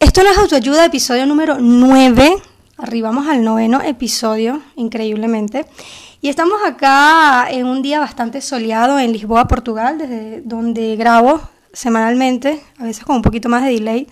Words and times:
Esto 0.00 0.22
no 0.22 0.30
es 0.30 0.38
autoayuda, 0.38 0.84
episodio 0.84 1.26
número 1.26 1.56
9. 1.58 2.36
Arribamos 2.76 3.26
al 3.26 3.42
noveno 3.42 3.82
episodio, 3.82 4.62
increíblemente. 4.76 5.66
Y 6.20 6.28
estamos 6.28 6.60
acá 6.64 7.48
en 7.50 7.66
un 7.66 7.82
día 7.82 7.98
bastante 7.98 8.40
soleado 8.40 9.00
en 9.00 9.12
Lisboa, 9.12 9.48
Portugal, 9.48 9.98
desde 9.98 10.40
donde 10.42 10.94
grabo 10.94 11.40
semanalmente, 11.72 12.60
a 12.78 12.84
veces 12.84 13.04
con 13.04 13.16
un 13.16 13.22
poquito 13.22 13.48
más 13.48 13.64
de 13.64 13.70
delay, 13.70 14.06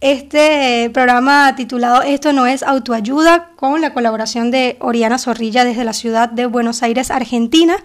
este 0.00 0.88
programa 0.94 1.56
titulado 1.56 2.02
Esto 2.02 2.32
no 2.32 2.46
es 2.46 2.62
autoayuda, 2.62 3.50
con 3.56 3.80
la 3.80 3.92
colaboración 3.92 4.52
de 4.52 4.76
Oriana 4.78 5.18
Zorrilla 5.18 5.64
desde 5.64 5.82
la 5.82 5.94
ciudad 5.94 6.28
de 6.28 6.46
Buenos 6.46 6.84
Aires, 6.84 7.10
Argentina 7.10 7.76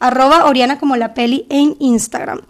arroba 0.00 0.46
Oriana 0.46 0.78
como 0.78 0.96
la 0.96 1.14
peli 1.14 1.46
en 1.50 1.76
Instagram. 1.78 2.40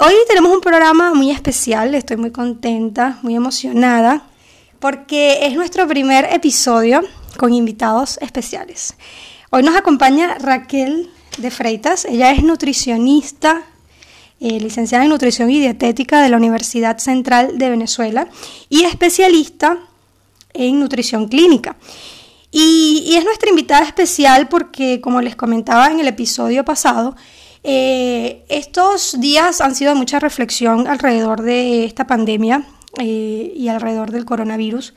Hoy 0.00 0.14
tenemos 0.26 0.52
un 0.52 0.60
programa 0.60 1.14
muy 1.14 1.30
especial, 1.30 1.94
estoy 1.94 2.16
muy 2.16 2.32
contenta, 2.32 3.18
muy 3.22 3.36
emocionada, 3.36 4.26
porque 4.80 5.46
es 5.46 5.54
nuestro 5.54 5.86
primer 5.86 6.24
episodio 6.32 7.02
con 7.36 7.52
invitados 7.52 8.18
especiales. 8.20 8.94
Hoy 9.50 9.62
nos 9.62 9.76
acompaña 9.76 10.36
Raquel 10.38 11.10
de 11.38 11.50
Freitas, 11.50 12.06
ella 12.06 12.32
es 12.32 12.42
nutricionista, 12.42 13.62
eh, 14.40 14.58
licenciada 14.60 15.04
en 15.04 15.10
nutrición 15.10 15.50
y 15.50 15.60
dietética 15.60 16.22
de 16.22 16.30
la 16.30 16.36
Universidad 16.36 16.98
Central 16.98 17.58
de 17.58 17.70
Venezuela 17.70 18.28
y 18.68 18.84
especialista 18.84 19.78
en 20.52 20.80
nutrición 20.80 21.28
clínica. 21.28 21.76
Y, 22.58 23.14
es 23.14 23.22
nuestra 23.22 23.50
invitada 23.50 23.84
especial 23.84 24.48
porque, 24.48 25.02
como 25.02 25.20
les 25.20 25.36
comentaba 25.36 25.88
en 25.88 26.00
el 26.00 26.08
episodio 26.08 26.64
pasado, 26.64 27.14
eh, 27.62 28.46
estos 28.48 29.20
días 29.20 29.60
han 29.60 29.74
sido 29.74 29.92
de 29.92 29.98
mucha 29.98 30.20
reflexión 30.20 30.86
alrededor 30.86 31.42
de 31.42 31.84
esta 31.84 32.06
pandemia 32.06 32.62
eh, 32.98 33.52
y 33.54 33.68
alrededor 33.68 34.10
del 34.10 34.24
coronavirus, 34.24 34.94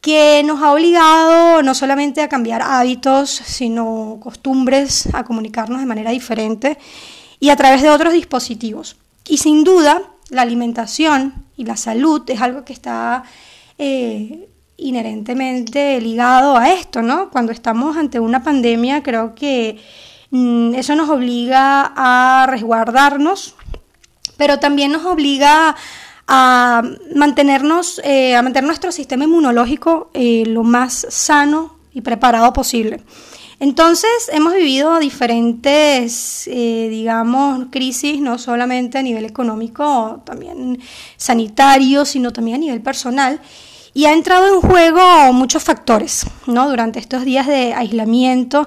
que 0.00 0.42
nos 0.44 0.60
ha 0.60 0.72
obligado 0.72 1.62
no 1.62 1.72
solamente 1.76 2.20
a 2.20 2.28
cambiar 2.28 2.62
hábitos, 2.62 3.30
sino 3.30 4.18
costumbres, 4.20 5.08
a 5.14 5.22
comunicarnos 5.22 5.78
de 5.78 5.86
manera 5.86 6.10
diferente 6.10 6.78
y 7.38 7.50
a 7.50 7.56
través 7.56 7.82
de 7.82 7.90
otros 7.90 8.12
dispositivos. 8.12 8.96
Y 9.28 9.36
sin 9.36 9.62
duda, 9.62 10.02
la 10.30 10.42
alimentación 10.42 11.44
y 11.56 11.64
la 11.64 11.76
salud 11.76 12.28
es 12.28 12.40
algo 12.40 12.64
que 12.64 12.72
está 12.72 13.22
eh, 13.78 14.48
inherentemente 14.82 16.00
ligado 16.00 16.56
a 16.56 16.70
esto, 16.70 17.02
¿no? 17.02 17.30
Cuando 17.30 17.52
estamos 17.52 17.96
ante 17.96 18.20
una 18.20 18.42
pandemia, 18.42 19.02
creo 19.02 19.34
que 19.34 19.78
mm, 20.30 20.74
eso 20.74 20.94
nos 20.96 21.08
obliga 21.08 21.92
a 21.96 22.46
resguardarnos, 22.46 23.54
pero 24.36 24.58
también 24.58 24.92
nos 24.92 25.04
obliga 25.04 25.76
a 26.28 26.82
mantenernos, 27.14 28.00
eh, 28.04 28.36
a 28.36 28.42
mantener 28.42 28.66
nuestro 28.66 28.92
sistema 28.92 29.24
inmunológico 29.24 30.10
eh, 30.14 30.44
lo 30.46 30.62
más 30.62 31.06
sano 31.10 31.76
y 31.92 32.00
preparado 32.00 32.52
posible. 32.52 33.02
Entonces 33.62 34.10
hemos 34.32 34.54
vivido 34.54 34.98
diferentes, 34.98 36.48
eh, 36.48 36.88
digamos, 36.90 37.66
crisis, 37.70 38.20
no 38.20 38.36
solamente 38.36 38.98
a 38.98 39.02
nivel 39.02 39.24
económico, 39.24 40.20
también 40.24 40.80
sanitario, 41.16 42.04
sino 42.04 42.32
también 42.32 42.56
a 42.56 42.58
nivel 42.58 42.80
personal. 42.80 43.40
Y 43.94 44.06
ha 44.06 44.12
entrado 44.12 44.54
en 44.54 44.60
juego 44.60 45.32
muchos 45.32 45.62
factores, 45.62 46.26
¿no? 46.46 46.68
Durante 46.68 46.98
estos 46.98 47.24
días 47.24 47.46
de 47.46 47.74
aislamiento 47.74 48.66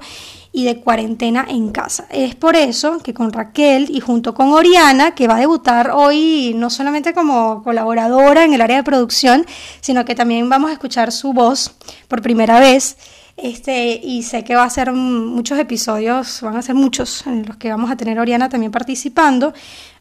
y 0.56 0.64
de 0.64 0.80
cuarentena 0.80 1.46
en 1.50 1.72
casa. 1.72 2.06
Es 2.10 2.34
por 2.34 2.56
eso 2.56 3.00
que 3.00 3.14
con 3.14 3.34
Raquel 3.34 3.88
y 3.90 4.00
junto 4.00 4.34
con 4.34 4.54
Oriana, 4.54 5.14
que 5.14 5.28
va 5.28 5.36
a 5.36 5.40
debutar 5.40 5.92
hoy 5.92 6.54
no 6.56 6.70
solamente 6.70 7.14
como 7.14 7.62
colaboradora 7.62 8.46
en 8.46 8.54
el 8.54 8.62
área 8.62 8.78
de 8.78 8.84
producción, 8.84 9.46
sino 9.82 10.06
que 10.06 10.16
también 10.16 10.48
vamos 10.48 10.70
a 10.70 10.74
escuchar 10.74 11.12
su 11.12 11.34
voz 11.34 11.76
por 12.08 12.22
primera 12.22 12.62
vez. 12.62 12.96
Este, 13.36 14.00
y 14.02 14.24
sé 14.24 14.46
que 14.46 14.56
va 14.56 14.64
a 14.64 14.70
ser 14.70 14.94
muchos 14.94 15.60
episodios, 15.60 16.40
van 16.42 16.56
a 16.56 16.62
ser 16.62 16.76
muchos 16.76 17.28
en 17.28 17.46
los 17.46 17.58
que 17.58 17.70
vamos 17.70 17.92
a 17.92 17.98
tener 17.98 18.18
Oriana 18.18 18.48
también 18.48 18.72
participando, 18.72 19.54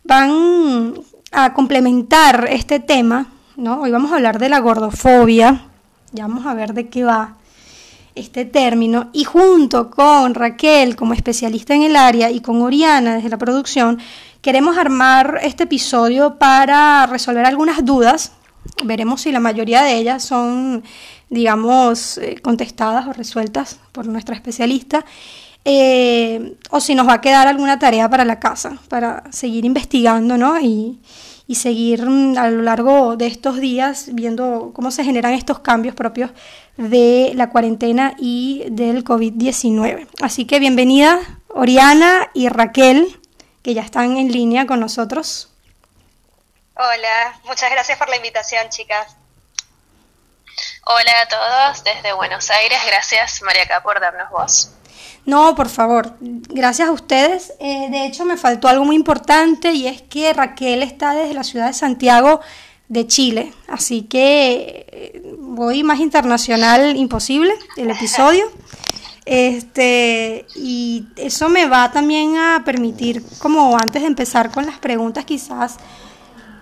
van 0.04 0.94
a 1.32 1.52
complementar 1.52 2.46
este 2.48 2.78
tema 2.78 3.33
Hoy 3.56 3.92
vamos 3.92 4.10
a 4.10 4.16
hablar 4.16 4.40
de 4.40 4.48
la 4.48 4.58
gordofobia, 4.58 5.68
ya 6.10 6.26
vamos 6.26 6.44
a 6.44 6.54
ver 6.54 6.74
de 6.74 6.88
qué 6.88 7.04
va 7.04 7.36
este 8.16 8.44
término, 8.44 9.10
y 9.12 9.22
junto 9.22 9.92
con 9.92 10.34
Raquel 10.34 10.96
como 10.96 11.14
especialista 11.14 11.72
en 11.72 11.82
el 11.82 11.94
área 11.94 12.32
y 12.32 12.40
con 12.40 12.60
Oriana 12.62 13.14
desde 13.14 13.28
la 13.28 13.38
producción, 13.38 14.00
queremos 14.40 14.76
armar 14.76 15.38
este 15.40 15.64
episodio 15.64 16.36
para 16.36 17.06
resolver 17.06 17.46
algunas 17.46 17.84
dudas. 17.84 18.32
Veremos 18.84 19.20
si 19.20 19.30
la 19.30 19.38
mayoría 19.38 19.82
de 19.82 19.98
ellas 19.98 20.24
son, 20.24 20.82
digamos, 21.30 22.18
eh, 22.18 22.40
contestadas 22.42 23.06
o 23.06 23.12
resueltas 23.12 23.78
por 23.92 24.06
nuestra 24.06 24.34
especialista. 24.34 25.04
Eh, 25.64 26.56
o 26.70 26.80
si 26.80 26.96
nos 26.96 27.06
va 27.06 27.14
a 27.14 27.20
quedar 27.20 27.46
alguna 27.46 27.78
tarea 27.78 28.10
para 28.10 28.24
la 28.24 28.40
casa, 28.40 28.76
para 28.88 29.22
seguir 29.30 29.64
investigando, 29.64 30.36
¿no? 30.36 30.60
Y, 30.60 30.98
y 31.46 31.56
seguir 31.56 32.06
mm, 32.06 32.38
a 32.38 32.48
lo 32.48 32.62
largo 32.62 33.16
de 33.16 33.26
estos 33.26 33.60
días 33.60 34.06
viendo 34.12 34.72
cómo 34.74 34.90
se 34.90 35.04
generan 35.04 35.34
estos 35.34 35.58
cambios 35.58 35.94
propios 35.94 36.30
de 36.76 37.32
la 37.34 37.50
cuarentena 37.50 38.14
y 38.18 38.64
del 38.70 39.04
COVID-19. 39.04 40.08
Así 40.22 40.46
que 40.46 40.58
bienvenida 40.58 41.18
Oriana 41.48 42.30
y 42.34 42.48
Raquel, 42.48 43.20
que 43.62 43.74
ya 43.74 43.82
están 43.82 44.16
en 44.16 44.32
línea 44.32 44.66
con 44.66 44.80
nosotros. 44.80 45.50
Hola, 46.76 47.38
muchas 47.44 47.70
gracias 47.70 47.98
por 47.98 48.08
la 48.08 48.16
invitación, 48.16 48.68
chicas. 48.70 49.16
Hola 50.86 51.12
a 51.22 51.28
todos 51.28 51.84
desde 51.84 52.12
Buenos 52.12 52.50
Aires, 52.50 52.78
gracias 52.86 53.42
María 53.42 53.82
por 53.82 54.00
darnos 54.00 54.30
voz. 54.30 54.70
No, 55.26 55.54
por 55.54 55.68
favor, 55.68 56.16
gracias 56.20 56.88
a 56.88 56.92
ustedes. 56.92 57.54
Eh, 57.58 57.88
de 57.90 58.06
hecho, 58.06 58.24
me 58.24 58.36
faltó 58.36 58.68
algo 58.68 58.84
muy 58.84 58.96
importante 58.96 59.72
y 59.72 59.86
es 59.86 60.02
que 60.02 60.32
Raquel 60.32 60.82
está 60.82 61.14
desde 61.14 61.32
la 61.32 61.44
ciudad 61.44 61.68
de 61.68 61.72
Santiago 61.72 62.40
de 62.88 63.06
Chile, 63.06 63.52
así 63.66 64.02
que 64.02 64.86
eh, 64.92 65.34
voy 65.38 65.82
más 65.82 66.00
internacional 66.00 66.96
imposible 66.96 67.54
el 67.76 67.90
episodio. 67.90 68.44
Este, 69.26 70.44
y 70.54 71.06
eso 71.16 71.48
me 71.48 71.64
va 71.64 71.90
también 71.90 72.36
a 72.36 72.62
permitir, 72.62 73.24
como 73.38 73.74
antes 73.74 74.02
de 74.02 74.08
empezar 74.08 74.50
con 74.50 74.66
las 74.66 74.78
preguntas, 74.78 75.24
quizás 75.24 75.78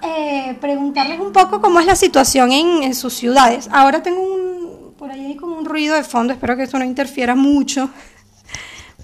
eh, 0.01 0.57
preguntarles 0.61 1.19
un 1.19 1.33
poco 1.33 1.61
cómo 1.61 1.81
es 1.81 1.87
la 1.87 1.97
situación 1.97 2.53
en, 2.53 2.85
en 2.85 2.95
sus 2.95 3.15
ciudades. 3.15 3.69
Ahora 3.73 4.05
tengo 4.05 4.23
un, 4.23 4.95
por 4.97 5.11
ahí 5.11 5.27
hay 5.27 5.35
como 5.35 5.57
un 5.57 5.65
ruido 5.65 5.97
de 5.97 6.05
fondo, 6.05 6.33
espero 6.33 6.57
que 6.57 6.63
eso 6.63 6.79
no 6.79 6.85
interfiera 6.85 7.35
mucho 7.35 7.91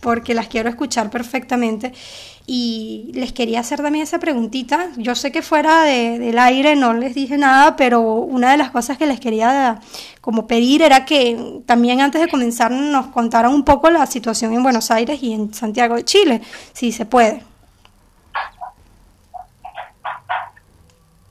porque 0.01 0.35
las 0.35 0.49
quiero 0.49 0.69
escuchar 0.69 1.11
perfectamente. 1.11 1.93
Y 2.47 3.11
les 3.15 3.33
quería 3.33 3.61
hacer 3.61 3.83
también 3.83 4.05
esa 4.05 4.19
preguntita. 4.19 4.89
Yo 4.97 5.15
sé 5.15 5.31
que 5.31 5.43
fuera 5.43 5.83
del 5.83 6.39
aire 6.39 6.77
no 6.77 6.95
les 6.95 7.15
dije 7.15 7.37
nada, 7.37 7.77
pero 7.77 8.01
una 8.01 8.53
de 8.53 8.57
las 8.57 8.71
cosas 8.71 8.97
que 8.97 9.07
les 9.07 9.21
quería 9.21 9.81
como 10.23 10.47
pedir 10.47 10.81
era 10.81 11.05
que 11.05 11.61
también 11.67 12.01
antes 12.01 12.23
de 12.23 12.29
comenzar 12.29 12.71
nos 12.71 13.09
contaran 13.09 13.53
un 13.53 13.65
poco 13.65 13.91
la 13.91 14.07
situación 14.07 14.55
en 14.55 14.63
Buenos 14.63 14.91
Aires 14.91 15.23
y 15.23 15.35
en 15.35 15.53
Santiago 15.53 15.97
de 15.97 16.05
Chile, 16.07 16.41
si 16.73 16.91
se 16.91 17.05
puede. 17.05 17.43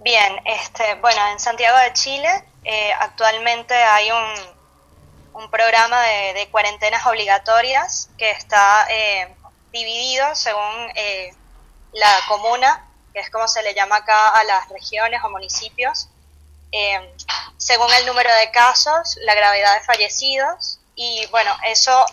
Bien, 0.04 0.34
este, 0.46 0.84
bueno, 1.02 1.20
en 1.34 1.40
Santiago 1.40 1.78
de 1.80 1.94
Chile 1.94 2.30
eh, 2.64 2.92
actualmente 3.00 3.74
hay 3.74 4.10
un 4.12 4.57
un 5.38 5.50
programa 5.52 6.02
de, 6.02 6.48
cuarentenas 6.50 7.06
obligatorias 7.06 8.10
que 8.18 8.32
está 8.32 8.88
eh, 8.90 9.36
dividido 9.72 10.34
según 10.34 10.92
eh, 10.96 11.32
la 11.94 12.12
comuna, 12.28 12.88
que 13.14 13.20
es 13.20 13.30
como 13.30 13.48
se 13.48 13.62
le 13.62 13.74
llama 13.74 13.98
acá 13.98 14.30
a 14.30 14.44
las 14.44 14.68
regiones 14.70 15.22
o 15.24 15.30
municipios, 15.30 16.10
eh, 16.72 17.14
según 17.58 17.92
el 17.94 18.06
número 18.08 18.34
de 18.36 18.52
casos, 18.52 19.18
la 19.26 19.36
gravedad 19.36 19.76
de 19.76 19.86
fallecidos 19.86 20.80
y 20.96 21.26
bueno, 21.28 21.56
eso, 21.66 22.06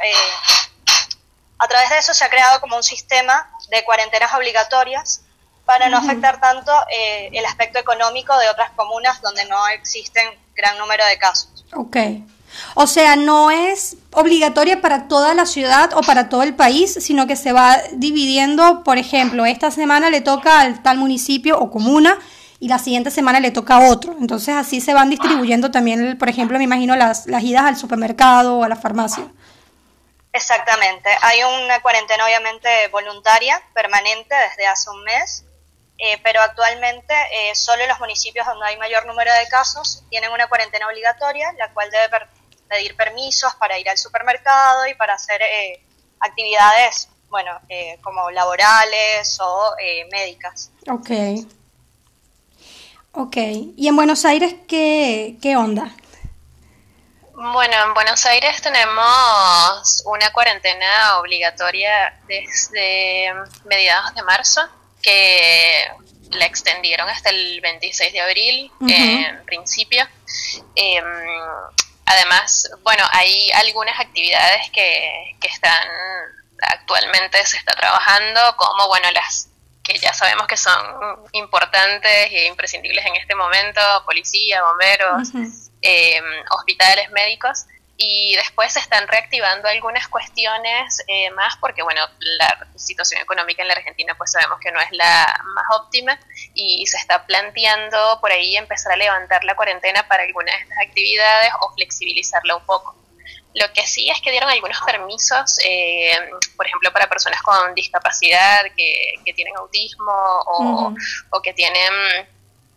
a 1.58 1.68
través 1.68 1.88
de 1.88 1.98
eso 1.98 2.12
se 2.12 2.24
ha 2.24 2.28
creado 2.28 2.60
como 2.60 2.76
un 2.76 2.82
sistema 2.82 3.50
de 3.70 3.82
cuarentenas 3.84 4.34
obligatorias 4.34 5.22
para 5.64 5.88
no 5.88 5.96
afectar 5.96 6.38
tanto 6.38 6.72
el 6.90 7.44
aspecto 7.46 7.78
económico 7.78 8.36
de 8.36 8.50
otras 8.50 8.70
comunas 8.72 9.22
donde 9.22 9.46
no 9.46 9.66
existen 9.68 10.38
gran 10.54 10.76
número 10.76 11.04
de 11.06 11.16
casos. 11.18 11.64
Okay. 11.72 12.22
O 12.74 12.86
sea, 12.86 13.16
no 13.16 13.50
es 13.50 13.96
obligatoria 14.12 14.80
para 14.80 15.08
toda 15.08 15.34
la 15.34 15.46
ciudad 15.46 15.90
o 15.94 16.00
para 16.02 16.28
todo 16.28 16.42
el 16.42 16.54
país, 16.54 16.96
sino 17.00 17.26
que 17.26 17.36
se 17.36 17.52
va 17.52 17.78
dividiendo, 17.92 18.82
por 18.84 18.98
ejemplo, 18.98 19.44
esta 19.46 19.70
semana 19.70 20.10
le 20.10 20.20
toca 20.20 20.60
al 20.60 20.82
tal 20.82 20.98
municipio 20.98 21.58
o 21.58 21.70
comuna 21.70 22.18
y 22.60 22.68
la 22.68 22.78
siguiente 22.78 23.10
semana 23.10 23.40
le 23.40 23.50
toca 23.50 23.76
a 23.76 23.90
otro. 23.90 24.16
Entonces 24.20 24.54
así 24.54 24.80
se 24.80 24.94
van 24.94 25.10
distribuyendo 25.10 25.70
también, 25.70 26.16
por 26.18 26.28
ejemplo, 26.28 26.58
me 26.58 26.64
imagino 26.64 26.96
las, 26.96 27.26
las 27.26 27.42
idas 27.42 27.64
al 27.64 27.76
supermercado 27.76 28.58
o 28.58 28.64
a 28.64 28.68
la 28.68 28.76
farmacia. 28.76 29.26
Exactamente. 30.32 31.10
Hay 31.22 31.44
una 31.44 31.80
cuarentena 31.80 32.24
obviamente 32.24 32.88
voluntaria, 32.88 33.62
permanente, 33.72 34.34
desde 34.34 34.66
hace 34.66 34.90
un 34.90 35.04
mes, 35.04 35.44
eh, 35.98 36.18
pero 36.24 36.40
actualmente 36.40 37.14
eh, 37.32 37.54
solo 37.54 37.86
los 37.86 38.00
municipios 38.00 38.44
donde 38.44 38.66
hay 38.66 38.76
mayor 38.78 39.06
número 39.06 39.32
de 39.32 39.46
casos 39.46 40.02
tienen 40.10 40.32
una 40.32 40.48
cuarentena 40.48 40.88
obligatoria, 40.88 41.52
la 41.56 41.72
cual 41.72 41.88
debe 41.90 42.08
pedir 42.74 42.96
permisos 42.96 43.54
para 43.56 43.78
ir 43.78 43.88
al 43.88 43.98
supermercado 43.98 44.86
y 44.86 44.94
para 44.94 45.14
hacer 45.14 45.40
eh, 45.42 45.80
actividades, 46.20 47.08
bueno, 47.28 47.52
como 48.02 48.30
laborales 48.30 49.38
o 49.40 49.74
médicas. 50.10 50.70
Ok. 50.88 51.10
Ok. 53.12 53.36
¿Y 53.76 53.88
en 53.88 53.96
Buenos 53.96 54.24
Aires 54.24 54.54
qué, 54.66 55.36
qué 55.40 55.56
onda? 55.56 55.90
Bueno, 57.36 57.74
en 57.84 57.94
Buenos 57.94 58.24
Aires 58.26 58.62
tenemos 58.62 60.02
una 60.06 60.32
cuarentena 60.32 61.18
obligatoria 61.18 62.18
desde 62.28 63.32
mediados 63.64 64.14
de 64.14 64.22
marzo 64.22 64.60
que 65.02 65.84
la 66.30 66.46
extendieron 66.46 67.08
hasta 67.08 67.30
el 67.30 67.60
26 67.60 68.12
de 68.12 68.20
abril 68.20 68.72
en 68.88 69.44
principio. 69.44 70.06
Em, 70.74 71.04
además, 72.06 72.70
bueno, 72.82 73.04
hay 73.12 73.50
algunas 73.52 73.98
actividades 73.98 74.70
que, 74.70 75.36
que 75.40 75.48
están 75.48 75.88
actualmente 76.60 77.44
se 77.44 77.56
está 77.56 77.74
trabajando, 77.74 78.40
como 78.56 78.86
bueno 78.88 79.10
las 79.12 79.48
que 79.82 79.98
ya 79.98 80.14
sabemos 80.14 80.46
que 80.46 80.56
son 80.56 80.74
importantes 81.32 82.30
e 82.30 82.46
imprescindibles 82.46 83.04
en 83.04 83.16
este 83.16 83.34
momento, 83.34 83.80
policía, 84.06 84.62
bomberos, 84.62 85.28
em, 85.82 86.24
hospitales 86.50 87.10
médicos, 87.10 87.66
y 87.96 88.34
después 88.34 88.72
se 88.72 88.80
están 88.80 89.06
reactivando 89.06 89.68
algunas 89.68 90.08
cuestiones 90.08 91.02
eh, 91.06 91.30
más 91.30 91.56
porque 91.60 91.82
bueno 91.82 92.00
la 92.18 92.66
situación 92.76 93.20
económica 93.20 93.62
en 93.62 93.68
la 93.68 93.74
Argentina 93.74 94.14
pues 94.16 94.32
sabemos 94.32 94.58
que 94.60 94.72
no 94.72 94.80
es 94.80 94.90
la 94.92 95.40
más 95.54 95.64
óptima 95.78 96.18
y 96.54 96.84
se 96.86 96.96
está 96.96 97.24
planteando 97.24 98.18
por 98.20 98.32
ahí 98.32 98.56
empezar 98.56 98.92
a 98.92 98.96
levantar 98.96 99.44
la 99.44 99.54
cuarentena 99.54 100.06
para 100.08 100.24
algunas 100.24 100.54
de 100.56 100.62
estas 100.62 100.78
actividades 100.86 101.52
o 101.60 101.72
flexibilizarla 101.74 102.56
un 102.56 102.66
poco. 102.66 102.96
Lo 103.54 103.72
que 103.72 103.86
sí 103.86 104.10
es 104.10 104.20
que 104.20 104.32
dieron 104.32 104.50
algunos 104.50 104.80
permisos 104.80 105.58
eh, 105.64 106.18
por 106.56 106.66
ejemplo 106.66 106.92
para 106.92 107.08
personas 107.08 107.40
con 107.42 107.74
discapacidad 107.76 108.64
que, 108.76 109.14
que 109.24 109.32
tienen 109.32 109.56
autismo 109.56 110.12
o, 110.46 110.92
o 111.30 111.42
que 111.42 111.52
tienen 111.52 112.26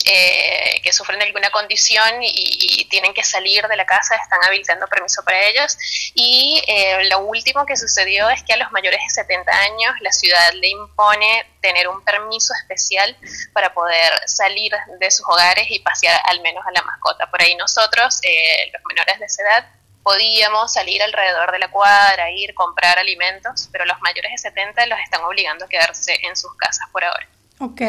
eh, 0.09 0.79
que 0.81 0.93
sufren 0.93 1.21
alguna 1.21 1.49
condición 1.49 2.21
y, 2.21 2.87
tienen 2.89 3.13
que 3.13 3.23
salir 3.23 3.67
de 3.67 3.75
la 3.75 3.85
casa, 3.85 4.15
están 4.15 4.39
habilitando 4.45 4.87
permiso 4.87 5.21
para 5.23 5.41
ellos. 5.49 5.77
Y 6.15 6.63
eh, 6.67 7.03
lo 7.09 7.19
último 7.19 7.65
que 7.65 7.75
sucedió 7.75 8.29
es 8.29 8.41
que 8.43 8.53
a 8.53 8.57
los 8.57 8.71
mayores 8.71 9.01
de 9.01 9.09
70 9.09 9.51
años 9.51 9.93
la 9.99 10.11
ciudad 10.11 10.53
le 10.53 10.69
impone 10.69 11.45
tener 11.61 11.89
un 11.89 12.03
permiso 12.05 12.53
especial 12.61 13.17
para 13.53 13.73
poder 13.73 14.13
salir 14.25 14.71
de 14.99 15.11
sus 15.11 15.25
hogares 15.27 15.67
y 15.69 15.79
pasear 15.79 16.19
al 16.25 16.39
menos 16.41 16.65
a 16.65 16.71
la 16.71 16.81
mascota. 16.83 17.29
Por 17.29 17.41
ahí 17.41 17.55
nosotros, 17.55 18.19
eh, 18.23 18.71
los 18.71 18.81
menores 18.87 19.19
de 19.19 19.25
esa 19.25 19.41
edad, 19.43 19.69
podíamos 20.03 20.71
salir 20.71 21.03
alrededor 21.03 21.51
de 21.51 21.59
la 21.59 21.69
cuadra, 21.69 22.31
ir, 22.31 22.53
comprar 22.53 22.97
alimentos, 22.97 23.67
pero 23.73 23.83
los 23.83 23.99
mayores 23.99 24.31
de 24.31 24.37
70 24.37 24.85
los 24.85 24.99
están 24.99 25.21
obligando 25.25 25.65
a 25.65 25.67
quedarse 25.67 26.17
en 26.23 26.37
sus 26.37 26.55
casas 26.55 26.87
por 26.93 27.03
ahora. 27.03 27.27
Ok. 27.59 27.81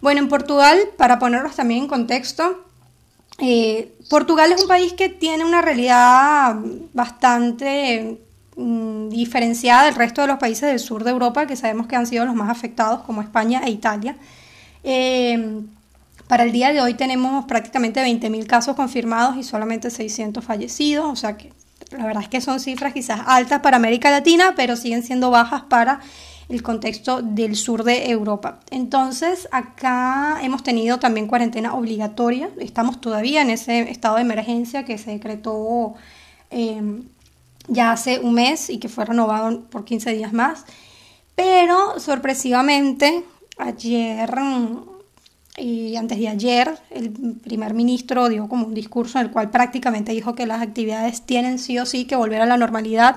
Bueno, 0.00 0.20
en 0.20 0.28
Portugal, 0.28 0.78
para 0.96 1.18
ponerlos 1.18 1.54
también 1.56 1.82
en 1.82 1.88
contexto, 1.88 2.64
eh, 3.38 3.92
Portugal 4.08 4.52
es 4.52 4.62
un 4.62 4.68
país 4.68 4.92
que 4.94 5.08
tiene 5.08 5.44
una 5.44 5.62
realidad 5.62 6.56
bastante 6.92 8.20
mm, 8.56 9.08
diferenciada 9.08 9.84
del 9.84 9.94
resto 9.94 10.22
de 10.22 10.28
los 10.28 10.38
países 10.38 10.68
del 10.68 10.78
sur 10.78 11.04
de 11.04 11.10
Europa, 11.10 11.46
que 11.46 11.56
sabemos 11.56 11.86
que 11.86 11.96
han 11.96 12.06
sido 12.06 12.24
los 12.24 12.34
más 12.34 12.48
afectados, 12.48 13.02
como 13.02 13.20
España 13.20 13.62
e 13.64 13.70
Italia. 13.70 14.16
Eh, 14.84 15.60
para 16.26 16.44
el 16.44 16.52
día 16.52 16.72
de 16.72 16.80
hoy 16.80 16.94
tenemos 16.94 17.44
prácticamente 17.44 18.02
20.000 18.02 18.46
casos 18.46 18.74
confirmados 18.74 19.36
y 19.36 19.42
solamente 19.42 19.90
600 19.90 20.42
fallecidos, 20.42 21.06
o 21.06 21.16
sea 21.16 21.36
que 21.36 21.52
la 21.90 22.06
verdad 22.06 22.22
es 22.22 22.28
que 22.30 22.40
son 22.40 22.58
cifras 22.58 22.94
quizás 22.94 23.20
altas 23.26 23.60
para 23.60 23.76
América 23.76 24.10
Latina, 24.10 24.54
pero 24.56 24.76
siguen 24.76 25.02
siendo 25.02 25.30
bajas 25.30 25.62
para 25.68 26.00
el 26.52 26.62
contexto 26.62 27.22
del 27.22 27.56
sur 27.56 27.82
de 27.82 28.10
Europa. 28.10 28.60
Entonces, 28.70 29.48
acá 29.52 30.38
hemos 30.42 30.62
tenido 30.62 30.98
también 30.98 31.26
cuarentena 31.26 31.74
obligatoria. 31.74 32.50
Estamos 32.60 33.00
todavía 33.00 33.40
en 33.40 33.48
ese 33.48 33.90
estado 33.90 34.16
de 34.16 34.22
emergencia 34.22 34.84
que 34.84 34.98
se 34.98 35.12
decretó 35.12 35.94
em, 36.50 37.04
ya 37.68 37.92
hace 37.92 38.20
un 38.20 38.34
mes 38.34 38.68
y 38.68 38.78
que 38.78 38.90
fue 38.90 39.06
renovado 39.06 39.62
por 39.70 39.86
15 39.86 40.12
días 40.12 40.34
más. 40.34 40.66
Pero 41.34 41.98
sorpresivamente, 41.98 43.24
ayer 43.56 44.30
y 45.56 45.96
antes 45.96 46.18
de 46.18 46.28
ayer, 46.28 46.78
el 46.90 47.12
primer 47.42 47.72
ministro 47.72 48.28
dio 48.28 48.46
como 48.46 48.66
un 48.66 48.74
discurso 48.74 49.18
en 49.18 49.26
el 49.26 49.32
cual 49.32 49.50
prácticamente 49.50 50.12
dijo 50.12 50.34
que 50.34 50.44
las 50.44 50.60
actividades 50.60 51.22
tienen 51.22 51.58
sí 51.58 51.78
o 51.78 51.86
sí 51.86 52.04
que 52.04 52.16
volver 52.16 52.42
a 52.42 52.46
la 52.46 52.58
normalidad. 52.58 53.16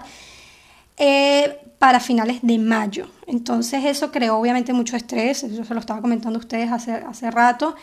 Eh, 0.98 1.60
para 1.80 2.00
finales 2.00 2.40
de 2.42 2.58
mayo. 2.58 3.08
Entonces 3.28 3.84
eso 3.86 4.12
creó 4.12 4.38
obviamente 4.38 4.74
mucho 4.74 4.96
estrés, 4.96 5.46
yo 5.52 5.64
se 5.64 5.74
lo 5.74 5.80
estaba 5.80 6.02
comentando 6.02 6.38
a 6.38 6.42
ustedes 6.42 6.72
hace, 6.72 6.92
hace 6.92 7.32
rato, 7.32 7.76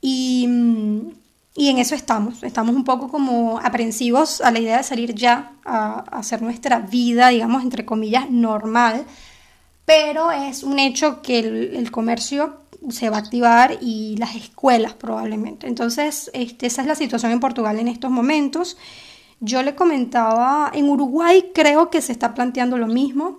y, 0.00 0.48
y, 1.54 1.68
en 1.68 1.78
eso 1.78 1.94
estamos, 1.94 2.42
estamos 2.42 2.76
un 2.76 2.84
poco 2.84 3.08
como 3.08 3.58
aprensivos 3.58 4.40
a 4.40 4.50
la 4.50 4.60
idea 4.60 4.76
de 4.76 4.84
salir 4.84 5.14
ya 5.14 5.52
a, 5.64 6.00
hacer 6.12 6.40
nuestra 6.42 6.78
vida, 6.78 7.28
digamos, 7.28 7.62
entre 7.62 7.84
comillas, 7.84 8.30
normal, 8.30 9.04
pero 9.84 10.30
es 10.30 10.62
un 10.62 10.78
hecho 10.78 11.22
que 11.22 11.38
el, 11.38 11.90
comercio 11.90 12.58
se 12.90 13.10
va 13.10 13.16
a 13.16 13.20
activar 13.20 13.78
y 13.80 14.16
las 14.18 14.36
escuelas 14.36 14.92
probablemente. 14.92 15.66
Entonces, 15.66 16.30
este, 16.34 16.66
esa 16.66 16.82
es 16.82 16.88
la 16.88 16.94
situación 16.94 17.32
en 17.32 17.40
Portugal 17.40 17.78
en 17.78 17.88
estos 17.88 18.10
momentos. 18.10 18.76
Yo 19.40 19.62
le 19.62 19.74
comentaba, 19.74 20.70
en 20.74 20.88
Uruguay 20.88 21.50
creo 21.54 21.90
que 21.90 22.02
se 22.02 22.12
está 22.12 22.34
planteando 22.34 22.76
lo 22.76 22.86
mismo. 22.86 23.38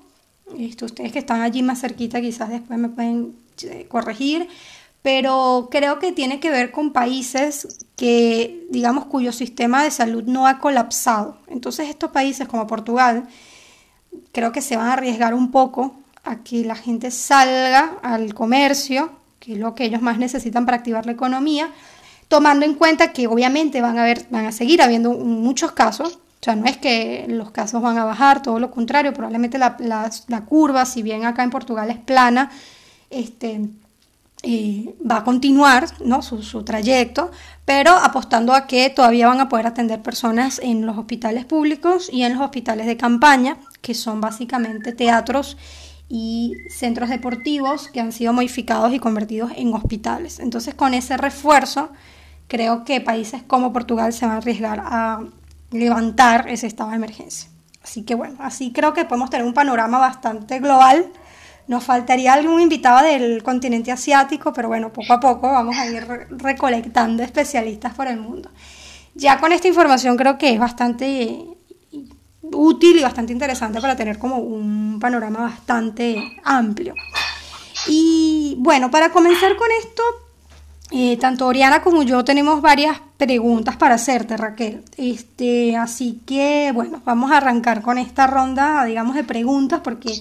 Esto, 0.57 0.85
ustedes 0.85 1.11
que 1.11 1.19
están 1.19 1.41
allí 1.41 1.61
más 1.61 1.81
cerquita 1.81 2.21
quizás 2.21 2.49
después 2.49 2.79
me 2.79 2.89
pueden 2.89 3.35
eh, 3.63 3.85
corregir, 3.87 4.47
pero 5.01 5.67
creo 5.71 5.99
que 5.99 6.11
tiene 6.11 6.39
que 6.39 6.49
ver 6.49 6.71
con 6.71 6.91
países 6.91 7.85
que, 7.95 8.65
digamos, 8.69 9.05
cuyo 9.05 9.31
sistema 9.31 9.83
de 9.83 9.91
salud 9.91 10.23
no 10.23 10.47
ha 10.47 10.59
colapsado. 10.59 11.37
Entonces 11.47 11.89
estos 11.89 12.11
países 12.11 12.47
como 12.47 12.65
Portugal 12.65 13.27
creo 14.31 14.51
que 14.51 14.61
se 14.61 14.77
van 14.77 14.87
a 14.87 14.93
arriesgar 14.93 15.33
un 15.33 15.51
poco 15.51 15.95
a 16.23 16.37
que 16.43 16.63
la 16.63 16.75
gente 16.75 17.11
salga 17.11 17.97
al 18.01 18.33
comercio, 18.33 19.11
que 19.39 19.53
es 19.53 19.59
lo 19.59 19.75
que 19.75 19.85
ellos 19.85 20.01
más 20.01 20.17
necesitan 20.17 20.65
para 20.65 20.77
activar 20.77 21.05
la 21.05 21.11
economía, 21.13 21.69
tomando 22.29 22.65
en 22.65 22.75
cuenta 22.75 23.11
que 23.11 23.27
obviamente 23.27 23.81
van 23.81 23.97
a, 23.97 24.03
haber, 24.03 24.25
van 24.29 24.45
a 24.45 24.53
seguir 24.53 24.81
habiendo 24.81 25.11
muchos 25.11 25.73
casos, 25.73 26.19
o 26.41 26.43
sea, 26.43 26.55
no 26.55 26.65
es 26.67 26.77
que 26.77 27.25
los 27.27 27.51
casos 27.51 27.81
van 27.81 27.97
a 27.97 28.05
bajar, 28.05 28.41
todo 28.41 28.59
lo 28.59 28.71
contrario, 28.71 29.13
probablemente 29.13 29.57
la, 29.57 30.45
curva, 30.47 30.85
si 30.85 31.01
bien 31.01 31.25
acá 31.25 31.43
en 31.43 31.49
Portugal 31.49 31.89
es 31.89 31.97
plana, 31.97 32.49
este, 33.09 33.67
eh, 34.43 34.95
va 35.09 35.17
a 35.17 35.23
continuar 35.25 35.87
¿no? 36.05 36.21
su, 36.21 36.41
su, 36.43 36.63
trayecto, 36.63 37.31
pero 37.65 37.91
apostando 37.91 38.53
a 38.53 38.67
que 38.67 38.89
todavía 38.89 39.27
van 39.27 39.41
a 39.41 39.49
poder 39.49 39.67
atender 39.67 40.01
personas 40.01 40.61
en 40.63 40.85
los 40.85 40.97
hospitales 40.97 41.43
públicos 41.43 42.09
y 42.13 42.21
en 42.21 42.35
los 42.35 42.41
hospitales 42.41 42.85
de 42.85 42.95
campaña, 42.95 43.57
que 43.81 43.93
son 43.93 44.21
básicamente 44.21 44.93
teatros 44.93 45.57
y 46.07 46.53
centros 46.69 47.09
deportivos 47.09 47.87
que 47.89 47.99
han 47.99 48.13
sido 48.13 48.33
modificados 48.33 48.93
y 48.93 48.99
convertidos 48.99 49.51
en 49.55 49.73
hospitales. 49.73 50.39
Entonces, 50.39 50.73
con 50.73 50.93
ese 50.93 51.17
refuerzo, 51.17 51.89
creo 52.49 52.83
que 52.83 52.99
países 52.99 53.43
como 53.43 53.71
Portugal 53.71 54.11
se 54.11 54.25
van 54.25 54.35
a 54.35 54.37
arriesgar 54.39 54.81
a 54.83 55.21
levantar 55.71 56.49
ese 56.49 56.67
estado 56.67 56.89
de 56.89 56.97
emergencia. 56.97 57.49
Así 57.81 58.03
que 58.03 58.15
bueno, 58.15 58.35
así 58.39 58.73
creo 58.73 58.93
que 58.93 59.05
podemos 59.05 59.29
tener 59.29 59.45
un 59.45 59.53
panorama 59.53 59.99
bastante 59.99 60.59
global. 60.59 61.05
Nos 61.67 61.83
faltaría 61.83 62.33
algún 62.33 62.59
invitado 62.59 63.05
del 63.05 63.43
continente 63.43 63.91
asiático, 63.91 64.51
pero 64.51 64.67
bueno, 64.67 64.91
poco 64.91 65.13
a 65.13 65.19
poco 65.19 65.51
vamos 65.51 65.77
a 65.77 65.85
ir 65.85 66.05
recolectando 66.31 67.23
especialistas 67.23 67.93
por 67.93 68.07
el 68.07 68.19
mundo. 68.19 68.49
Ya 69.13 69.39
con 69.39 69.51
esta 69.51 69.67
información 69.67 70.17
creo 70.17 70.37
que 70.37 70.51
es 70.51 70.59
bastante 70.59 71.45
útil 72.41 72.97
y 72.97 73.03
bastante 73.03 73.31
interesante 73.31 73.79
para 73.79 73.95
tener 73.95 74.17
como 74.17 74.37
un 74.37 74.97
panorama 74.99 75.41
bastante 75.41 76.39
amplio. 76.43 76.95
Y 77.87 78.55
bueno, 78.57 78.89
para 78.89 79.11
comenzar 79.11 79.55
con 79.55 79.67
esto, 79.79 80.03
eh, 80.91 81.17
tanto 81.17 81.45
Oriana 81.45 81.81
como 81.81 82.01
yo 82.01 82.23
tenemos 82.23 82.61
varias 82.61 82.99
preguntas 83.17 83.77
para 83.77 83.95
hacerte, 83.95 84.37
Raquel. 84.37 84.83
Este, 84.97 85.77
así 85.77 86.21
que, 86.25 86.71
bueno, 86.73 87.01
vamos 87.05 87.31
a 87.31 87.37
arrancar 87.37 87.81
con 87.81 87.97
esta 87.97 88.25
ronda, 88.25 88.83
digamos, 88.85 89.15
de 89.15 89.23
preguntas, 89.23 89.81
porque 89.83 90.13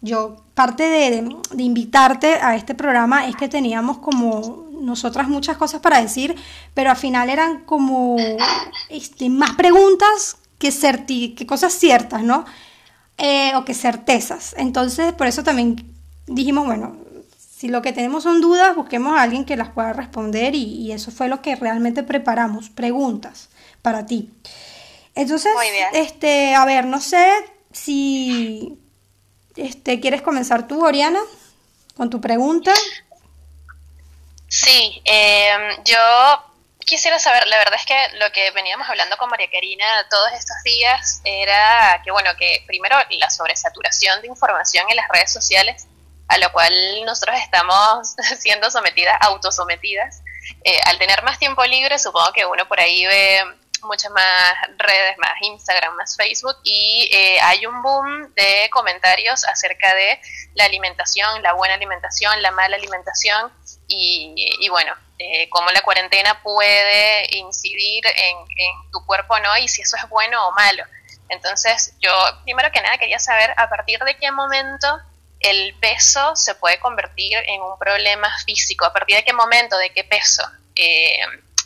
yo, 0.00 0.36
parte 0.54 0.84
de, 0.84 1.62
invitarte 1.62 2.34
a 2.34 2.56
este 2.56 2.74
programa 2.74 3.26
es 3.26 3.36
que 3.36 3.48
teníamos 3.48 3.98
como 3.98 4.66
nosotras 4.80 5.28
muchas 5.28 5.56
cosas 5.56 5.80
para 5.80 6.00
decir, 6.00 6.34
pero 6.74 6.90
al 6.90 6.96
final 6.96 7.28
eran 7.28 7.64
como 7.64 8.16
este, 8.88 9.28
más 9.28 9.52
preguntas 9.56 10.36
que, 10.58 10.70
que 11.34 11.46
cosas 11.46 11.72
ciertas, 11.72 12.22
¿no? 12.22 12.44
Eh, 13.18 13.52
o 13.56 13.64
que 13.64 13.74
certezas. 13.74 14.54
Entonces, 14.58 15.12
por 15.12 15.26
eso 15.26 15.42
también 15.42 15.94
dijimos, 16.26 16.66
bueno, 16.66 16.96
si 17.56 17.68
lo 17.68 17.82
que 17.82 17.92
tenemos 17.92 18.24
son 18.24 18.40
dudas, 18.40 18.74
busquemos 18.74 19.16
a 19.16 19.22
alguien 19.22 19.44
que 19.44 19.56
las 19.56 19.68
pueda 19.68 19.92
responder 19.92 20.54
y, 20.54 20.92
eso 20.92 21.10
fue 21.10 21.28
lo 21.28 21.40
que 21.40 21.54
realmente 21.54 22.02
preparamos, 22.02 22.68
preguntas 22.68 23.48
para 23.80 24.06
ti. 24.06 24.32
Entonces, 25.14 25.52
este, 25.92 26.54
a 26.54 26.64
ver, 26.64 26.86
no 26.86 27.00
sé 27.00 27.30
si 27.72 28.78
este, 29.56 30.00
¿quieres 30.00 30.22
comenzar 30.22 30.66
tú, 30.66 30.84
Oriana, 30.84 31.20
con 31.96 32.10
tu 32.10 32.20
pregunta? 32.20 32.72
Sí, 34.48 35.00
em, 35.04 35.84
yo 35.84 35.98
quisiera 36.80 37.20
saber, 37.20 37.46
la 37.46 37.58
verdad 37.58 37.78
es 37.78 37.86
que 37.86 38.18
lo 38.18 38.32
que 38.32 38.50
veníamos 38.50 38.88
hablando 38.88 39.16
con 39.16 39.30
María 39.30 39.48
Karina 39.50 39.84
todos 40.10 40.32
estos 40.32 40.56
días 40.64 41.20
era 41.24 42.00
que, 42.04 42.10
bueno, 42.10 42.30
que 42.36 42.64
primero 42.66 42.96
la 43.10 43.30
sobresaturación 43.30 44.20
de 44.22 44.28
información 44.28 44.86
en 44.90 44.96
las 44.96 45.08
redes 45.08 45.32
sociales, 45.32 45.86
a 46.34 46.38
lo 46.38 46.50
cual 46.50 46.74
nosotros 47.04 47.36
estamos 47.40 48.14
siendo 48.38 48.70
sometidas, 48.70 49.16
autosometidas. 49.20 50.22
Eh, 50.64 50.78
al 50.86 50.98
tener 50.98 51.22
más 51.22 51.38
tiempo 51.38 51.64
libre, 51.64 51.98
supongo 51.98 52.32
que 52.32 52.44
uno 52.44 52.66
por 52.66 52.80
ahí 52.80 53.06
ve 53.06 53.44
muchas 53.82 54.10
más 54.10 54.54
redes, 54.78 55.16
más 55.18 55.34
Instagram, 55.42 55.94
más 55.94 56.16
Facebook, 56.16 56.56
y 56.64 57.08
eh, 57.12 57.38
hay 57.40 57.66
un 57.66 57.82
boom 57.82 58.34
de 58.34 58.68
comentarios 58.70 59.44
acerca 59.44 59.94
de 59.94 60.18
la 60.54 60.64
alimentación, 60.64 61.42
la 61.42 61.52
buena 61.52 61.74
alimentación, 61.74 62.42
la 62.42 62.50
mala 62.50 62.76
alimentación, 62.76 63.52
y, 63.86 64.68
bueno, 64.70 64.92
eh, 65.18 65.48
cómo 65.50 65.70
la 65.70 65.82
cuarentena 65.82 66.42
puede 66.42 67.36
incidir 67.36 68.04
en, 68.06 68.36
tu 68.90 69.04
cuerpo 69.06 69.38
no 69.38 69.56
y 69.58 69.68
si 69.68 69.82
eso 69.82 69.96
es 69.96 70.08
bueno 70.08 70.48
o 70.48 70.52
malo. 70.52 70.82
Entonces, 71.28 71.94
yo 72.00 72.10
primero 72.44 72.72
que 72.72 72.80
nada 72.80 72.98
quería 72.98 73.18
saber 73.18 73.54
a 73.56 73.68
partir 73.68 74.00
de 74.00 74.16
qué 74.16 74.32
momento 74.32 74.88
el 75.44 75.74
peso 75.74 76.34
se 76.36 76.54
puede 76.54 76.78
convertir 76.80 77.36
en 77.46 77.60
un 77.60 77.78
problema 77.78 78.28
físico, 78.44 78.84
a 78.84 78.92
partir 78.92 79.16
de 79.16 79.24
qué 79.24 79.32
momento, 79.32 79.76
de 79.76 79.90
qué 79.90 80.02
peso. 80.04 80.42
Eh, 80.74 81.18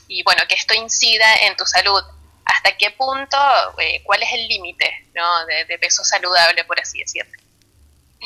y 0.09 0.23
bueno, 0.25 0.43
que 0.49 0.57
esto 0.57 0.75
incida 0.75 1.37
en 1.43 1.57
tu 1.57 1.65
salud. 1.65 2.03
¿Hasta 2.45 2.77
qué 2.77 2.91
punto, 2.91 3.37
eh, 3.79 4.03
cuál 4.05 4.23
es 4.23 4.33
el 4.33 4.49
límite 4.49 5.07
¿no? 5.15 5.47
de, 5.47 5.79
peso 5.79 6.03
saludable, 6.03 6.65
por 6.65 6.81
así 6.81 6.99
decirlo? 6.99 7.39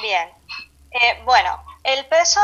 Bien, 0.01 0.31
eh, 0.93 1.21
bueno, 1.25 1.63
el 1.83 2.07
peso 2.07 2.41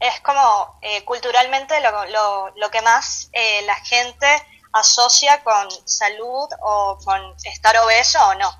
es 0.00 0.20
como 0.20 0.78
eh, 0.80 1.04
culturalmente 1.04 1.78
lo, 1.80 2.52
lo, 2.56 2.70
que 2.70 2.80
más 2.80 3.30
la 3.64 3.76
gente 3.76 4.26
asocia 4.72 5.42
con 5.44 5.68
salud 5.86 6.48
o 6.62 6.98
con 7.04 7.34
estar 7.44 7.76
obeso 7.76 8.18
o 8.28 8.34
no. 8.34 8.59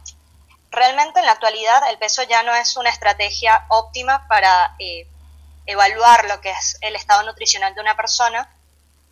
Realmente 0.71 1.19
en 1.19 1.27
la 1.27 1.33
actualidad 1.33 1.89
el 1.91 1.99
peso 1.99 2.23
ya 2.23 2.43
no 2.43 2.55
es 2.55 2.77
una 2.77 2.91
estrategia 2.91 3.67
óptima 3.69 4.27
para 4.29 4.77
evaluar 5.67 6.25
lo 6.27 6.41
que 6.41 6.51
es 6.51 6.79
el 6.81 6.95
estado 6.97 7.23
nutricional 7.25 7.75
de 7.75 7.81
una 7.81 7.97
persona, 7.97 8.49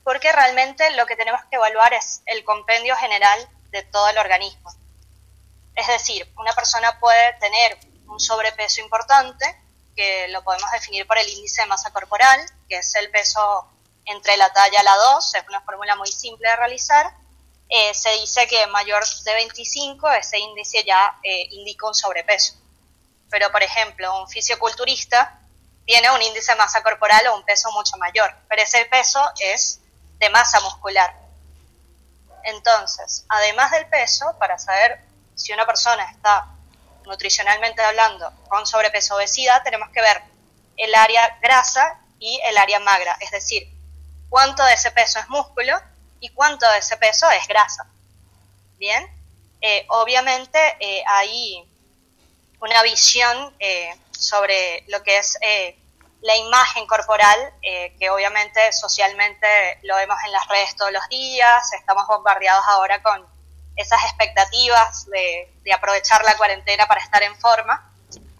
porque 0.05 0.33
realmente 0.33 0.91
lo 0.93 1.07
que 1.07 1.17
tenemos 1.17 1.41
que 1.51 1.57
evaluar 1.57 1.93
es 1.95 2.23
el 2.27 2.45
compendio 2.45 2.97
general 2.97 3.49
de 3.71 3.83
todo 3.83 4.09
el 4.09 4.19
organismo. 4.19 4.73
Es 5.75 5.87
decir, 5.87 6.33
una 6.37 6.53
persona 6.53 6.99
puede 6.99 7.35
tener 7.35 7.79
un 8.07 8.19
sobrepeso 8.19 8.81
importante, 8.81 9.61
que 9.95 10.29
lo 10.29 10.43
podemos 10.45 10.71
definir 10.71 11.07
por 11.07 11.19
el 11.19 11.29
índice 11.29 11.63
de 11.63 11.67
masa 11.67 11.93
corporal, 11.93 12.41
que 12.69 12.79
es 12.79 12.95
el 12.95 13.11
peso 13.11 13.69
entre 14.05 14.37
la 14.37 14.53
talla 14.53 14.81
a 14.81 14.85
la 14.85 14.97
2, 14.97 15.35
es 15.35 15.45
una 15.49 15.61
fórmula 15.61 15.97
muy 15.97 16.11
simple 16.11 16.49
de 16.49 16.57
realizar. 16.57 17.13
Eh, 17.69 17.93
se 17.93 18.11
dice 18.13 18.47
que 18.47 18.67
mayor 18.69 19.05
de 19.25 19.35
25 19.35 20.11
ese 20.13 20.39
índice 20.39 20.85
ya 20.85 21.19
eh, 21.23 21.49
indica 21.51 21.87
un 21.87 21.95
sobrepeso. 21.95 22.55
Pero, 23.31 23.53
por 23.53 23.63
ejemplo, 23.63 24.21
un 24.21 24.29
fisioculturista 24.29 25.39
tiene 25.85 26.11
un 26.11 26.23
índice 26.23 26.53
de 26.53 26.59
masa 26.59 26.83
corporal 26.83 27.27
o 27.29 27.37
un 27.37 27.45
peso 27.45 27.71
mucho 27.73 27.97
mayor, 27.99 28.35
pero 28.49 28.63
ese 28.63 28.85
peso 28.87 29.21
es 29.39 29.81
de 30.19 30.31
masa 30.31 30.61
muscular. 30.61 31.15
Entonces, 32.45 33.25
además 33.29 33.71
del 33.71 33.87
peso, 33.87 34.35
para 34.39 34.59
saber 34.59 35.01
si 35.35 35.53
una 35.53 35.67
persona 35.67 36.11
está 36.11 36.47
nutricionalmente 37.05 37.83
hablando 37.83 38.33
con 38.49 38.67
sobrepeso 38.67 39.15
o 39.15 39.17
obesidad, 39.19 39.63
tenemos 39.63 39.91
que 39.91 40.01
ver 40.01 40.23
el 40.77 40.95
área 40.95 41.39
grasa 41.41 42.01
y 42.19 42.41
el 42.45 42.57
área 42.57 42.81
magra, 42.81 43.17
es 43.21 43.31
decir, 43.31 43.69
cuánto 44.29 44.65
de 44.65 44.75
ese 44.75 44.91
peso 44.91 45.19
es 45.19 45.29
músculo 45.29 45.79
y 46.21 46.31
cuánto 46.31 46.71
de 46.71 46.79
ese 46.79 46.97
peso 46.97 47.31
es 47.31 47.47
grasa. 47.47 47.87
Bien, 48.79 49.07
eh, 49.61 49.87
obviamente 49.89 50.59
eh, 50.81 51.03
hay 51.07 51.65
una 52.61 52.83
visión 52.83 53.55
eh, 53.59 53.95
sobre 54.13 54.85
lo 54.89 55.03
que 55.03 55.19
es 55.19 55.39
la 56.21 56.37
imagen 56.37 56.87
corporal, 56.87 57.39
eh, 57.63 57.95
que 57.99 58.11
obviamente 58.11 58.73
socialmente 58.73 59.47
lo 59.83 59.97
vemos 59.97 60.19
en 60.25 60.33
las 60.33 60.47
redes 60.49 60.75
todos 60.77 60.93
los 60.93 61.07
días, 61.09 61.73
estamos 61.75 62.07
bombardeados 62.07 62.65
ahora 62.69 63.03
con 63.03 63.25
esas 63.77 64.03
expectativas 64.05 65.07
de, 65.07 65.55
aprovechar 65.73 66.25
la 66.25 66.35
cuarentena 66.37 66.87
para 66.87 67.03
estar 67.03 67.23
en 67.23 67.39
forma, 67.39 67.93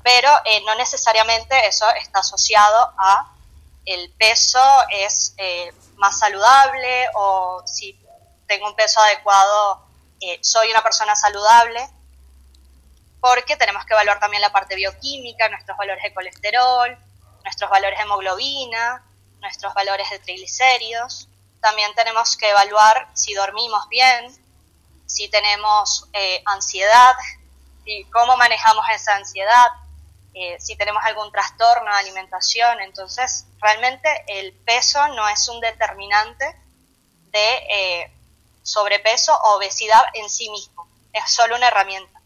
pero 0.03 0.31
eh, 0.47 0.63
no 0.65 0.75
necesariamente 0.77 1.67
eso 1.67 1.89
está 1.91 2.21
asociado 2.21 2.95
a 2.99 3.31
el 3.95 4.11
peso 4.13 4.63
es 4.91 5.35
eh, 5.37 5.73
más 5.97 6.19
saludable 6.19 7.09
o 7.15 7.63
si 7.67 7.99
tengo 8.47 8.67
un 8.67 8.77
peso 8.77 9.01
adecuado 9.01 9.89
soy 10.41 10.71
una 10.71 10.83
persona 10.83 11.15
saludable, 11.17 11.89
porque 13.21 13.57
tenemos 13.57 13.85
que 13.85 13.95
evaluar 13.95 14.21
también 14.21 14.43
la 14.43 14.53
parte 14.53 14.75
bioquímica, 14.77 15.49
nuestros 15.49 15.77
valores 15.77 16.03
de 16.03 16.15
colesterol, 16.15 16.99
nuestros 17.45 17.71
valores 17.71 17.99
de 17.99 18.05
hemoglobina, 18.05 19.05
nuestros 19.41 19.75
valores 19.75 20.09
de 20.11 20.19
triglicéridos. 20.19 21.29
También 21.61 21.93
tenemos 21.95 22.37
que 22.37 22.51
evaluar 22.51 23.09
si 23.15 23.35
dormimos 23.35 23.89
bien, 23.89 24.33
si 25.07 25.29
tenemos 25.29 26.09
eh, 26.13 26.43
ansiedad, 26.47 27.15
y 27.85 28.05
cómo 28.05 28.37
manejamos 28.37 28.85
esa 28.95 29.17
ansiedad, 29.17 29.69
eh, 30.41 30.57
si 30.61 30.77
tenemos 30.77 31.03
algún 31.05 31.33
trastorno 31.33 31.91
de 31.91 31.99
alimentación. 31.99 32.81
Entonces, 32.81 33.47
realmente 33.61 34.09
el 34.29 34.53
peso 34.53 35.07
no 35.09 35.29
es 35.29 35.49
un 35.49 35.61
determinante 35.61 36.45
de 37.33 37.57
eh, 37.71 38.13
sobrepeso 38.63 39.37
o 39.37 39.57
obesidad 39.57 40.03
en 40.15 40.31
sí 40.31 40.49
mismo, 40.51 40.87
es 41.13 41.31
solo 41.31 41.57
una 41.57 41.67
herramienta. 41.67 42.21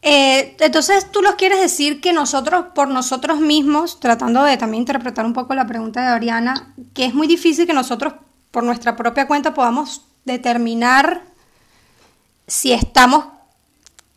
Eh, 0.00 0.56
entonces, 0.60 1.10
tú 1.10 1.20
los 1.20 1.34
quieres 1.34 1.60
decir 1.60 2.00
que 2.00 2.12
nosotros, 2.12 2.66
por 2.74 2.88
nosotros 2.88 3.40
mismos, 3.40 4.00
tratando 4.00 4.42
de 4.44 4.56
también 4.56 4.82
interpretar 4.82 5.26
un 5.26 5.32
poco 5.34 5.54
la 5.54 5.66
pregunta 5.66 6.06
de 6.06 6.12
Oriana, 6.14 6.74
que 6.94 7.04
es 7.04 7.14
muy 7.14 7.26
difícil 7.26 7.66
que 7.66 7.72
nosotros, 7.72 8.14
por 8.50 8.64
nuestra 8.64 8.96
propia 8.96 9.26
cuenta, 9.26 9.54
podamos 9.54 10.02
determinar 10.24 11.22
si 12.46 12.72
estamos 12.72 13.33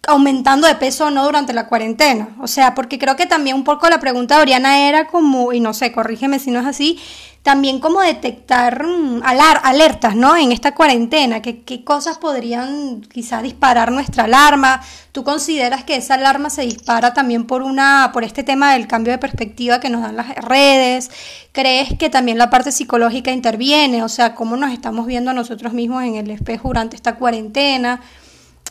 aumentando 0.07 0.67
de 0.67 0.75
peso 0.75 1.05
o 1.05 1.11
no 1.11 1.25
durante 1.25 1.53
la 1.53 1.67
cuarentena. 1.67 2.29
O 2.39 2.47
sea, 2.47 2.73
porque 2.73 2.97
creo 2.97 3.15
que 3.15 3.25
también 3.25 3.55
un 3.55 3.63
poco 3.63 3.89
la 3.89 3.99
pregunta 3.99 4.37
de 4.37 4.41
Oriana 4.41 4.87
era 4.87 5.07
como, 5.07 5.53
y 5.53 5.59
no 5.59 5.73
sé, 5.73 5.91
corrígeme 5.91 6.39
si 6.39 6.49
no 6.49 6.61
es 6.61 6.65
así, 6.65 6.99
también 7.43 7.79
como 7.79 8.01
detectar 8.01 8.85
mm, 8.85 9.21
alertas, 9.23 10.15
¿no? 10.15 10.35
En 10.35 10.51
esta 10.51 10.73
cuarentena, 10.73 11.41
¿qué, 11.41 11.61
¿qué, 11.61 11.83
cosas 11.83 12.17
podrían 12.17 13.01
quizá 13.01 13.41
disparar 13.41 13.91
nuestra 13.91 14.25
alarma? 14.25 14.81
¿Tú 15.11 15.23
consideras 15.23 15.83
que 15.83 15.95
esa 15.95 16.15
alarma 16.15 16.49
se 16.49 16.63
dispara 16.63 17.13
también 17.13 17.45
por 17.45 17.61
una, 17.61 18.11
por 18.13 18.23
este 18.23 18.43
tema 18.43 18.73
del 18.73 18.87
cambio 18.87 19.11
de 19.11 19.17
perspectiva 19.17 19.79
que 19.79 19.89
nos 19.89 20.01
dan 20.01 20.17
las 20.17 20.35
redes? 20.35 21.09
¿Crees 21.51 21.97
que 21.97 22.09
también 22.09 22.37
la 22.37 22.49
parte 22.49 22.71
psicológica 22.71 23.31
interviene? 23.31 24.03
O 24.03 24.09
sea, 24.09 24.35
¿cómo 24.35 24.57
nos 24.57 24.71
estamos 24.71 25.05
viendo 25.05 25.31
a 25.31 25.33
nosotros 25.33 25.73
mismos 25.73 26.03
en 26.03 26.15
el 26.15 26.29
espejo 26.31 26.69
durante 26.69 26.95
esta 26.95 27.15
cuarentena? 27.15 28.01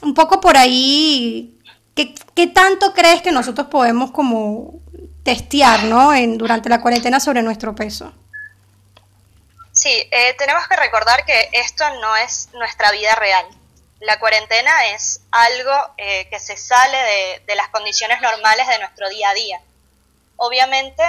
Un 0.03 0.15
poco 0.15 0.41
por 0.41 0.57
ahí, 0.57 1.59
¿qué, 1.95 2.15
qué 2.35 2.47
tanto 2.47 2.93
crees 2.93 3.23
que 3.23 3.33
nosotros 3.33 3.69
podemos 3.69 4.11
como 4.11 4.81
testear, 5.23 5.85
¿no? 5.85 6.15
En, 6.15 6.39
durante 6.39 6.69
la 6.69 6.81
cuarentena 6.81 7.19
sobre 7.19 7.43
nuestro 7.43 7.75
peso. 7.75 8.13
Sí, 9.77 10.09
eh, 10.11 10.35
tenemos 10.39 10.67
que 10.69 10.77
recordar 10.77 11.25
que 11.27 11.51
esto 11.53 11.85
no 12.01 12.17
es 12.17 12.49
nuestra 12.55 12.91
vida 12.93 13.15
real. 13.17 13.47
La 14.01 14.19
cuarentena 14.19 14.87
es 14.87 15.21
algo 15.31 15.73
eh, 15.99 16.29
que 16.31 16.41
se 16.41 16.57
sale 16.57 17.43
de, 17.47 17.55
las 17.55 17.69
condiciones 17.69 18.21
normales 18.23 18.67
de 18.69 18.79
nuestro 18.79 19.09
día 19.11 19.31
a 19.31 19.35
día. 19.35 19.61
Obviamente, 20.37 21.03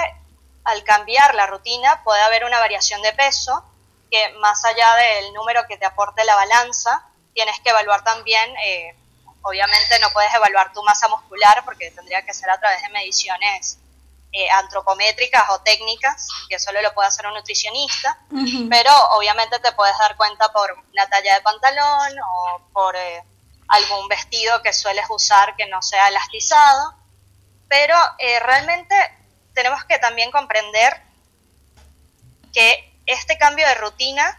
al 0.64 0.84
cambiar 0.84 1.34
la 1.34 1.46
rutina 1.46 2.02
puede 2.04 2.20
haber 2.20 2.44
una 2.44 2.58
variación 2.58 3.00
de 3.00 3.12
peso, 3.12 3.64
que 4.10 4.32
más 4.40 4.62
allá 4.64 4.94
del 4.96 5.32
número 5.32 5.66
que 5.66 5.78
te 5.78 5.86
aporte 5.86 6.24
la 6.24 6.34
balanza, 6.34 7.04
tienes 7.34 7.58
que 7.60 7.70
evaluar 7.70 8.02
también, 8.04 8.54
eh, 8.64 8.94
obviamente 9.42 9.98
no 10.00 10.10
puedes 10.10 10.32
evaluar 10.34 10.72
tu 10.72 10.82
masa 10.82 11.08
muscular 11.08 11.64
porque 11.64 11.90
tendría 11.90 12.22
que 12.22 12.34
ser 12.34 12.50
a 12.50 12.58
través 12.58 12.82
de 12.82 12.88
mediciones 12.90 13.78
eh, 14.30 14.50
antropométricas 14.50 15.48
o 15.50 15.60
técnicas, 15.60 16.28
que 16.50 16.58
solo 16.58 16.82
lo 16.82 16.92
puede 16.92 17.08
hacer 17.08 17.26
un 17.26 17.32
nutricionista, 17.32 18.18
pero 18.68 18.92
obviamente 19.12 19.58
te 19.58 19.72
puedes 19.72 19.96
dar 19.96 20.16
cuenta 20.18 20.52
por 20.52 20.84
la 20.92 21.08
talla 21.08 21.34
de 21.34 21.40
pantalón 21.40 22.12
o 22.20 22.60
por 22.74 22.94
eh, 22.94 23.24
algún 23.68 24.06
vestido 24.06 24.60
que 24.62 24.74
sueles 24.74 25.06
usar 25.08 25.56
que 25.56 25.64
no 25.66 25.80
sea 25.80 26.08
elastizado, 26.08 26.94
pero 27.68 27.94
eh, 28.18 28.38
realmente 28.40 28.94
tenemos 29.54 29.82
que 29.84 29.98
también 29.98 30.30
comprender 30.30 31.00
que 32.52 33.00
este 33.06 33.38
cambio 33.38 33.66
de 33.66 33.76
rutina 33.76 34.38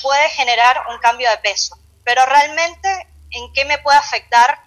puede 0.00 0.30
generar 0.30 0.86
un 0.88 0.98
cambio 1.00 1.28
de 1.28 1.36
peso, 1.38 1.78
pero 2.08 2.24
realmente 2.24 3.06
en 3.32 3.52
qué 3.52 3.66
me 3.66 3.76
puede 3.76 3.98
afectar 3.98 4.58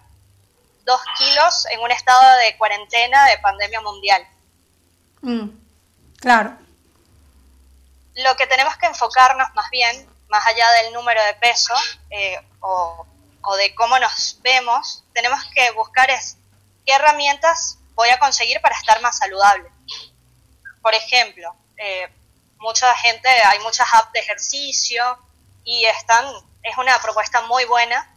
dos 0.84 1.00
kilos 1.18 1.66
en 1.72 1.80
un 1.80 1.90
estado 1.90 2.36
de 2.36 2.56
cuarentena 2.56 3.26
de 3.26 3.38
pandemia 3.38 3.80
mundial. 3.80 4.24
Mm, 5.22 5.48
claro. 6.20 6.56
Lo 8.14 8.36
que 8.36 8.46
tenemos 8.46 8.76
que 8.76 8.86
enfocarnos 8.86 9.52
más 9.56 9.68
bien, 9.70 10.08
más 10.28 10.46
allá 10.46 10.70
del 10.70 10.92
número 10.92 11.20
de 11.24 11.34
peso 11.34 11.74
eh, 12.10 12.38
o, 12.60 13.08
o 13.42 13.56
de 13.56 13.74
cómo 13.74 13.98
nos 13.98 14.38
vemos, 14.42 15.02
tenemos 15.12 15.44
que 15.52 15.68
buscar 15.72 16.10
es 16.10 16.36
qué 16.86 16.92
herramientas 16.92 17.76
voy 17.96 18.10
a 18.10 18.20
conseguir 18.20 18.60
para 18.60 18.76
estar 18.76 19.02
más 19.02 19.18
saludable. 19.18 19.68
Por 20.80 20.94
ejemplo, 20.94 21.56
eh, 21.76 22.08
mucha 22.58 22.94
gente, 22.94 23.28
hay 23.28 23.58
muchas 23.58 23.92
apps 23.94 24.12
de 24.12 24.20
ejercicio 24.20 25.18
y 25.64 25.84
están, 25.84 26.26
es 26.62 26.76
una 26.78 26.98
propuesta 27.00 27.42
muy 27.42 27.64
buena, 27.64 28.08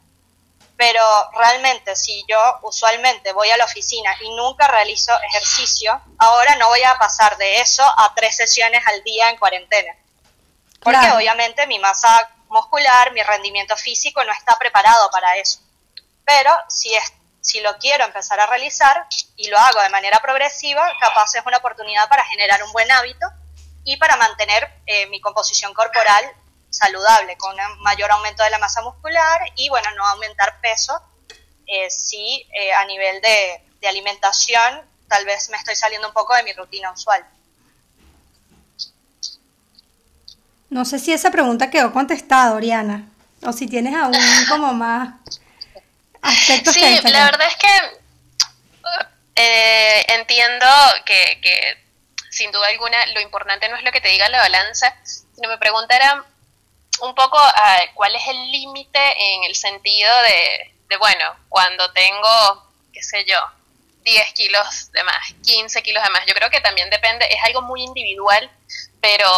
pero 0.78 1.02
realmente 1.38 1.96
si 1.96 2.26
yo 2.28 2.60
usualmente 2.64 3.32
voy 3.34 3.50
a 3.50 3.58
la 3.58 3.66
oficina 3.66 4.14
y 4.22 4.30
nunca 4.36 4.68
realizo 4.68 5.12
ejercicio, 5.30 6.02
ahora 6.18 6.56
no 6.56 6.68
voy 6.68 6.84
a 6.84 6.98
pasar 6.98 7.38
de 7.38 7.62
eso 7.62 7.84
a 7.84 8.14
tres 8.16 8.36
sesiones 8.36 8.86
al 8.86 9.04
día 9.04 9.30
en 9.30 9.38
cuarentena. 9.38 9.96
Porque 10.82 11.12
obviamente 11.14 11.66
mi 11.66 11.80
masa 11.80 12.30
muscular, 12.50 13.12
mi 13.14 13.24
rendimiento 13.24 13.76
físico 13.76 14.24
no 14.24 14.32
está 14.32 14.58
preparado 14.60 15.10
para 15.12 15.36
eso. 15.38 15.60
Pero 16.26 16.52
si, 16.68 16.94
es, 16.94 17.14
si 17.42 17.62
lo 17.62 17.78
quiero 17.78 18.04
empezar 18.04 18.40
a 18.40 18.46
realizar 18.46 19.08
y 19.36 19.48
lo 19.48 19.58
hago 19.58 19.82
de 19.82 19.90
manera 19.90 20.20
progresiva, 20.20 20.92
capaz 21.00 21.36
es 21.36 21.46
una 21.46 21.58
oportunidad 21.58 22.08
para 22.10 22.26
generar 22.26 22.62
un 22.64 22.72
buen 22.72 22.92
hábito 22.92 23.28
y 23.84 23.98
para 23.98 24.18
mantener 24.18 24.70
eh, 24.86 25.08
mi 25.08 25.22
composición 25.22 25.74
corporal 25.74 26.32
saludable, 26.76 27.38
con 27.38 27.56
un 27.56 27.82
mayor 27.82 28.12
aumento 28.12 28.44
de 28.44 28.50
la 28.50 28.60
masa 28.60 28.82
muscular 28.82 29.42
y, 29.56 29.70
bueno, 29.70 29.90
no 29.96 30.06
aumentar 30.08 30.60
peso. 30.62 31.02
Eh, 31.68 31.90
sí, 31.90 32.46
eh, 32.54 32.74
a 32.74 32.86
nivel 32.86 33.22
de, 33.22 33.62
de 33.82 33.88
alimentación, 33.88 34.82
tal 35.08 35.26
vez 35.26 35.50
me 35.50 35.58
estoy 35.58 35.76
saliendo 35.76 36.08
un 36.08 36.14
poco 36.14 36.36
de 36.36 36.44
mi 36.44 36.54
rutina 36.54 36.92
usual. 36.92 37.26
No 40.70 40.84
sé 40.84 41.00
si 41.00 41.14
esa 41.14 41.32
pregunta 41.32 41.70
quedó 41.70 41.94
contestada, 41.94 42.54
Oriana, 42.54 43.08
o 43.44 43.54
si 43.54 43.68
tienes 43.68 43.96
aún 43.96 44.14
como 44.50 44.74
más 44.74 45.16
aspectos. 46.22 46.74
Sí, 46.74 47.00
la 47.04 47.26
verdad 47.26 47.48
es 47.48 47.56
que 47.56 48.02
eh, 49.36 50.06
entiendo 50.10 50.66
que, 51.06 51.40
que 51.42 51.86
sin 52.30 52.52
duda 52.52 52.68
alguna, 52.68 53.06
lo 53.14 53.22
importante 53.22 53.70
no 53.70 53.78
es 53.78 53.84
lo 53.84 53.92
que 53.92 54.02
te 54.02 54.10
diga 54.10 54.28
la 54.30 54.40
balanza, 54.40 54.94
sino 55.04 55.50
me 55.50 55.58
preguntará 55.58 56.26
un 57.02 57.16
poco 57.16 57.38
uh, 57.38 57.94
cuál 57.94 58.16
es 58.16 58.28
el 58.28 58.52
límite 58.52 59.00
en 59.00 59.44
el 59.46 59.56
sentido 59.56 60.12
de, 60.24 60.76
de, 60.90 60.98
bueno, 60.98 61.36
cuando 61.50 61.92
tengo, 61.92 62.72
qué 62.94 63.02
sé 63.02 63.26
yo, 63.26 63.38
10 64.04 64.34
kilos 64.34 64.92
de 64.92 65.04
más, 65.04 65.34
15 65.44 65.82
kilos 65.82 66.04
de 66.04 66.10
más. 66.12 66.26
Yo 66.28 66.34
creo 66.34 66.50
que 66.50 66.62
también 66.62 66.90
depende, 66.90 67.28
es 67.30 67.44
algo 67.44 67.64
muy 67.64 67.82
individual, 67.82 68.50
pero, 69.02 69.30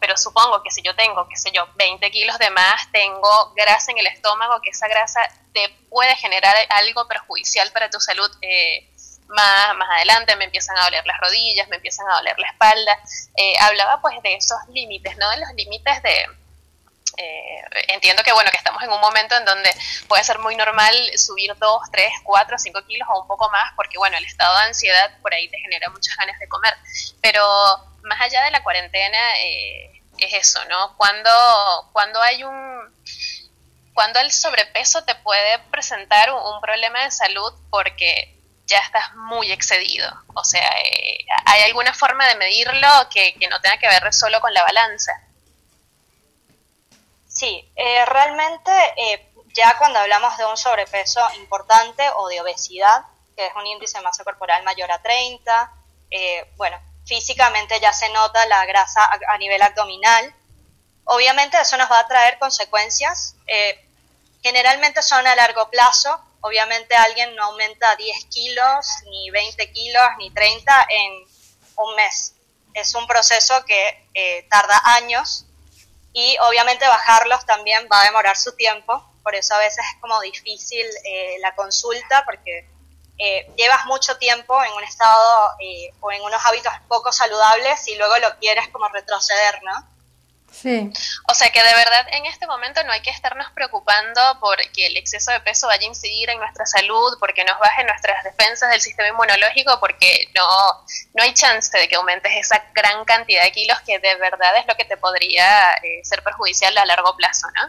pero 0.00 0.16
supongo 0.16 0.62
que 0.62 0.70
si 0.70 0.82
yo 0.82 0.94
tengo, 0.96 1.28
qué 1.28 1.36
sé 1.36 1.50
yo, 1.52 1.68
20 1.76 2.10
kilos 2.10 2.38
de 2.38 2.50
más, 2.50 2.90
tengo 2.90 3.52
grasa 3.54 3.92
en 3.92 3.98
el 3.98 4.06
estómago, 4.06 4.60
que 4.62 4.70
esa 4.70 4.88
grasa 4.88 5.20
te 5.52 5.68
puede 5.90 6.14
generar 6.16 6.56
algo 6.70 7.06
perjudicial 7.06 7.70
para 7.72 7.90
tu 7.90 8.00
salud. 8.00 8.30
Eh, 8.42 8.90
más, 9.28 9.74
más 9.76 9.88
adelante 9.90 10.36
me 10.36 10.44
empiezan 10.44 10.76
a 10.76 10.84
doler 10.84 11.06
las 11.06 11.18
rodillas, 11.20 11.68
me 11.68 11.76
empiezan 11.76 12.08
a 12.10 12.16
doler 12.16 12.38
la 12.38 12.48
espalda. 12.48 12.98
Eh, 13.36 13.54
hablaba 13.60 14.00
pues 14.00 14.20
de 14.22 14.34
esos 14.34 14.58
límites, 14.68 15.16
¿no? 15.16 15.30
De 15.30 15.38
los 15.38 15.52
límites 15.54 16.02
de... 16.02 16.43
Eh, 17.16 17.62
entiendo 17.88 18.22
que 18.22 18.32
bueno, 18.32 18.50
que 18.50 18.56
estamos 18.56 18.82
en 18.82 18.90
un 18.90 19.00
momento 19.00 19.36
en 19.36 19.44
donde 19.44 19.70
puede 20.08 20.24
ser 20.24 20.38
muy 20.40 20.56
normal 20.56 20.94
subir 21.16 21.54
2, 21.56 21.82
3, 21.92 22.12
4, 22.24 22.58
5 22.58 22.84
kilos 22.86 23.08
o 23.12 23.20
un 23.22 23.28
poco 23.28 23.48
más, 23.50 23.72
porque 23.76 23.98
bueno, 23.98 24.16
el 24.16 24.24
estado 24.24 24.56
de 24.58 24.64
ansiedad 24.64 25.16
por 25.22 25.32
ahí 25.32 25.48
te 25.48 25.58
genera 25.58 25.90
muchas 25.90 26.16
ganas 26.16 26.38
de 26.38 26.48
comer. 26.48 26.74
Pero 27.20 27.42
más 28.02 28.20
allá 28.20 28.42
de 28.44 28.50
la 28.50 28.62
cuarentena, 28.62 29.18
eh, 29.38 30.02
es 30.18 30.32
eso, 30.34 30.64
¿no? 30.66 30.96
Cuando, 30.96 31.30
cuando 31.92 32.20
hay 32.22 32.44
un 32.44 32.94
cuando 33.94 34.18
el 34.18 34.32
sobrepeso 34.32 35.04
te 35.04 35.14
puede 35.14 35.60
presentar 35.70 36.32
un, 36.32 36.60
problema 36.60 37.04
de 37.04 37.10
salud 37.12 37.52
porque 37.70 38.36
ya 38.66 38.78
estás 38.78 39.14
muy 39.14 39.52
excedido. 39.52 40.10
O 40.34 40.42
sea, 40.42 40.68
eh, 40.82 41.18
¿hay 41.46 41.62
alguna 41.62 41.94
forma 41.94 42.26
de 42.26 42.34
medirlo 42.34 42.88
que, 43.12 43.36
no 43.48 43.60
tenga 43.60 43.78
que 43.78 43.88
ver 43.88 44.12
solo 44.12 44.40
con 44.40 44.52
la 44.52 44.64
balanza? 44.64 45.12
Sí, 47.34 47.70
eh, 47.76 48.04
realmente 48.06 48.72
eh, 48.96 49.32
ya 49.54 49.76
cuando 49.76 49.98
hablamos 49.98 50.36
de 50.38 50.46
un 50.46 50.56
sobrepeso 50.56 51.20
importante 51.34 52.02
o 52.16 52.28
de 52.28 52.40
obesidad, 52.40 53.04
que 53.36 53.46
es 53.46 53.54
un 53.54 53.66
índice 53.66 53.98
de 53.98 54.04
masa 54.04 54.24
corporal 54.24 54.62
mayor 54.62 54.90
a 54.90 55.02
30, 55.02 55.72
bueno, 56.56 56.80
físicamente 57.04 57.80
ya 57.80 57.92
se 57.92 58.08
nota 58.10 58.46
la 58.46 58.64
grasa 58.66 59.00
a, 59.28 59.38
nivel 59.38 59.60
abdominal. 59.60 60.32
Obviamente 61.04 61.60
eso 61.60 61.76
nos 61.76 61.90
va 61.90 61.98
a 61.98 62.06
traer 62.06 62.38
consecuencias, 62.38 63.34
generalmente 64.40 65.02
son 65.02 65.26
a 65.26 65.34
largo 65.34 65.68
plazo, 65.70 66.24
Obviamente 66.46 66.94
alguien 66.94 67.34
no 67.36 67.44
aumenta 67.44 67.96
10 67.96 68.26
kilos, 68.26 68.86
ni 69.08 69.30
20 69.30 69.72
kilos, 69.72 70.02
ni 70.18 70.30
30 70.30 70.86
en 70.90 71.12
un 71.76 71.96
mes. 71.96 72.34
Es 72.74 72.94
un 72.94 73.06
proceso 73.06 73.64
que 73.64 74.08
eh, 74.12 74.46
tarda 74.50 74.78
años 74.84 75.46
y 76.14 76.38
obviamente 76.48 76.86
bajarlos 76.86 77.44
también 77.44 77.86
va 77.92 78.00
a 78.00 78.04
demorar 78.04 78.36
su 78.36 78.52
tiempo. 78.52 79.04
Por 79.22 79.34
eso 79.34 79.54
a 79.54 79.58
veces 79.58 79.84
es 79.84 80.00
como 80.00 80.18
difícil 80.20 80.86
eh, 81.04 81.36
la 81.40 81.54
consulta 81.54 82.22
porque 82.24 82.70
eh, 83.18 83.52
llevas 83.56 83.84
mucho 83.86 84.16
tiempo 84.16 84.62
en 84.62 84.72
un 84.72 84.84
estado 84.84 85.56
o 86.00 86.12
en 86.12 86.22
unos 86.22 86.40
hábitos 86.46 86.72
poco 86.88 87.12
saludables 87.12 87.86
y 87.88 87.96
luego 87.96 88.16
lo 88.18 88.38
quieres 88.38 88.68
como 88.68 88.88
retroceder, 88.88 89.60
¿no? 89.64 89.93
Sí. 90.54 90.88
O 91.28 91.34
sea 91.34 91.50
que 91.50 91.60
de 91.60 91.74
verdad 91.74 92.06
en 92.12 92.26
este 92.26 92.46
momento 92.46 92.82
no 92.84 92.92
hay 92.92 93.02
que 93.02 93.10
estarnos 93.10 93.50
preocupando 93.52 94.20
porque 94.40 94.86
el 94.86 94.96
exceso 94.96 95.32
de 95.32 95.40
peso 95.40 95.66
vaya 95.66 95.82
a 95.82 95.88
incidir 95.88 96.30
en 96.30 96.38
nuestra 96.38 96.64
salud, 96.64 97.16
porque 97.18 97.44
nos 97.44 97.58
baje 97.58 97.82
nuestras 97.84 98.22
defensas 98.22 98.70
del 98.70 98.80
sistema 98.80 99.08
inmunológico, 99.08 99.80
porque 99.80 100.30
no, 100.34 100.46
no 101.14 101.22
hay 101.22 101.34
chance 101.34 101.76
de 101.76 101.88
que 101.88 101.96
aumentes 101.96 102.32
esa 102.36 102.64
gran 102.72 103.04
cantidad 103.04 103.42
de 103.42 103.50
kilos 103.50 103.80
que 103.80 103.98
de 103.98 104.14
verdad 104.16 104.56
es 104.56 104.66
lo 104.66 104.76
que 104.76 104.84
te 104.84 104.96
podría 104.96 105.74
eh, 105.74 106.00
ser 106.04 106.22
perjudicial 106.22 106.76
a 106.78 106.86
largo 106.86 107.16
plazo, 107.16 107.48
¿no? 107.56 107.68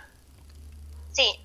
Sí, 1.11 1.43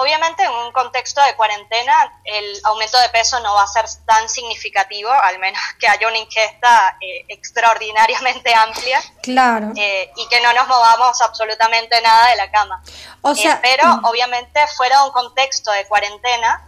Obviamente 0.00 0.44
en 0.44 0.52
un 0.52 0.70
contexto 0.70 1.20
de 1.24 1.34
cuarentena 1.34 2.20
el 2.22 2.60
aumento 2.62 2.96
de 3.00 3.08
peso 3.08 3.40
no 3.40 3.52
va 3.54 3.64
a 3.64 3.66
ser 3.66 3.84
tan 4.06 4.28
significativo, 4.28 5.10
al 5.10 5.40
menos 5.40 5.60
que 5.80 5.88
haya 5.88 6.06
una 6.06 6.18
ingesta 6.18 6.96
eh, 7.00 7.24
extraordinariamente 7.26 8.54
amplia. 8.54 9.02
Claro. 9.24 9.72
Eh, 9.74 10.12
y 10.14 10.28
que 10.28 10.40
no 10.40 10.52
nos 10.52 10.68
movamos 10.68 11.20
absolutamente 11.20 12.00
nada 12.00 12.28
de 12.28 12.36
la 12.36 12.48
cama. 12.52 12.80
O 13.22 13.34
sea, 13.34 13.54
eh, 13.54 13.58
pero 13.60 13.88
mm. 13.88 14.04
obviamente 14.04 14.60
fuera 14.76 15.00
de 15.00 15.06
un 15.06 15.10
contexto 15.10 15.72
de 15.72 15.84
cuarentena, 15.88 16.64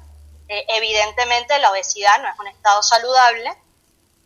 evidentemente 0.49 1.57
la 1.61 1.71
obesidad 1.71 2.21
no 2.23 2.29
es 2.29 2.38
un 2.40 2.49
estado 2.49 2.83
saludable, 2.83 3.57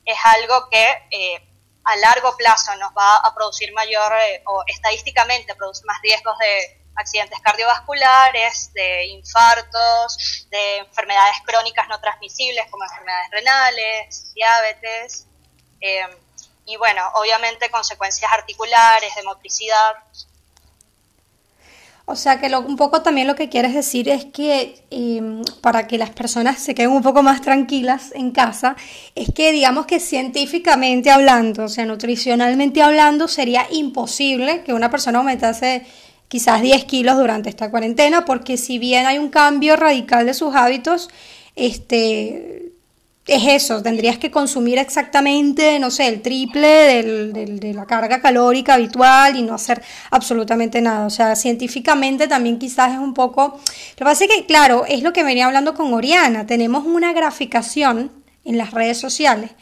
es 0.06 0.18
algo 0.24 0.70
que 0.70 1.46
a 1.84 1.96
largo 1.96 2.34
plazo 2.38 2.74
nos 2.76 2.90
va 2.92 3.16
a 3.16 3.34
producir 3.34 3.70
mayor, 3.74 4.14
o 4.46 4.64
estadísticamente 4.66 5.54
produce 5.54 5.84
más 5.84 6.00
riesgos 6.00 6.38
de 6.38 6.83
accidentes 6.96 7.40
cardiovasculares, 7.40 8.72
de 8.72 9.06
infartos, 9.06 10.46
de 10.50 10.78
enfermedades 10.78 11.36
crónicas 11.44 11.88
no 11.88 12.00
transmisibles 12.00 12.66
como 12.70 12.84
enfermedades 12.84 13.30
renales, 13.30 14.32
diabetes, 14.34 15.26
eh, 15.80 16.06
y 16.66 16.76
bueno, 16.76 17.02
obviamente 17.14 17.70
consecuencias 17.70 18.32
articulares, 18.32 19.14
de 19.14 19.22
motricidad. 19.22 19.96
O 22.06 22.16
sea 22.16 22.38
que 22.38 22.50
lo, 22.50 22.60
un 22.60 22.76
poco 22.76 23.00
también 23.00 23.26
lo 23.26 23.34
que 23.34 23.48
quieres 23.48 23.72
decir 23.72 24.10
es 24.10 24.26
que 24.26 24.84
em, 24.90 25.42
para 25.62 25.86
que 25.86 25.96
las 25.96 26.10
personas 26.10 26.58
se 26.58 26.74
queden 26.74 26.90
un 26.90 27.02
poco 27.02 27.22
más 27.22 27.40
tranquilas 27.40 28.12
en 28.14 28.30
casa, 28.30 28.76
es 29.14 29.32
que 29.34 29.52
digamos 29.52 29.86
que 29.86 30.00
científicamente 30.00 31.10
hablando, 31.10 31.64
o 31.64 31.68
sea, 31.68 31.86
nutricionalmente 31.86 32.82
hablando, 32.82 33.26
sería 33.26 33.66
imposible 33.70 34.64
que 34.64 34.74
una 34.74 34.90
persona 34.90 35.18
aumentase 35.20 35.86
quizás 36.28 36.62
10 36.62 36.84
kilos 36.84 37.16
durante 37.16 37.48
esta 37.48 37.70
cuarentena, 37.70 38.24
porque 38.24 38.56
si 38.56 38.78
bien 38.78 39.06
hay 39.06 39.18
un 39.18 39.30
cambio 39.30 39.76
radical 39.76 40.26
de 40.26 40.34
sus 40.34 40.54
hábitos, 40.54 41.08
este, 41.56 42.72
es 43.26 43.46
eso, 43.46 43.82
tendrías 43.82 44.18
que 44.18 44.30
consumir 44.30 44.78
exactamente, 44.78 45.78
no 45.78 45.90
sé, 45.90 46.08
el 46.08 46.20
triple 46.20 47.02
de 47.02 47.72
la 47.74 47.86
carga 47.86 48.20
calórica 48.20 48.74
habitual 48.74 49.36
y 49.36 49.42
no 49.42 49.54
hacer 49.54 49.82
absolutamente 50.10 50.80
nada. 50.80 51.06
O 51.06 51.10
sea, 51.10 51.34
científicamente 51.34 52.28
también 52.28 52.58
quizás 52.58 52.92
es 52.92 52.98
un 52.98 53.14
poco... 53.14 53.58
Lo 53.58 53.96
que 53.96 54.04
pasa 54.04 54.24
es 54.24 54.30
que, 54.30 54.46
claro, 54.46 54.84
es 54.86 55.02
lo 55.02 55.12
que 55.12 55.24
venía 55.24 55.46
hablando 55.46 55.74
con 55.74 55.94
Oriana, 55.94 56.46
tenemos 56.46 56.84
una 56.84 57.12
graficación 57.12 58.12
en 58.44 58.58
las 58.58 58.72
redes 58.72 58.98
sociales 58.98 59.52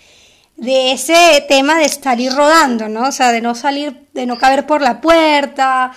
de 0.57 0.92
ese 0.92 1.44
tema 1.48 1.79
de 1.79 1.88
salir 1.88 2.33
rodando, 2.33 2.88
¿no? 2.88 3.09
O 3.09 3.12
sea, 3.12 3.33
de 3.33 3.40
no 3.40 3.55
salir, 3.55 4.09
de 4.12 4.27
no 4.27 4.38
caber 4.38 4.66
por 4.66 4.83
la 4.83 5.01
puerta. 5.01 5.92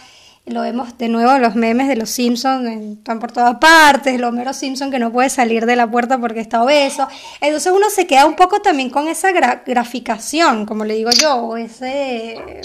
Lo 0.45 0.61
vemos 0.61 0.95
de 0.99 1.09
nuevo 1.09 1.35
los 1.39 1.55
memes 1.55 1.87
de 1.87 1.95
los 1.95 2.11
Simpsons, 2.11 2.69
están 2.97 3.19
por 3.19 3.31
todas 3.31 3.55
partes, 3.55 4.13
el 4.13 4.23
Homero 4.23 4.53
Simpson 4.53 4.91
que 4.91 4.99
no 4.99 5.11
puede 5.11 5.29
salir 5.29 5.65
de 5.65 5.75
la 5.75 5.89
puerta 5.89 6.19
porque 6.19 6.39
está 6.39 6.61
obeso. 6.61 7.07
Entonces 7.41 7.73
uno 7.75 7.89
se 7.89 8.05
queda 8.05 8.27
un 8.27 8.35
poco 8.35 8.61
también 8.61 8.91
con 8.91 9.07
esa 9.07 9.31
graficación, 9.31 10.67
como 10.67 10.85
le 10.85 10.93
digo 10.93 11.09
yo, 11.09 11.57
ese, 11.57 12.61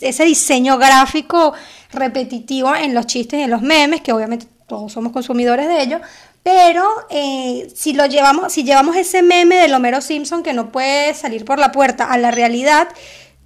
ese 0.00 0.24
diseño 0.24 0.78
gráfico 0.78 1.52
repetitivo 1.92 2.74
en 2.74 2.94
los 2.94 3.06
chistes 3.06 3.38
y 3.38 3.42
en 3.42 3.50
los 3.50 3.60
memes, 3.60 4.00
que 4.00 4.12
obviamente 4.12 4.46
todos 4.66 4.90
somos 4.90 5.12
consumidores 5.12 5.68
de 5.68 5.82
ellos, 5.82 6.00
pero 6.42 6.86
eh, 7.10 7.70
si 7.74 7.92
lo 7.92 8.06
llevamos, 8.06 8.52
si 8.52 8.64
llevamos 8.64 8.96
ese 8.96 9.22
meme 9.22 9.56
del 9.56 9.74
Homero 9.74 10.00
Simpson 10.00 10.42
que 10.42 10.52
no 10.52 10.72
puede 10.72 11.14
salir 11.14 11.44
por 11.44 11.58
la 11.58 11.72
puerta 11.72 12.04
a 12.04 12.18
la 12.18 12.30
realidad, 12.30 12.88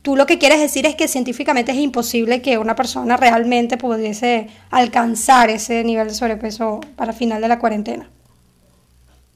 tú 0.08 0.16
lo 0.16 0.24
que 0.24 0.38
quieres 0.38 0.58
decir 0.58 0.86
es 0.86 0.96
que 0.96 1.06
científicamente 1.06 1.72
es 1.72 1.76
imposible 1.76 2.40
que 2.40 2.56
una 2.56 2.74
persona 2.74 3.18
realmente 3.18 3.76
pudiese 3.76 4.48
alcanzar 4.70 5.50
ese 5.50 5.84
nivel 5.84 6.08
de 6.08 6.14
sobrepeso 6.14 6.80
para 6.96 7.12
final 7.12 7.42
de 7.42 7.48
la 7.48 7.58
cuarentena. 7.58 8.08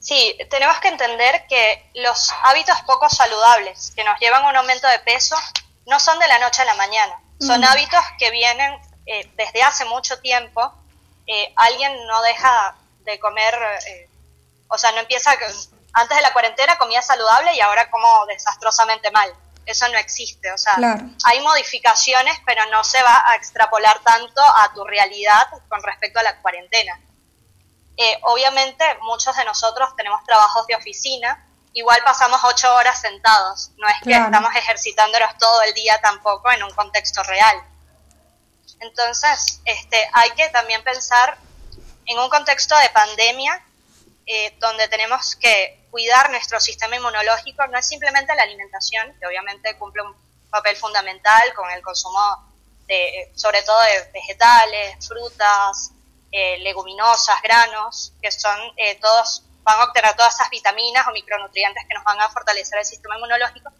Sí, 0.00 0.34
tenemos 0.48 0.80
que 0.80 0.88
entender 0.88 1.46
que 1.46 1.90
los 1.96 2.32
hábitos 2.44 2.74
poco 2.86 3.10
saludables 3.10 3.92
que 3.94 4.02
nos 4.02 4.18
llevan 4.18 4.46
a 4.46 4.48
un 4.48 4.56
aumento 4.56 4.88
de 4.88 4.98
peso 5.00 5.36
no 5.84 6.00
son 6.00 6.18
de 6.18 6.26
la 6.26 6.38
noche 6.38 6.62
a 6.62 6.64
la 6.64 6.74
mañana, 6.74 7.20
son 7.38 7.60
mm. 7.60 7.64
hábitos 7.64 8.00
que 8.18 8.30
vienen 8.30 8.72
eh, 9.04 9.30
desde 9.36 9.62
hace 9.62 9.84
mucho 9.84 10.20
tiempo. 10.20 10.72
Eh, 11.26 11.52
alguien 11.54 11.92
no 12.06 12.22
deja 12.22 12.76
de 13.04 13.18
comer, 13.18 13.54
eh, 13.88 14.08
o 14.68 14.78
sea, 14.78 14.90
no 14.92 15.00
empieza, 15.00 15.32
antes 15.92 16.16
de 16.16 16.22
la 16.22 16.32
cuarentena 16.32 16.78
comía 16.78 17.02
saludable 17.02 17.54
y 17.54 17.60
ahora 17.60 17.90
como 17.90 18.24
desastrosamente 18.24 19.10
mal 19.10 19.30
eso 19.66 19.88
no 19.88 19.98
existe. 19.98 20.50
O 20.52 20.58
sea, 20.58 20.76
hay 21.24 21.40
modificaciones, 21.40 22.38
pero 22.44 22.64
no 22.66 22.84
se 22.84 23.02
va 23.02 23.22
a 23.26 23.36
extrapolar 23.36 24.00
tanto 24.00 24.42
a 24.42 24.72
tu 24.74 24.84
realidad 24.84 25.48
con 25.68 25.82
respecto 25.82 26.18
a 26.20 26.22
la 26.22 26.40
cuarentena. 26.40 27.00
Eh, 27.96 28.18
obviamente, 28.22 28.84
muchos 29.02 29.36
de 29.36 29.44
nosotros 29.44 29.94
tenemos 29.96 30.24
trabajos 30.24 30.66
de 30.66 30.74
oficina, 30.74 31.46
igual 31.74 32.00
pasamos 32.04 32.40
ocho 32.44 32.74
horas 32.74 33.00
sentados, 33.00 33.70
no 33.76 33.86
es 33.88 33.96
que 34.02 34.12
estamos 34.12 34.54
ejercitándonos 34.54 35.36
todo 35.38 35.62
el 35.62 35.74
día 35.74 36.00
tampoco 36.00 36.50
en 36.50 36.62
un 36.62 36.70
contexto 36.70 37.22
real. 37.22 37.62
Entonces, 38.80 39.60
este, 39.64 40.08
hay 40.12 40.30
que 40.30 40.48
también 40.48 40.82
pensar 40.82 41.38
en 42.06 42.18
un 42.18 42.28
contexto 42.28 42.76
de 42.78 42.90
pandemia 42.90 43.62
eh, 44.26 44.56
donde 44.58 44.88
tenemos 44.88 45.36
que 45.36 45.81
cuidar 45.92 46.30
nuestro 46.30 46.58
sistema 46.58 46.96
inmunológico 46.96 47.66
no 47.66 47.78
es 47.78 47.86
simplemente 47.86 48.34
la 48.34 48.42
alimentación, 48.44 49.14
que 49.20 49.26
obviamente 49.26 49.76
cumple 49.76 50.02
un 50.02 50.16
papel 50.50 50.74
fundamental 50.74 51.52
con 51.54 51.70
el 51.70 51.82
consumo 51.82 52.18
de, 52.88 53.30
sobre 53.36 53.62
todo 53.62 53.78
de 53.82 54.10
vegetales, 54.12 55.06
frutas, 55.06 55.92
eh, 56.32 56.58
leguminosas, 56.60 57.40
granos, 57.42 58.14
que 58.22 58.32
son 58.32 58.58
eh, 58.78 58.98
todos, 59.02 59.44
van 59.64 59.80
a 59.80 59.84
obtener 59.84 60.16
todas 60.16 60.34
esas 60.34 60.48
vitaminas 60.48 61.06
o 61.06 61.12
micronutrientes 61.12 61.84
que 61.86 61.94
nos 61.94 62.04
van 62.04 62.18
a 62.20 62.30
fortalecer 62.30 62.78
el 62.78 62.86
sistema 62.86 63.16
inmunológico, 63.16 63.70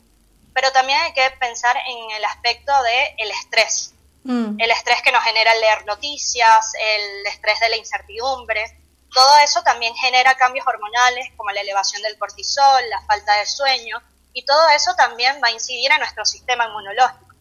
pero 0.52 0.70
también 0.70 1.00
hay 1.00 1.14
que 1.14 1.30
pensar 1.40 1.74
en 1.78 2.10
el 2.10 2.24
aspecto 2.26 2.72
del 2.82 3.14
el 3.16 3.30
estrés, 3.30 3.94
mm. 4.24 4.60
el 4.60 4.70
estrés 4.70 5.00
que 5.00 5.12
nos 5.12 5.24
genera 5.24 5.54
leer 5.54 5.86
noticias, 5.86 6.72
el 6.78 7.26
estrés 7.26 7.58
de 7.58 7.70
la 7.70 7.76
incertidumbre, 7.78 8.81
todo 9.12 9.38
eso 9.44 9.62
también 9.62 9.94
genera 9.94 10.34
cambios 10.34 10.66
hormonales 10.66 11.28
como 11.36 11.50
la 11.50 11.60
elevación 11.60 12.02
del 12.02 12.18
cortisol, 12.18 12.82
la 12.90 13.02
falta 13.02 13.34
de 13.36 13.46
sueño 13.46 14.02
y 14.32 14.44
todo 14.44 14.68
eso 14.70 14.94
también 14.94 15.40
va 15.42 15.48
a 15.48 15.52
incidir 15.52 15.90
en 15.92 15.98
nuestro 15.98 16.24
sistema 16.24 16.66
inmunológico. 16.66 17.32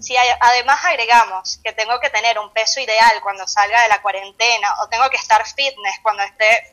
Si 0.00 0.16
además 0.16 0.78
agregamos 0.84 1.58
que 1.64 1.72
tengo 1.72 1.98
que 1.98 2.10
tener 2.10 2.38
un 2.38 2.52
peso 2.52 2.80
ideal 2.80 3.20
cuando 3.22 3.48
salga 3.48 3.82
de 3.82 3.88
la 3.88 4.00
cuarentena 4.00 4.74
o 4.80 4.88
tengo 4.88 5.10
que 5.10 5.16
estar 5.16 5.44
fitness 5.44 5.98
cuando 6.02 6.22
esté 6.22 6.72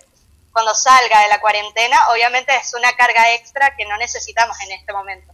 cuando 0.52 0.74
salga 0.74 1.20
de 1.22 1.28
la 1.28 1.42
cuarentena, 1.42 1.98
obviamente 2.14 2.56
es 2.56 2.74
una 2.74 2.94
carga 2.94 3.34
extra 3.34 3.76
que 3.76 3.84
no 3.84 3.98
necesitamos 3.98 4.56
en 4.62 4.72
este 4.72 4.94
momento. 4.94 5.34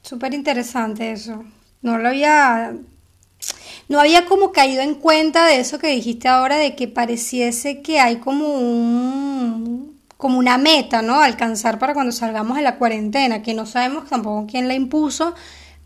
Súper 0.00 0.32
interesante 0.32 1.10
eso. 1.10 1.44
No 1.82 1.98
lo 1.98 2.08
había 2.08 2.72
no 3.88 4.00
había 4.00 4.26
como 4.26 4.52
caído 4.52 4.82
en 4.82 4.94
cuenta 4.94 5.46
de 5.46 5.60
eso 5.60 5.78
que 5.78 5.88
dijiste 5.88 6.28
ahora, 6.28 6.56
de 6.56 6.74
que 6.74 6.88
pareciese 6.88 7.82
que 7.82 8.00
hay 8.00 8.16
como 8.16 8.54
un 8.54 9.94
como 10.16 10.38
una 10.38 10.56
meta, 10.56 11.02
¿no? 11.02 11.20
Alcanzar 11.20 11.78
para 11.78 11.92
cuando 11.92 12.10
salgamos 12.10 12.56
de 12.56 12.62
la 12.62 12.76
cuarentena, 12.76 13.42
que 13.42 13.52
no 13.52 13.66
sabemos 13.66 14.08
tampoco 14.08 14.46
quién 14.50 14.68
la 14.68 14.74
impuso, 14.74 15.34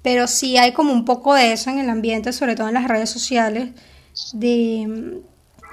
pero 0.03 0.29
sí 0.29 0.57
hay 0.57 0.73
como 0.73 0.93
un 0.93 1.05
poco 1.05 1.35
de 1.35 1.53
eso 1.53 1.71
en 1.71 1.79
el 1.79 1.91
ambiente, 1.91 2.33
sobre 2.33 2.55
todo 2.55 2.69
en 2.69 2.75
las 2.75 2.87
redes 2.87 3.11
sociales, 3.11 3.71
de 4.33 5.23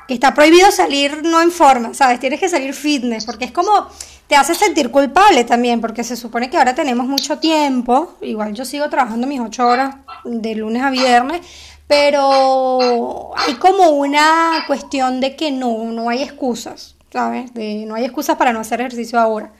que 0.07 0.13
está 0.13 0.33
prohibido 0.33 0.71
salir 0.71 1.21
no 1.23 1.41
en 1.41 1.51
forma, 1.51 1.93
¿sabes? 1.93 2.19
Tienes 2.19 2.39
que 2.39 2.49
salir 2.49 2.73
fitness, 2.73 3.25
porque 3.25 3.45
es 3.45 3.51
como, 3.51 3.87
te 4.27 4.35
hace 4.35 4.55
sentir 4.55 4.91
culpable 4.91 5.43
también, 5.43 5.81
porque 5.81 6.03
se 6.03 6.15
supone 6.15 6.49
que 6.49 6.57
ahora 6.57 6.75
tenemos 6.75 7.07
mucho 7.07 7.39
tiempo, 7.39 8.17
igual 8.21 8.53
yo 8.53 8.65
sigo 8.65 8.89
trabajando 8.89 9.27
mis 9.27 9.39
ocho 9.39 9.67
horas 9.67 9.95
de 10.23 10.55
lunes 10.55 10.83
a 10.83 10.89
viernes, 10.89 11.41
pero 11.87 13.31
hay 13.37 13.55
como 13.55 13.89
una 13.89 14.63
cuestión 14.67 15.19
de 15.21 15.35
que 15.35 15.51
no, 15.51 15.91
no 15.91 16.09
hay 16.09 16.23
excusas, 16.23 16.95
¿sabes? 17.11 17.53
De, 17.53 17.85
no 17.85 17.95
hay 17.95 18.05
excusas 18.05 18.37
para 18.37 18.53
no 18.53 18.59
hacer 18.59 18.81
ejercicio 18.81 19.19
ahora. 19.19 19.53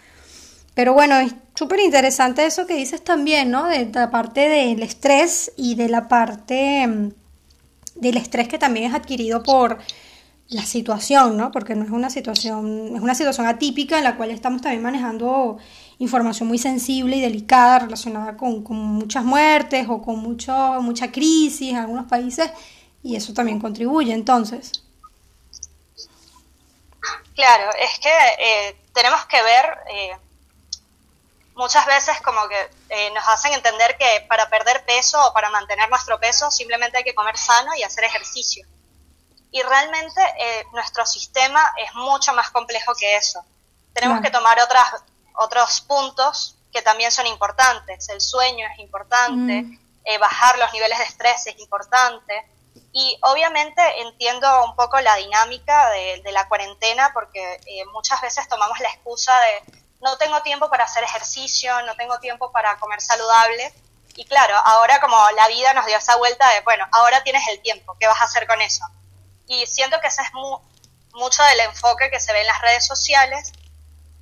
Pero 0.73 0.93
bueno, 0.93 1.17
es 1.19 1.33
súper 1.53 1.79
interesante 1.79 2.45
eso 2.45 2.67
que 2.67 2.75
dices 2.75 3.03
también, 3.03 3.51
¿no? 3.51 3.65
De 3.65 3.89
la 3.93 4.09
parte 4.11 4.49
del 4.49 4.81
estrés 4.83 5.51
y 5.55 5.75
de 5.75 5.87
la 5.87 6.07
parte 6.07 6.85
mm, 6.85 7.11
del 7.95 8.17
estrés 8.17 8.47
que 8.47 8.57
también 8.57 8.87
es 8.87 8.95
adquirido 8.95 9.43
por 9.43 9.77
la 10.49 10.63
situación, 10.63 11.37
¿no? 11.37 11.51
Porque 11.51 11.75
no 11.75 11.83
es 11.83 11.91
una 11.91 12.09
situación, 12.09 12.95
es 12.95 13.01
una 13.01 13.15
situación 13.15 13.47
atípica 13.47 13.97
en 13.97 14.03
la 14.03 14.17
cual 14.17 14.31
estamos 14.31 14.61
también 14.61 14.83
manejando 14.83 15.57
información 15.99 16.47
muy 16.47 16.57
sensible 16.57 17.15
y 17.15 17.21
delicada 17.21 17.79
relacionada 17.79 18.35
con, 18.35 18.63
muchas 18.63 19.23
muertes 19.23 19.87
o 19.89 20.01
con 20.01 20.17
mucho, 20.17 20.53
mucha 20.81 21.11
crisis 21.11 21.71
en 21.71 21.77
algunos 21.77 22.05
países 22.05 22.51
y 23.03 23.15
eso 23.15 23.33
también 23.33 23.59
contribuye 23.59 24.13
entonces. 24.13 24.71
Claro, 27.35 27.71
es 27.79 27.99
que 27.99 28.17
eh, 28.39 28.81
tenemos 28.93 29.25
que 29.25 29.41
ver 29.41 29.77
eh, 29.89 30.17
muchas 31.53 31.85
veces 31.85 32.19
como 32.21 32.47
que 32.47 32.69
eh, 32.89 33.11
nos 33.11 33.27
hacen 33.27 33.53
entender 33.53 33.97
que 33.97 34.25
para 34.27 34.49
perder 34.49 34.85
peso 34.85 35.23
o 35.27 35.33
para 35.33 35.49
mantener 35.49 35.89
nuestro 35.89 36.19
peso 36.19 36.49
simplemente 36.49 36.97
hay 36.97 37.03
que 37.03 37.15
comer 37.15 37.37
sano 37.37 37.75
y 37.77 37.83
hacer 37.83 38.05
ejercicio. 38.05 38.65
Y 39.51 39.61
realmente 39.61 40.21
nuestro 40.73 41.05
sistema 41.05 41.63
es 41.77 41.93
mucho 41.93 42.33
más 42.33 42.49
complejo 42.49 42.93
que 42.93 43.15
eso. 43.15 43.41
Tenemos 43.93 44.19
que 44.21 44.29
tomar 44.29 44.59
otras 44.59 44.85
otros 45.37 45.81
puntos 45.81 46.55
que 46.71 46.81
también 46.81 47.11
son 47.11 47.25
importantes. 47.27 48.09
El 48.09 48.19
sueño 48.19 48.67
es 48.73 48.79
importante, 48.79 49.63
mm. 49.63 49.79
eh, 50.03 50.17
bajar 50.17 50.57
los 50.57 50.71
niveles 50.73 50.97
de 50.97 51.05
estrés 51.05 51.47
es 51.47 51.59
importante. 51.59 52.45
Y 52.91 53.17
obviamente 53.21 53.81
entiendo 54.01 54.65
un 54.65 54.75
poco 54.75 54.99
la 54.99 55.15
dinámica 55.15 55.89
de, 55.91 56.21
la 56.31 56.47
cuarentena 56.47 57.11
porque 57.13 57.59
eh, 57.65 57.85
muchas 57.93 58.21
veces 58.21 58.47
tomamos 58.47 58.79
la 58.79 58.89
excusa 58.89 59.33
de 59.39 59.73
no 60.01 60.17
tengo 60.17 60.41
tiempo 60.41 60.69
para 60.69 60.83
hacer 60.83 61.03
ejercicio, 61.03 61.81
no 61.83 61.95
tengo 61.95 62.19
tiempo 62.19 62.51
para 62.51 62.77
comer 62.77 63.01
saludable. 63.01 63.73
Y 64.15 64.25
claro, 64.25 64.55
ahora 64.65 64.99
como 64.99 65.17
la 65.31 65.47
vida 65.47 65.73
nos 65.73 65.85
dio 65.85 65.97
esa 65.97 66.15
vuelta 66.17 66.49
de, 66.51 66.61
bueno, 66.61 66.87
ahora 66.91 67.23
tienes 67.23 67.47
el 67.49 67.61
tiempo, 67.61 67.95
¿qué 67.99 68.07
vas 68.07 68.21
a 68.21 68.25
hacer 68.25 68.47
con 68.47 68.61
eso? 68.61 68.85
Y 69.47 69.65
siento 69.65 69.99
que 69.99 70.07
ese 70.07 70.21
es 70.21 70.31
mucho 71.13 71.43
del 71.43 71.59
enfoque 71.61 72.09
que 72.09 72.19
se 72.19 72.33
ve 72.33 72.41
en 72.41 72.47
las 72.47 72.61
redes 72.61 72.85
sociales 72.85 73.51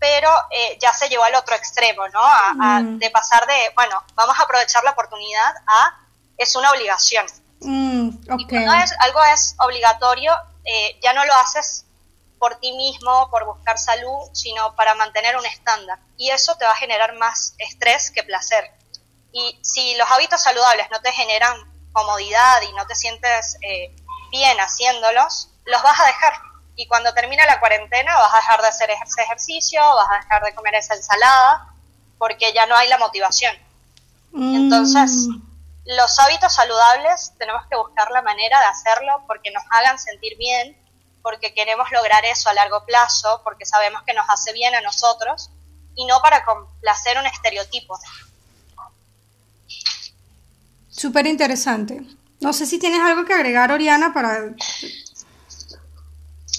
pero 0.04 0.30
eh, 0.52 0.78
ya 0.82 0.92
se 0.92 1.08
llevó 1.08 1.24
al 1.24 1.36
otro 1.36 1.56
extremo, 1.56 2.06
¿no? 2.10 2.22
Mm. 2.56 2.98
de 2.98 3.10
pasar 3.10 3.48
de, 3.48 3.72
bueno, 3.74 4.04
vamos 4.16 4.38
a 4.38 4.44
aprovechar 4.44 4.84
la 4.84 4.92
oportunidad 4.92 5.56
a, 5.66 5.98
es 6.38 6.58
una 6.58 6.72
obligación. 6.72 7.26
Mm, 7.62 8.10
y 8.38 8.46
cuando 8.46 8.74
es, 8.74 8.94
algo 9.00 9.24
es 9.34 9.56
obligatorio, 9.60 10.34
eh, 10.66 11.00
ya 11.02 11.14
no 11.14 11.24
lo 11.24 11.34
haces 11.36 11.86
por 12.38 12.56
ti 12.56 12.74
mismo, 12.74 13.30
por 13.30 13.46
buscar 13.46 13.80
salud, 13.80 14.30
sino 14.34 14.76
para 14.76 14.94
mantener 14.96 15.38
un 15.38 15.46
estándar. 15.46 16.00
Y 16.18 16.32
eso 16.32 16.54
te 16.58 16.66
va 16.66 16.72
a 16.72 16.76
generar 16.76 17.16
más 17.16 17.56
estrés 17.58 18.12
que 18.12 18.24
placer. 18.24 18.74
Y 19.32 19.58
si 19.64 19.96
los 19.96 20.12
hábitos 20.12 20.42
saludables 20.42 20.88
no 20.92 21.00
te 21.00 21.14
generan 21.14 21.56
comodidad 21.94 22.62
y 22.64 22.74
no 22.74 22.86
te 22.88 22.96
sientes 22.96 23.58
eh, 23.62 23.96
bien 24.32 24.58
haciéndolos, 24.58 25.50
los 25.64 25.82
vas 25.82 25.98
a 25.98 26.06
dejar 26.08 26.34
y 26.76 26.88
cuando 26.88 27.14
termina 27.14 27.46
la 27.46 27.60
cuarentena 27.60 28.16
vas 28.18 28.34
a 28.34 28.38
dejar 28.38 28.62
de 28.62 28.68
hacer 28.68 28.90
ese 28.90 29.22
ejercicio, 29.22 29.82
vas 29.82 30.10
a 30.10 30.24
dejar 30.24 30.44
de 30.44 30.56
comer 30.56 30.76
esa 30.76 30.96
ensalada, 30.96 31.68
porque 32.18 32.54
ya 32.54 32.66
no 32.66 32.76
hay 32.76 32.90
la 32.90 32.98
motivación. 32.98 33.56
Mm. 34.32 34.56
Entonces, 34.56 35.28
los 35.86 36.20
hábitos 36.20 36.54
saludables 36.54 37.34
tenemos 37.38 37.64
que 37.70 37.76
buscar 37.76 38.10
la 38.12 38.22
manera 38.22 38.60
de 38.60 38.66
hacerlo 38.66 39.24
porque 39.28 39.52
nos 39.52 39.64
hagan 39.70 40.00
sentir 40.00 40.38
bien, 40.38 40.78
porque 41.22 41.54
queremos 41.54 41.92
lograr 41.92 42.26
eso 42.26 42.50
a 42.50 42.54
largo 42.54 42.86
plazo, 42.86 43.42
porque 43.44 43.66
sabemos 43.66 44.02
que 44.04 44.14
nos 44.14 44.26
hace 44.30 44.52
bien 44.54 44.74
a 44.76 44.82
nosotros, 44.82 45.52
y 45.96 46.06
no 46.06 46.22
para 46.22 46.44
complacer 46.44 47.18
un 47.18 47.26
estereotipo. 47.26 47.98
Súper 50.90 51.28
interesante. 51.28 52.02
No 52.40 52.52
sé 52.52 52.66
si 52.66 52.80
tienes 52.80 53.02
algo 53.02 53.26
que 53.26 53.34
agregar, 53.34 53.72
Oriana, 53.72 54.14
para 54.14 54.54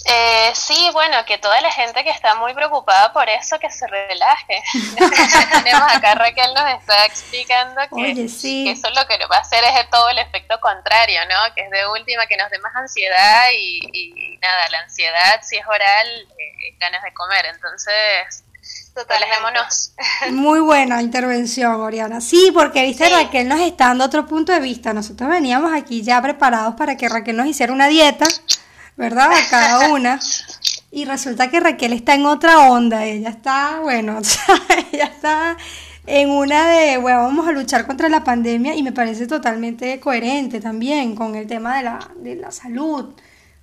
eh, 0.06 0.52
sí, 0.54 0.90
bueno, 0.92 1.24
que 1.26 1.38
toda 1.38 1.60
la 1.62 1.70
gente 1.70 2.04
que 2.04 2.10
está 2.10 2.34
muy 2.34 2.52
preocupada 2.52 3.12
por 3.12 3.28
eso, 3.28 3.58
que 3.58 3.70
se 3.70 3.86
relaje. 3.86 4.62
Tenemos 5.64 5.92
acá 5.92 6.14
Raquel 6.14 6.52
nos 6.54 6.80
está 6.80 7.06
explicando 7.06 7.80
que, 7.94 8.24
eso 8.24 8.90
lo 8.90 9.06
que 9.06 9.26
va 9.26 9.36
a 9.36 9.40
hacer 9.40 9.64
es 9.64 9.90
todo 9.90 10.10
el 10.10 10.18
efecto 10.18 10.60
contrario, 10.60 11.20
¿no? 11.28 11.54
Que 11.54 11.62
es 11.62 11.70
de 11.70 11.86
última 11.88 12.26
que 12.26 12.36
nos 12.36 12.50
dé 12.50 12.58
más 12.58 12.76
ansiedad 12.76 13.46
y, 13.56 14.38
nada, 14.42 14.68
la 14.68 14.78
ansiedad 14.80 15.40
si 15.42 15.56
es 15.56 15.66
oral, 15.66 16.08
eh, 16.38 16.76
ganas 16.78 17.02
de 17.02 17.14
comer. 17.14 17.46
Entonces, 17.46 18.44
alejémonos. 19.08 19.92
Muy 20.30 20.60
buena 20.60 21.00
intervención, 21.00 21.80
Oriana. 21.80 22.20
Sí, 22.20 22.50
porque 22.52 22.82
viste, 22.82 23.08
Raquel 23.08 23.48
nos 23.48 23.60
está 23.60 23.88
dando 23.88 24.04
otro 24.04 24.26
punto 24.26 24.52
de 24.52 24.60
vista. 24.60 24.92
Nosotros 24.92 25.30
veníamos 25.30 25.72
aquí 25.72 26.02
ya 26.02 26.20
preparados 26.20 26.74
para 26.74 26.96
que 26.96 27.08
Raquel 27.08 27.36
nos 27.36 27.46
hiciera 27.46 27.72
una 27.72 27.88
dieta 27.88 28.26
¿verdad? 28.96 29.30
A 29.33 29.50
cada 29.50 29.88
una. 29.92 30.20
Y 30.90 31.04
resulta 31.07 31.50
que 31.50 31.61
Raquel 31.61 31.92
está 31.92 32.14
en 32.14 32.26
otra 32.26 32.70
onda, 32.70 33.04
ella 33.04 33.28
está, 33.28 33.80
bueno, 33.83 34.20
ella 34.92 35.04
está 35.04 35.57
en 36.07 36.30
una 36.30 36.68
de, 36.68 36.98
bueno, 36.98 37.22
vamos 37.22 37.48
a 37.48 37.52
luchar 37.52 37.87
contra 37.87 38.09
la 38.09 38.22
pandemia 38.22 38.76
y 38.76 38.83
me 38.83 38.92
parece 38.92 39.26
totalmente 39.26 39.98
coherente 39.98 40.61
también 40.61 41.16
con 41.16 41.35
el 41.35 41.46
tema 41.46 41.76
de 41.78 41.83
la, 41.83 42.11
de 42.16 42.37
la 42.37 42.52
salud, 42.52 43.14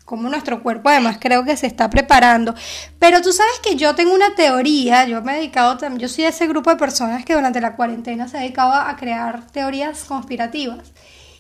como 0.04 0.28
nuestro 0.28 0.62
cuerpo 0.62 0.90
además 0.90 1.20
creo 1.22 1.46
que 1.46 1.56
se 1.56 1.68
está 1.68 1.90
preparando. 1.90 2.54
Pero 3.00 3.22
tú 3.22 3.32
sabes 3.32 3.60
que 3.64 3.78
yo 3.78 3.96
tengo 3.96 4.14
una 4.14 4.36
teoría, 4.36 5.06
yo 5.06 5.22
me 5.22 5.34
he 5.34 5.36
dedicado, 5.38 5.78
yo 5.98 6.10
soy 6.10 6.26
de 6.26 6.32
ese 6.32 6.48
grupo 6.48 6.70
de 6.70 6.76
personas 6.76 7.24
que 7.24 7.34
durante 7.34 7.62
la 7.62 7.78
cuarentena 7.78 8.28
se 8.28 8.38
ha 8.38 8.42
dedicado 8.42 8.74
a 8.74 8.94
crear 8.98 9.48
teorías 9.52 10.04
conspirativas. 10.04 10.92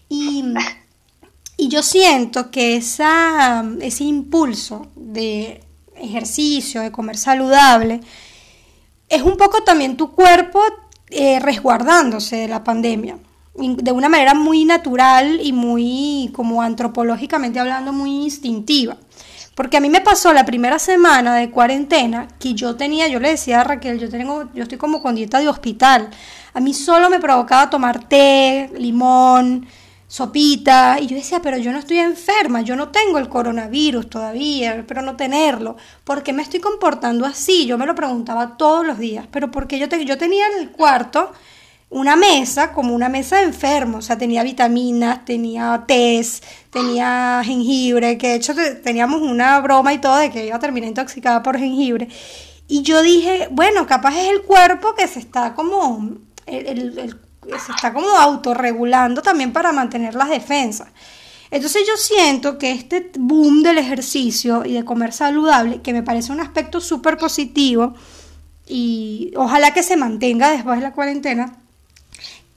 Y 0.08 0.44
y 1.62 1.68
yo 1.68 1.84
siento 1.84 2.50
que 2.50 2.76
esa, 2.76 3.64
ese 3.82 4.04
impulso 4.04 4.88
de 4.96 5.64
ejercicio, 5.96 6.82
de 6.82 6.92
comer 6.92 7.18
saludable, 7.18 8.02
es 9.08 9.22
un 9.22 9.38
poco 9.38 9.62
también 9.62 9.96
tu 9.96 10.10
cuerpo 10.10 10.60
eh, 11.12 11.40
resguardándose 11.40 12.38
de 12.38 12.48
la 12.48 12.64
pandemia, 12.64 13.20
de 13.54 13.92
una 13.92 14.10
manera 14.10 14.34
muy 14.34 14.66
natural 14.66 15.40
y 15.40 15.54
muy, 15.54 16.32
como 16.34 16.64
antropológicamente 16.64 17.60
hablando, 17.60 17.94
muy 17.94 18.24
instintiva. 18.24 18.98
Porque 19.54 19.78
a 19.78 19.82
mí 19.82 19.90
me 19.90 20.02
pasó 20.02 20.34
la 20.34 20.46
primera 20.46 20.80
semana 20.80 21.36
de 21.36 21.52
cuarentena 21.52 22.28
que 22.40 22.56
yo 22.56 22.76
tenía, 22.76 23.08
yo 23.08 23.20
le 23.20 23.30
decía 23.30 23.62
a 23.62 23.64
Raquel, 23.66 24.00
yo 24.00 24.10
tengo, 24.10 24.50
yo 24.56 24.64
estoy 24.64 24.80
como 24.80 25.00
con 25.00 25.14
dieta 25.14 25.38
de 25.38 25.48
hospital. 25.48 26.10
A 26.56 26.60
mí 26.60 26.74
solo 26.74 27.08
me 27.12 27.20
provocaba 27.20 27.70
tomar 27.70 28.10
té, 28.10 28.72
limón, 28.76 29.68
sopita, 30.12 30.98
y 31.00 31.08
yo 31.08 31.16
decía, 31.16 31.42
pero 31.42 31.58
yo 31.58 31.72
no 31.72 31.80
estoy 31.80 32.00
enferma, 32.00 32.60
yo 32.60 32.76
no 32.76 32.90
tengo 32.90 33.18
el 33.18 33.30
coronavirus 33.30 34.10
todavía, 34.10 34.84
pero 34.86 35.02
no 35.02 35.16
tenerlo, 35.16 35.78
¿por 36.04 36.22
qué 36.22 36.34
me 36.34 36.44
estoy 36.44 36.60
comportando 36.60 37.26
así? 37.26 37.66
Yo 37.66 37.78
me 37.78 37.86
lo 37.86 37.96
preguntaba 37.96 38.58
todos 38.58 38.86
los 38.86 39.00
días, 39.00 39.26
pero 39.32 39.52
porque 39.52 39.80
yo, 39.80 39.88
te, 39.88 40.04
yo 40.04 40.18
tenía 40.18 40.48
en 40.48 40.64
el 40.64 40.72
cuarto 40.72 41.32
una 41.90 42.18
mesa 42.18 42.74
como 42.74 42.94
una 42.94 43.08
mesa 43.08 43.38
de 43.38 43.44
enfermo, 43.44 44.00
o 44.00 44.02
sea, 44.02 44.18
tenía 44.18 44.44
vitaminas, 44.44 45.24
tenía 45.24 45.86
tés, 45.88 46.44
tenía 46.72 47.42
jengibre, 47.46 48.18
que 48.18 48.28
de 48.28 48.36
hecho 48.36 48.54
teníamos 48.84 49.22
una 49.22 49.62
broma 49.62 49.94
y 49.94 50.00
todo 50.00 50.18
de 50.18 50.30
que 50.30 50.46
iba 50.46 50.58
a 50.58 50.60
terminar 50.60 50.90
intoxicada 50.90 51.42
por 51.42 51.58
jengibre. 51.58 52.10
Y 52.68 52.82
yo 52.82 53.02
dije, 53.02 53.48
bueno, 53.50 53.88
capaz 53.88 54.18
es 54.18 54.30
el 54.30 54.42
cuerpo 54.42 54.94
que 54.94 55.08
se 55.08 55.20
está 55.20 55.54
como, 55.54 56.18
se 57.48 57.72
está 57.72 57.94
como 57.94 58.10
autorregulando 58.10 59.22
también 59.22 59.52
para 59.52 59.72
mantener 59.72 60.16
las 60.16 60.30
defensas. 60.30 60.90
Entonces 61.50 61.86
yo 61.86 61.98
siento 61.98 62.58
que 62.58 62.72
este 62.72 63.12
boom 63.18 63.62
del 63.62 63.78
ejercicio 63.78 64.64
y 64.64 64.74
de 64.74 64.86
comer 64.86 65.12
saludable, 65.12 65.82
que 65.82 65.92
me 65.92 66.04
parece 66.04 66.32
un 66.32 66.40
aspecto 66.40 66.80
súper 66.80 67.18
positivo 67.18 67.94
y 68.68 69.34
ojalá 69.36 69.74
que 69.74 69.84
se 69.84 69.98
mantenga 69.98 70.52
después 70.52 70.78
de 70.78 70.84
la 70.84 70.94
cuarentena, 70.94 71.58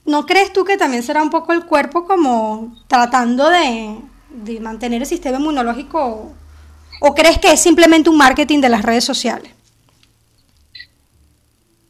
¿no 0.05 0.27
crees 0.27 0.53
tú 0.53 0.64
que 0.64 0.77
también 0.77 1.03
será 1.03 1.23
un 1.23 1.31
poco 1.31 1.53
el 1.53 1.64
cuerpo 1.64 2.05
como 2.07 2.77
tratando 2.87 3.51
de, 3.51 3.99
de 4.29 4.61
mantener 4.61 5.03
el 5.03 5.09
sistema 5.09 5.38
inmunológico 5.38 6.33
o 7.01 7.14
crees 7.14 7.38
que 7.38 7.51
es 7.51 7.61
simplemente 7.61 8.11
un 8.11 8.16
marketing 8.16 8.61
de 8.61 8.68
las 8.68 8.83
redes 8.83 9.05
sociales? 9.05 9.51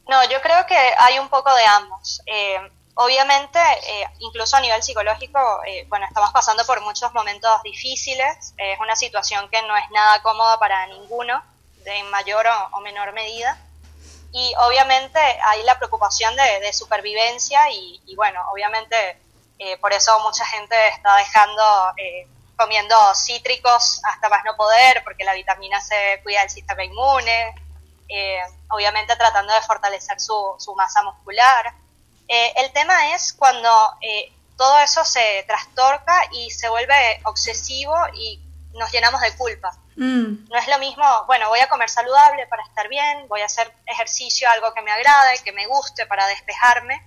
No, 0.09 0.23
yo 0.31 0.41
creo 0.43 0.65
que 0.67 0.77
hay 0.77 1.19
un 1.19 1.29
poco 1.29 1.55
de 1.55 1.65
ambos. 1.65 2.23
Eh, 2.27 2.57
Obviamente, 2.97 3.59
eh, 3.59 4.09
incluso 4.21 4.57
a 4.57 4.61
nivel 4.61 4.81
psicológico, 4.83 5.41
eh, 5.67 5.85
bueno, 5.89 6.07
estamos 6.07 6.31
pasando 6.31 6.65
por 6.65 6.81
muchos 6.81 7.13
momentos 7.13 7.51
difíciles, 7.65 8.55
es 8.57 8.79
una 8.79 8.95
situación 8.95 9.49
que 9.49 9.61
no 9.63 9.77
es 9.77 9.91
nada 9.91 10.23
cómoda 10.23 10.61
para 10.61 10.87
ninguno, 10.87 11.43
de 11.79 12.03
mayor 12.05 12.47
o, 12.73 12.81
menor 12.81 13.13
medida, 13.13 13.59
y 14.33 14.55
obviamente 14.59 15.19
hay 15.19 15.65
la 15.65 15.77
preocupación 15.77 16.35
de, 16.37 16.73
supervivencia 16.73 17.69
y, 17.71 18.15
bueno, 18.17 18.41
obviamente 18.53 19.21
eh, 19.59 19.77
por 19.79 19.93
eso 19.93 20.19
mucha 20.21 20.47
gente 20.47 20.75
está 20.89 21.17
dejando, 21.17 21.93
comiendo 22.57 22.97
cítricos 23.15 24.01
hasta 24.05 24.29
más 24.29 24.45
no 24.45 24.57
poder, 24.57 25.03
porque 25.05 25.25
la 25.25 25.35
vitamina 25.35 25.81
C 25.81 26.21
cuida 26.23 26.43
el 26.43 26.51
sistema 26.51 26.85
inmune, 26.85 27.55
obviamente 28.71 29.15
tratando 29.17 29.53
de 29.53 29.63
fortalecer 29.63 30.21
su 30.21 30.75
masa 30.77 31.03
muscular. 31.03 31.75
Eh, 32.29 32.53
el 32.57 32.73
tema 32.73 33.15
es 33.15 33.33
cuando 33.33 33.71
eh, 34.01 34.33
todo 34.57 34.79
eso 34.81 35.05
se 35.05 35.45
trastorca 35.47 36.29
y 36.33 36.51
se 36.51 36.69
vuelve 36.69 37.21
obsesivo 37.25 37.95
y 38.15 38.41
nos 38.73 38.91
llenamos 38.93 39.21
de 39.21 39.37
culpa. 39.37 39.77
Mm. 39.97 40.49
No 40.49 40.59
es 40.59 40.69
lo 40.69 40.79
mismo, 40.79 41.05
bueno, 41.27 41.49
voy 41.49 41.61
a 41.61 41.69
comer 41.69 41.89
saludable 41.89 42.47
para 42.47 42.65
estar 42.65 42.89
bien, 42.89 43.29
voy 43.29 43.41
a 43.43 43.47
hacer 43.47 43.73
ejercicio, 43.87 44.49
algo 44.51 44.73
que 44.75 44.83
me 44.83 44.91
agrade, 44.91 45.39
que 45.45 45.53
me 45.53 45.67
guste 45.67 46.07
para 46.07 46.27
despejarme, 46.27 47.03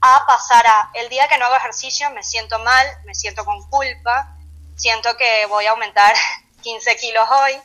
a 0.00 0.24
pasar 0.26 0.66
a 0.66 0.90
el 0.94 1.08
día 1.10 1.28
que 1.28 1.36
no 1.36 1.44
hago 1.46 1.56
ejercicio 1.56 2.10
me 2.10 2.22
siento 2.22 2.58
mal, 2.60 2.86
me 3.04 3.14
siento 3.14 3.44
con 3.44 3.62
culpa, 3.68 4.34
siento 4.76 5.14
que 5.16 5.46
voy 5.46 5.66
a 5.66 5.72
aumentar 5.72 6.14
15 6.62 6.96
kilos 6.96 7.28
hoy, 7.30 7.60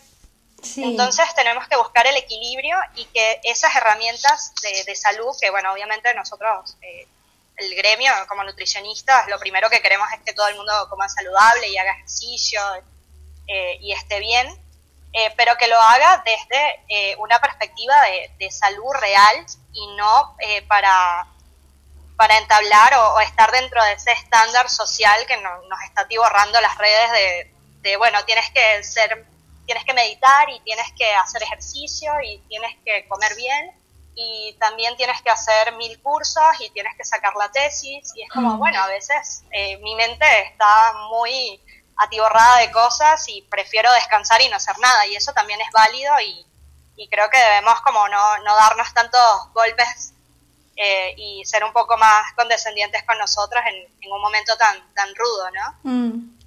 entonces 0.77 1.25
tenemos 1.35 1.67
que 1.67 1.75
buscar 1.75 2.05
el 2.07 2.15
equilibrio 2.17 2.77
y 2.95 3.05
que 3.05 3.39
esas 3.43 3.75
herramientas 3.75 4.53
de, 4.85 4.95
salud, 4.95 5.35
que 5.39 5.49
bueno, 5.49 5.71
obviamente 5.73 6.13
nosotros, 6.13 6.77
eh, 6.81 7.07
el 7.57 7.75
gremio 7.75 8.11
como 8.27 8.43
nutricionistas, 8.43 9.27
lo 9.27 9.39
primero 9.39 9.69
que 9.69 9.81
queremos 9.81 10.07
es 10.13 10.19
que 10.25 10.33
todo 10.33 10.47
el 10.47 10.55
mundo 10.55 10.73
coma 10.89 11.07
saludable 11.07 11.69
y 11.69 11.77
haga 11.77 11.91
ejercicio 11.93 12.59
eh, 13.47 13.77
y 13.81 13.93
esté 13.93 14.19
bien, 14.19 14.47
eh, 15.13 15.33
pero 15.37 15.57
que 15.57 15.67
lo 15.67 15.79
haga 15.79 16.23
desde 16.25 17.15
una 17.19 17.39
perspectiva 17.39 17.95
de, 18.37 18.51
salud 18.51 18.91
real 18.99 19.45
y 19.71 19.87
no 19.95 20.35
para, 20.67 21.27
para 22.17 22.37
entablar 22.37 22.93
o, 22.95 23.19
estar 23.21 23.51
dentro 23.51 23.83
de 23.83 23.93
ese 23.93 24.11
estándar 24.11 24.69
social 24.69 25.25
que 25.25 25.37
nos 25.37 25.81
está 25.85 26.01
atiborrando 26.01 26.59
las 26.59 26.77
redes 26.77 27.11
de, 27.11 27.55
de, 27.81 27.97
bueno, 27.97 28.23
tienes 28.25 28.49
que 28.51 28.83
ser 28.83 29.25
tienes 29.65 29.83
que 29.83 29.93
meditar 29.93 30.49
y 30.49 30.59
tienes 30.61 30.91
que 30.97 31.11
hacer 31.13 31.43
ejercicio 31.43 32.11
y 32.23 32.39
tienes 32.47 32.75
que 32.85 33.07
comer 33.07 33.35
bien 33.35 33.71
y 34.15 34.55
también 34.59 34.95
tienes 34.95 35.21
que 35.21 35.29
hacer 35.29 35.73
mil 35.75 36.01
cursos 36.01 36.43
y 36.59 36.69
tienes 36.69 36.95
que 36.95 37.03
sacar 37.03 37.35
la 37.35 37.51
tesis 37.51 38.11
y 38.15 38.23
es 38.23 38.29
como, 38.29 38.57
bueno, 38.57 38.81
a 38.81 38.87
veces 38.87 39.43
eh, 39.51 39.77
mi 39.77 39.93
mente 39.95 40.25
está 40.43 40.93
muy 41.09 41.59
atiborrada 41.97 42.59
de 42.59 42.71
cosas 42.71 43.27
y 43.27 43.41
prefiero 43.43 43.91
descansar 43.93 44.41
y 44.41 44.49
no 44.49 44.55
hacer 44.55 44.77
nada 44.79 45.05
y 45.07 45.15
eso 45.15 45.33
también 45.33 45.59
es 45.61 45.71
válido 45.71 46.13
y, 46.21 46.45
creo 47.09 47.29
que 47.29 47.37
debemos 47.37 47.81
como 47.81 48.07
no, 48.07 48.37
no 48.39 48.55
darnos 48.55 48.93
tantos 48.93 49.53
golpes 49.53 50.13
eh, 50.77 51.13
y 51.17 51.45
ser 51.45 51.63
un 51.63 51.73
poco 51.73 51.97
más 51.97 52.33
condescendientes 52.35 53.03
con 53.03 53.17
nosotros 53.17 53.61
en, 53.67 54.11
un 54.11 54.21
momento 54.21 54.55
tan, 54.57 54.93
tan 54.93 55.13
rudo, 55.15 55.49
¿no? 55.51 55.79
Mm. 55.83 56.37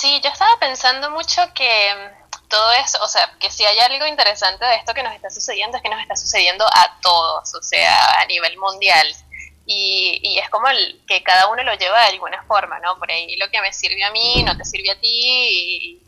Sí, 0.00 0.18
yo 0.24 0.30
estaba 0.30 0.52
pensando 0.58 1.10
mucho 1.10 1.42
que 1.52 1.94
mm, 1.94 2.48
todo 2.48 2.72
eso, 2.72 2.98
o 3.02 3.08
sea, 3.08 3.30
que 3.38 3.50
si 3.50 3.66
hay 3.66 3.78
algo 3.80 4.06
interesante 4.06 4.64
de 4.64 4.76
esto 4.76 4.94
que 4.94 5.02
nos 5.02 5.12
está 5.12 5.28
sucediendo 5.28 5.76
es 5.76 5.82
que 5.82 5.90
nos 5.90 6.00
está 6.00 6.16
sucediendo 6.16 6.64
a 6.64 6.98
todos, 7.02 7.54
o 7.54 7.62
sea, 7.62 8.22
a 8.22 8.24
nivel 8.24 8.56
mundial. 8.56 9.06
Y, 9.66 10.18
y 10.22 10.38
es 10.38 10.48
como 10.48 10.68
el, 10.68 11.02
que 11.06 11.22
cada 11.22 11.48
uno 11.48 11.62
lo 11.64 11.74
lleva 11.74 12.00
de 12.00 12.08
alguna 12.12 12.42
forma, 12.44 12.78
¿no? 12.80 12.98
Por 12.98 13.10
ahí 13.10 13.36
lo 13.36 13.50
que 13.50 13.60
me 13.60 13.74
sirve 13.74 14.02
a 14.02 14.10
mí 14.10 14.42
no 14.42 14.56
te 14.56 14.64
sirve 14.64 14.90
a 14.90 14.98
ti 14.98 15.06
y, 15.06 16.02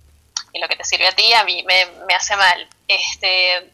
y 0.55 0.59
lo 0.59 0.69
que 0.69 0.77
te 0.77 0.85
sirve 0.85 1.09
a 1.09 1.13
ti 1.13 1.31
a 1.35 1.45
mí 1.45 1.63
me, 1.65 1.85
me 2.07 2.15
hace 2.15 2.35
mal. 2.35 2.67
Este, 2.89 3.73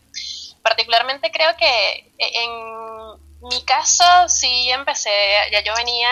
particularmente 0.63 1.31
creo 1.31 1.57
que 1.57 2.11
en 2.19 2.98
mi 3.41 3.65
caso 3.65 4.05
sí 4.29 4.71
empecé, 4.71 5.11
ya 5.53 5.61
yo 5.61 5.75
venía 5.75 6.11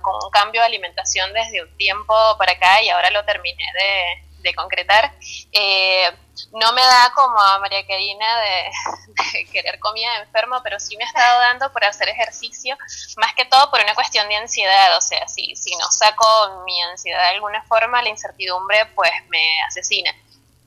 con 0.00 0.14
un 0.24 0.30
cambio 0.30 0.60
de 0.62 0.66
alimentación 0.66 1.32
desde 1.32 1.62
un 1.62 1.76
tiempo 1.76 2.14
para 2.38 2.52
acá 2.52 2.82
y 2.82 2.88
ahora 2.88 3.10
lo 3.10 3.24
terminé 3.24 3.64
de 4.38 4.54
concretar. 4.54 5.12
Eh, 5.52 6.10
no 6.52 6.72
me 6.72 6.82
da 6.82 7.12
como 7.14 7.38
a 7.38 7.58
María 7.58 7.86
Karina 7.86 8.26
de, 8.40 9.44
querer 9.52 9.78
comida 9.78 10.18
enfermo, 10.18 10.60
pero 10.62 10.78
sí 10.80 10.96
me 10.96 11.04
ha 11.04 11.06
estado 11.06 11.40
dando 11.40 11.72
por 11.72 11.84
hacer 11.84 12.08
ejercicio, 12.08 12.76
más 13.16 13.34
que 13.34 13.44
todo 13.44 13.70
por 13.70 13.80
una 13.80 13.94
cuestión 13.94 14.28
de 14.28 14.36
ansiedad, 14.36 14.96
o 14.96 15.00
sea, 15.00 15.26
si, 15.28 15.54
si 15.56 15.74
no 15.76 15.90
saco 15.90 16.62
mi 16.64 16.80
ansiedad 16.82 17.22
de 17.22 17.34
alguna 17.34 17.62
forma, 17.64 18.02
la 18.02 18.08
incertidumbre 18.08 18.86
pues 18.94 19.10
me 19.28 19.60
asesina. 19.68 20.14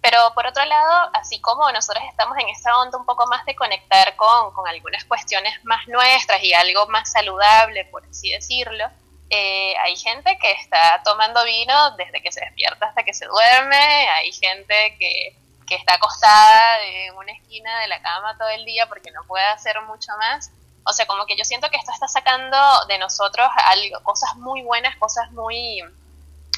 Pero 0.06 0.20
por 0.36 0.46
otro 0.46 0.64
lado, 0.66 1.10
así 1.14 1.42
como 1.42 1.72
nosotros 1.72 2.04
estamos 2.08 2.38
en 2.38 2.48
esta 2.50 2.78
onda 2.78 2.96
un 2.96 3.08
poco 3.08 3.26
más 3.26 3.44
de 3.44 3.56
conectar 3.56 4.16
con, 4.16 4.54
con 4.54 4.68
algunas 4.68 5.04
cuestiones 5.06 5.52
más 5.64 5.88
nuestras 5.88 6.44
y 6.44 6.54
algo 6.54 6.86
más 6.90 7.12
saludable, 7.12 7.86
por 7.86 8.06
así 8.06 8.30
decirlo, 8.30 8.86
eh, 9.32 9.76
hay 9.78 9.96
gente 9.96 10.38
que 10.40 10.52
está 10.52 11.02
tomando 11.04 11.44
vino 11.44 11.96
desde 11.98 12.22
que 12.22 12.32
se 12.32 12.42
despierta 12.42 12.86
hasta 12.86 13.02
que 13.02 13.16
se 13.16 13.26
duerme, 13.26 14.08
hay 14.10 14.32
gente 14.32 14.96
que, 15.00 15.36
que 15.68 15.74
está 15.74 15.96
acostada 15.96 16.84
en 16.84 17.18
una 17.18 17.32
esquina 17.32 17.80
de 17.80 17.88
la 17.88 18.00
cama 18.04 18.38
todo 18.38 18.50
el 18.50 18.64
día 18.64 18.88
porque 18.88 19.10
no 19.10 19.24
puede 19.24 19.46
hacer 19.46 19.82
mucho 19.88 20.12
más. 20.20 20.52
O 20.84 20.94
sea, 20.94 21.08
como 21.08 21.26
que 21.26 21.36
yo 21.36 21.44
siento 21.44 21.72
que 21.72 21.78
esto 21.78 21.92
está 21.92 22.08
sacando 22.08 22.58
de 22.88 23.00
nosotros 23.00 23.48
algo, 23.66 24.04
cosas 24.04 24.36
muy 24.36 24.62
buenas, 24.62 24.96
cosas 24.98 25.32
muy, 25.32 25.82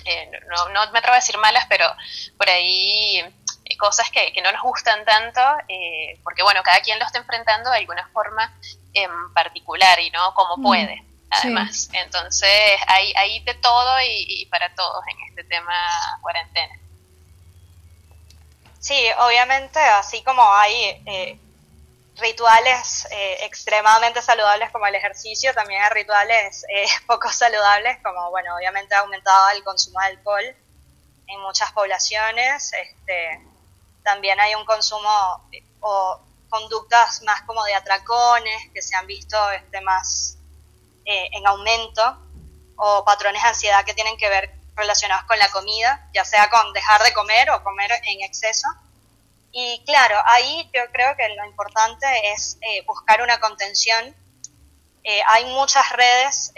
eh, 0.07 0.31
no, 0.47 0.69
no 0.69 0.91
me 0.91 0.99
atrevo 0.99 1.13
a 1.13 1.19
decir 1.19 1.37
malas, 1.37 1.65
pero 1.67 1.85
por 2.37 2.49
ahí 2.49 3.17
eh, 3.17 3.77
cosas 3.77 4.09
que, 4.09 4.31
que 4.33 4.41
no 4.41 4.51
nos 4.51 4.61
gustan 4.61 5.03
tanto, 5.05 5.41
porque 6.23 6.43
bueno, 6.43 6.63
cada 6.63 6.79
quien 6.81 6.99
lo 6.99 7.05
está 7.05 7.19
enfrentando 7.19 7.69
de 7.69 7.77
alguna 7.77 8.07
forma 8.13 8.53
en 8.93 9.11
particular 9.33 9.99
y 9.99 10.09
no 10.11 10.33
como 10.33 10.57
mm. 10.57 10.63
puede 10.63 11.07
además. 11.29 11.89
Entonces, 11.93 12.51
hay, 12.87 13.13
hay 13.15 13.39
de 13.41 13.53
todo 13.55 13.97
y, 14.01 14.45
para 14.47 14.73
todos 14.75 15.03
en 15.07 15.17
este 15.29 15.43
tema 15.43 15.73
cuarentena. 16.21 16.79
Sí, 18.79 19.05
obviamente, 19.19 19.79
así 19.79 20.23
como 20.23 20.41
hay 20.53 21.01
eh, 21.05 21.39
rituales 22.19 23.07
eh, 23.11 23.45
extremadamente 23.45 24.21
saludables 24.21 24.71
como 24.71 24.87
el 24.87 24.95
ejercicio, 24.95 25.53
también 25.53 25.81
hay 25.81 25.89
rituales 25.89 26.65
eh, 26.69 26.85
poco 27.07 27.31
saludables 27.31 27.97
como, 28.03 28.29
bueno, 28.31 28.55
obviamente 28.55 28.95
ha 28.95 28.99
aumentado 28.99 29.49
el 29.49 29.63
consumo 29.63 29.99
de 30.01 30.07
alcohol 30.07 30.55
en 31.27 31.41
muchas 31.41 31.71
poblaciones. 31.71 32.71
Este, 32.73 33.41
también 34.03 34.39
hay 34.39 34.55
un 34.55 34.65
consumo 34.65 35.49
o 35.81 36.21
conductas 36.49 37.21
más 37.23 37.41
como 37.43 37.63
de 37.65 37.75
atracones 37.75 38.69
que 38.73 38.81
se 38.81 38.95
han 38.95 39.05
visto 39.05 39.37
este, 39.51 39.81
más 39.81 40.37
eh, 41.05 41.29
en 41.33 41.45
aumento 41.45 42.17
o 42.77 43.03
patrones 43.03 43.41
de 43.41 43.49
ansiedad 43.49 43.85
que 43.85 43.93
tienen 43.93 44.17
que 44.17 44.29
ver 44.29 44.51
relacionados 44.75 45.25
con 45.25 45.37
la 45.39 45.49
comida, 45.49 46.09
ya 46.13 46.23
sea 46.23 46.49
con 46.49 46.71
dejar 46.73 47.03
de 47.03 47.13
comer 47.13 47.49
o 47.51 47.63
comer 47.63 47.91
en 48.03 48.21
exceso. 48.21 48.67
Y 49.51 49.83
claro, 49.85 50.17
ahí 50.25 50.69
yo 50.73 50.81
creo 50.91 51.15
que 51.15 51.27
lo 51.29 51.45
importante 51.45 52.05
es 52.31 52.57
eh, 52.61 52.83
buscar 52.85 53.21
una 53.21 53.39
contención. 53.39 54.15
Eh, 55.03 55.21
hay 55.27 55.45
muchas 55.45 55.89
redes, 55.93 56.51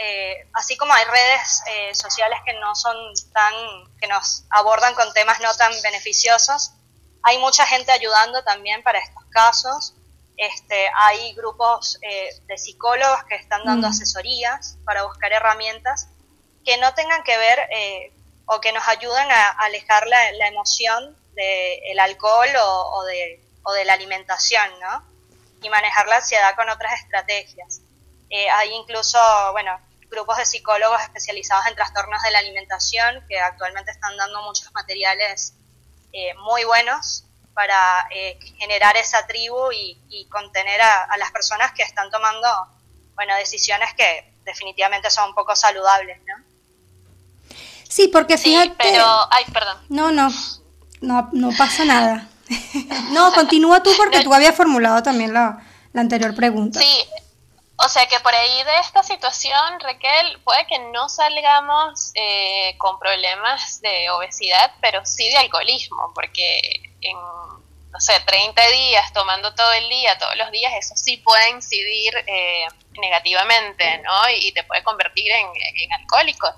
así 0.53 0.75
como 0.75 0.91
hay 0.91 1.05
redes 1.05 1.61
sociales 1.93 2.39
que 2.45 2.53
no 2.53 2.73
son 2.73 2.95
tan, 3.31 3.53
que 4.01 4.07
nos 4.07 4.43
abordan 4.49 4.95
con 4.95 5.13
temas 5.13 5.39
no 5.39 5.53
tan 5.53 5.71
beneficiosos, 5.83 6.73
hay 7.23 7.37
mucha 7.37 7.65
gente 7.65 7.91
ayudando 7.91 8.43
también 8.43 8.83
para 8.83 8.99
estos 8.99 9.23
casos. 9.29 9.93
Este, 10.37 10.89
hay 10.95 11.33
grupos 11.33 11.97
eh, 12.01 12.29
de 12.47 12.57
psicólogos 12.57 13.23
que 13.25 13.35
están 13.35 13.63
dando 13.65 13.87
mm. 13.87 13.91
asesorías 13.91 14.77
para 14.85 15.03
buscar 15.03 15.33
herramientas 15.33 16.07
que 16.63 16.77
no 16.77 16.93
tengan 16.93 17.23
que 17.23 17.37
ver 17.37 17.59
eh, 17.71 18.13
o 18.45 18.61
que 18.61 18.71
nos 18.71 18.87
ayuden 18.87 19.29
a, 19.31 19.49
alejar 19.49 20.07
la, 20.07 20.47
emoción 20.47 21.17
del 21.43 21.99
alcohol 21.99 22.49
o, 22.61 23.03
de, 23.05 23.41
o, 23.63 23.73
de, 23.73 23.85
la 23.85 23.93
alimentación, 23.93 24.67
¿no? 24.79 25.03
Y 25.61 25.69
manejar 25.69 26.07
la 26.07 26.17
ansiedad 26.17 26.55
con 26.55 26.69
otras 26.69 26.93
estrategias. 27.01 27.81
Eh, 28.29 28.49
hay 28.49 28.73
incluso, 28.73 29.17
bueno, 29.51 29.79
grupos 30.09 30.37
de 30.37 30.45
psicólogos 30.45 31.01
especializados 31.01 31.65
en 31.67 31.75
trastornos 31.75 32.21
de 32.23 32.31
la 32.31 32.39
alimentación 32.39 33.23
que 33.27 33.39
actualmente 33.39 33.91
están 33.91 34.15
dando 34.17 34.41
muchos 34.43 34.71
materiales 34.73 35.53
muy 36.43 36.63
buenos 36.63 37.23
para 37.53 38.07
eh, 38.09 38.39
generar 38.57 38.95
esa 38.95 39.27
tribu 39.27 39.71
y, 39.73 40.25
contener 40.31 40.81
a, 40.81 41.17
las 41.17 41.29
personas 41.31 41.73
que 41.73 41.83
están 41.83 42.09
tomando 42.09 42.47
bueno, 43.15 43.35
decisiones 43.35 43.93
que 43.95 44.33
definitivamente 44.45 45.11
son 45.11 45.29
un 45.29 45.35
poco 45.35 45.55
saludables, 45.57 46.19
¿no? 46.25 46.35
Sí, 47.87 48.07
porque 48.07 48.37
fíjate... 48.37 48.75
pero... 48.77 49.05
Ay, 49.29 49.43
perdón. 49.51 49.77
No, 49.89 50.09
no, 50.11 50.29
no, 51.01 51.29
no 51.31 51.51
pasa 51.57 51.85
nada. 51.85 52.29
no, 53.11 53.33
continúa 53.33 53.83
tú 53.83 53.91
porque 53.97 54.23
tú 54.23 54.33
habías 54.33 54.55
formulado 54.55 55.03
también 55.03 55.33
la, 55.33 55.59
la 55.93 56.01
anterior 56.01 56.33
pregunta. 56.35 56.79
Sí, 56.79 57.05
o 57.77 57.87
sea 57.87 58.05
que 58.07 58.19
por 58.19 58.33
ahí 58.33 58.63
de 58.63 58.79
esta 58.79 59.03
situación, 59.03 59.79
Raquel, 59.79 60.39
puede 60.43 60.65
que 60.67 60.79
no 60.91 61.07
salgamos 61.07 62.11
eh, 62.15 62.75
con 62.77 62.99
problemas 62.99 63.81
de 63.81 64.09
obesidad, 64.09 64.73
pero 64.81 65.05
sí 65.05 65.29
de 65.29 65.37
alcoholismo, 65.37 66.11
porque 66.13 66.59
en 67.01 67.17
no 67.91 67.99
sé, 67.99 68.13
30 68.25 68.67
días 68.69 69.13
tomando 69.13 69.53
todo 69.55 69.71
el 69.73 69.89
día, 69.89 70.17
todos 70.17 70.35
los 70.35 70.51
días, 70.51 70.71
eso 70.77 70.95
sí 70.95 71.17
puede 71.17 71.49
incidir 71.49 72.13
eh, 72.27 72.67
negativamente, 72.99 73.97
¿no? 73.99 74.29
Y 74.29 74.51
te 74.51 74.63
puede 74.63 74.83
convertir 74.83 75.31
en, 75.31 75.47
alcohólico. 75.99 76.53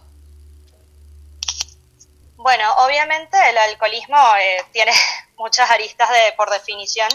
Bueno, 2.42 2.74
obviamente 2.78 3.38
el 3.50 3.58
alcoholismo 3.58 4.18
eh, 4.38 4.66
tiene 4.72 4.92
muchas 5.38 5.70
aristas 5.70 6.10
de, 6.10 6.34
por 6.34 6.50
definición, 6.50 7.10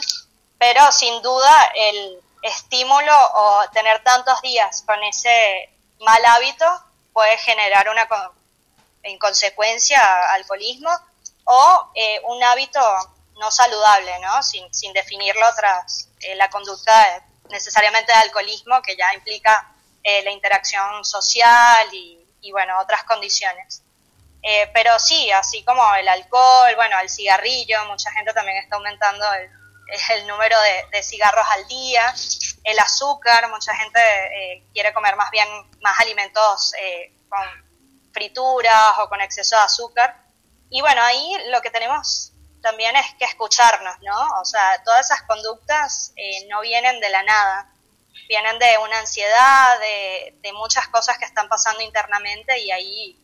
pero 0.59 0.91
sin 0.93 1.21
duda 1.23 1.73
el 1.75 2.21
estímulo 2.43 3.13
o 3.35 3.65
tener 3.73 4.03
tantos 4.05 4.41
días 4.43 4.83
con 4.87 5.03
ese 5.03 5.71
mal 6.01 6.25
hábito 6.27 6.65
puede 7.13 7.37
generar 7.39 7.89
una 7.89 8.09
en 9.03 9.19
consecuencia 9.19 10.01
alcoholismo 10.33 10.91
o 11.45 11.91
eh, 11.95 12.21
un 12.25 12.43
hábito 12.43 12.81
no 13.39 13.51
saludable, 13.51 14.19
¿no? 14.21 14.43
Sin, 14.43 14.73
sin 14.73 14.93
definirlo 14.93 15.47
tras 15.55 16.09
eh, 16.21 16.35
la 16.37 16.49
conducta 16.51 17.25
necesariamente 17.51 18.13
de 18.13 18.19
alcoholismo, 18.19 18.83
que 18.83 18.97
ya 18.97 19.15
implica 19.15 19.73
eh, 20.03 20.23
la 20.23 20.31
interacción 20.31 21.05
social 21.05 21.89
y, 21.93 22.53
bueno, 22.53 22.79
otras 22.81 23.03
condiciones. 23.05 23.83
Eh, 24.43 24.71
pero 24.73 24.99
sí, 24.99 25.31
así 25.33 25.65
como 25.65 25.83
el 25.95 26.09
alcohol, 26.09 26.75
bueno, 26.77 26.99
el 27.01 27.11
cigarrillo, 27.11 27.85
mucha 27.87 28.11
gente 28.13 28.33
también 28.33 28.59
está 28.59 28.77
aumentando 28.77 29.25
el, 29.35 29.51
el 30.19 30.27
número 30.27 30.57
de, 30.93 31.03
cigarros 31.03 31.47
al 31.51 31.67
día, 31.67 32.15
el 32.65 32.79
azúcar, 32.79 33.49
mucha 33.51 33.75
gente 33.77 34.01
quiere 34.73 34.93
comer 34.93 35.17
más 35.17 35.31
bien 35.31 35.49
más 35.81 35.99
alimentos 36.01 36.73
con 37.29 37.67
frituras 38.13 38.99
o 38.99 39.09
con 39.09 39.21
exceso 39.21 39.57
de 39.57 39.63
azúcar. 39.63 40.17
Y 40.71 40.81
bueno, 40.81 41.03
ahí 41.03 41.37
lo 41.51 41.61
que 41.61 41.71
tenemos 41.71 42.33
también 42.63 42.97
es 42.97 43.07
que 43.19 43.25
escucharnos, 43.25 43.95
¿no? 44.03 44.41
O 44.41 44.45
sea, 44.45 44.83
todas 44.85 45.07
esas 45.07 45.23
conductas 45.23 46.13
eh, 46.17 46.47
no 46.49 46.61
vienen 46.63 46.99
de 46.99 47.11
la 47.11 47.23
nada, 47.23 47.73
vienen 48.29 48.59
de 48.59 48.79
una 48.79 48.99
ansiedad, 48.99 49.79
de, 49.79 50.35
de, 50.43 50.53
muchas 50.53 50.89
cosas 50.89 51.19
que 51.19 51.27
están 51.27 51.49
pasando 51.49 51.83
internamente 51.83 52.59
y 52.59 52.73
ahí 52.73 53.21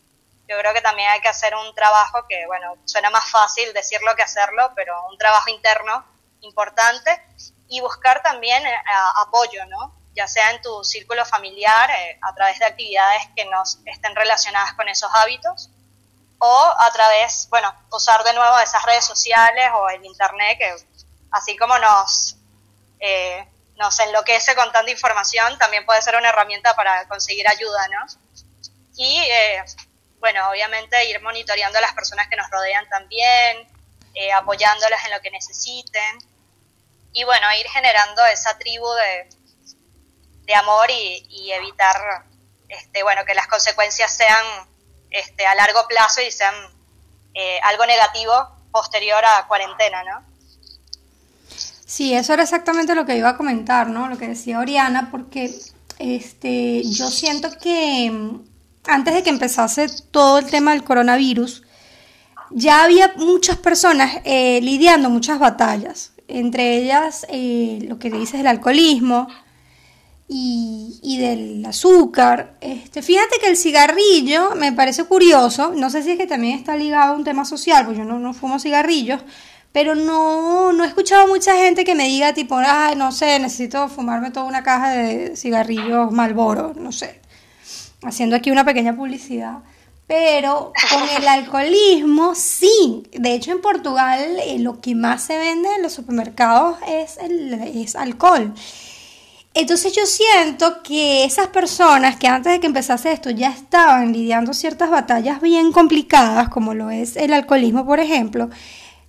yo 0.47 0.57
creo 0.57 0.73
que 0.73 0.81
también 0.81 1.09
hay 1.09 1.21
que 1.21 1.29
hacer 1.29 1.55
un 1.55 1.73
trabajo 1.73 2.25
que, 2.27 2.45
bueno, 2.47 2.75
suena 2.85 3.09
más 3.09 3.29
fácil 3.29 3.71
decirlo 3.73 4.15
que 4.15 4.23
hacerlo, 4.23 4.71
pero 4.75 4.95
un 5.09 5.17
trabajo 5.17 5.49
interno 5.49 6.05
importante 6.41 7.23
y 7.67 7.79
buscar 7.81 8.21
también 8.21 8.65
eh, 8.65 8.75
apoyo, 9.21 9.65
¿no? 9.67 9.95
Ya 10.15 10.27
sea 10.27 10.51
en 10.51 10.61
tu 10.61 10.83
círculo 10.83 11.25
familiar, 11.25 11.89
eh, 11.89 12.19
a 12.21 12.33
través 12.35 12.59
de 12.59 12.65
actividades 12.65 13.23
que 13.35 13.45
nos 13.45 13.79
estén 13.85 14.15
relacionadas 14.15 14.73
con 14.73 14.87
esos 14.89 15.09
hábitos, 15.13 15.69
o 16.39 16.73
a 16.77 16.91
través, 16.91 17.47
bueno, 17.49 17.73
usar 17.89 18.21
de 18.25 18.33
nuevo 18.33 18.59
esas 18.59 18.83
redes 18.83 19.05
sociales 19.05 19.71
o 19.75 19.89
el 19.89 20.03
internet 20.03 20.57
que 20.59 20.75
así 21.31 21.55
como 21.57 21.77
nos, 21.79 22.35
eh, 22.99 23.47
nos 23.77 23.99
enloquece 23.99 24.53
con 24.53 24.71
tanta 24.71 24.91
información, 24.91 25.57
también 25.57 25.85
puede 25.85 26.01
ser 26.01 26.15
una 26.15 26.29
herramienta 26.29 26.75
para 26.75 27.07
conseguir 27.07 27.47
ayuda, 27.47 27.87
¿no? 27.87 28.05
Y, 28.95 29.19
eh, 29.19 29.63
bueno, 30.23 30.39
obviamente 30.49 31.09
ir 31.09 31.21
monitoreando 31.21 31.79
a 31.79 31.81
las 31.81 31.93
personas 31.93 32.29
que 32.29 32.37
nos 32.37 32.49
rodean 32.49 32.87
también, 32.87 33.67
eh, 34.13 34.31
apoyándolas 34.31 35.03
en 35.03 35.11
lo 35.11 35.19
que 35.19 35.29
necesiten 35.29 36.17
y, 37.11 37.25
bueno, 37.25 37.45
ir 37.59 37.67
generando 37.67 38.25
esa 38.27 38.57
tribu 38.57 38.87
de, 38.93 39.27
de 40.45 40.55
amor 40.55 40.89
y, 40.89 41.27
y 41.29 41.51
evitar, 41.51 42.23
este, 42.69 43.03
bueno, 43.03 43.25
que 43.25 43.33
las 43.35 43.47
consecuencias 43.47 44.15
sean 44.15 44.45
este, 45.09 45.45
a 45.45 45.55
largo 45.55 45.85
plazo 45.89 46.21
y 46.21 46.31
sean 46.31 46.55
eh, 47.33 47.59
algo 47.61 47.85
negativo 47.85 48.33
posterior 48.71 49.21
a 49.25 49.45
cuarentena, 49.45 50.05
¿no? 50.05 50.23
Sí, 51.85 52.13
eso 52.13 52.31
era 52.31 52.43
exactamente 52.43 52.95
lo 52.95 53.05
que 53.05 53.17
iba 53.17 53.27
a 53.27 53.35
comentar, 53.35 53.87
¿no? 53.87 54.07
Lo 54.07 54.17
que 54.17 54.29
decía 54.29 54.59
Oriana, 54.59 55.09
porque 55.11 55.53
este, 55.99 56.81
yo 56.85 57.11
siento 57.11 57.57
que 57.57 58.41
antes 58.87 59.13
de 59.13 59.23
que 59.23 59.29
empezase 59.29 59.87
todo 60.11 60.39
el 60.39 60.45
tema 60.45 60.71
del 60.71 60.83
coronavirus, 60.83 61.63
ya 62.51 62.83
había 62.83 63.13
muchas 63.17 63.57
personas 63.57 64.17
eh, 64.23 64.59
lidiando 64.61 65.09
muchas 65.09 65.39
batallas, 65.39 66.13
entre 66.27 66.77
ellas 66.77 67.25
eh, 67.29 67.79
lo 67.87 67.99
que 67.99 68.09
dices 68.09 68.39
del 68.39 68.47
alcoholismo 68.47 69.27
y, 70.27 71.17
del 71.19 71.65
azúcar. 71.65 72.55
Este, 72.61 73.01
fíjate 73.01 73.39
que 73.39 73.49
el 73.49 73.57
cigarrillo 73.57 74.55
me 74.55 74.71
parece 74.71 75.03
curioso, 75.05 75.73
no 75.75 75.89
sé 75.89 76.03
si 76.03 76.11
es 76.11 76.17
que 76.17 76.27
también 76.27 76.57
está 76.57 76.75
ligado 76.75 77.13
a 77.13 77.15
un 77.15 77.23
tema 77.23 77.45
social, 77.45 77.85
pues 77.85 77.97
yo 77.97 78.03
no, 78.03 78.33
fumo 78.33 78.59
cigarrillos, 78.59 79.21
pero 79.71 79.95
no, 79.95 80.73
no 80.73 80.83
he 80.83 80.87
escuchado 80.87 81.27
mucha 81.27 81.55
gente 81.55 81.83
que 81.83 81.95
me 81.95 82.07
diga 82.07 82.33
tipo, 82.33 82.59
no 82.95 83.11
sé, 83.11 83.39
necesito 83.39 83.89
fumarme 83.89 84.31
toda 84.31 84.45
una 84.45 84.63
caja 84.63 84.91
de 84.91 85.35
cigarrillos 85.35 86.11
Malboro, 86.11 86.73
no 86.75 86.91
sé, 86.91 87.21
haciendo 88.05 88.35
aquí 88.35 88.51
una 88.51 88.65
pequeña 88.65 88.95
publicidad. 88.95 89.59
Pero 90.07 90.73
con 90.91 91.09
el 91.09 91.27
alcoholismo, 91.27 92.35
sí. 92.35 93.03
De 93.13 93.33
hecho, 93.33 93.51
en 93.51 93.61
Portugal 93.61 94.37
eh, 94.45 94.59
lo 94.59 94.81
que 94.81 94.95
más 94.95 95.23
se 95.23 95.37
vende 95.37 95.69
en 95.75 95.81
los 95.81 95.93
supermercados 95.93 96.77
es, 96.87 97.17
el, 97.17 97.53
es 97.53 97.95
alcohol. 97.95 98.53
Entonces 99.55 99.93
yo 99.93 100.05
siento 100.05 100.81
que 100.81 101.25
esas 101.25 101.47
personas 101.47 102.17
que 102.17 102.27
antes 102.27 102.51
de 102.51 102.59
que 102.59 102.65
empezase 102.65 103.11
esto 103.11 103.29
ya 103.29 103.49
estaban 103.49 104.11
lidiando 104.11 104.51
ciertas 104.53 104.89
batallas 104.89 105.41
bien 105.41 105.71
complicadas, 105.71 106.49
como 106.49 106.73
lo 106.73 106.89
es 106.89 107.15
el 107.15 107.33
alcoholismo, 107.33 107.85
por 107.85 107.99
ejemplo, 107.99 108.49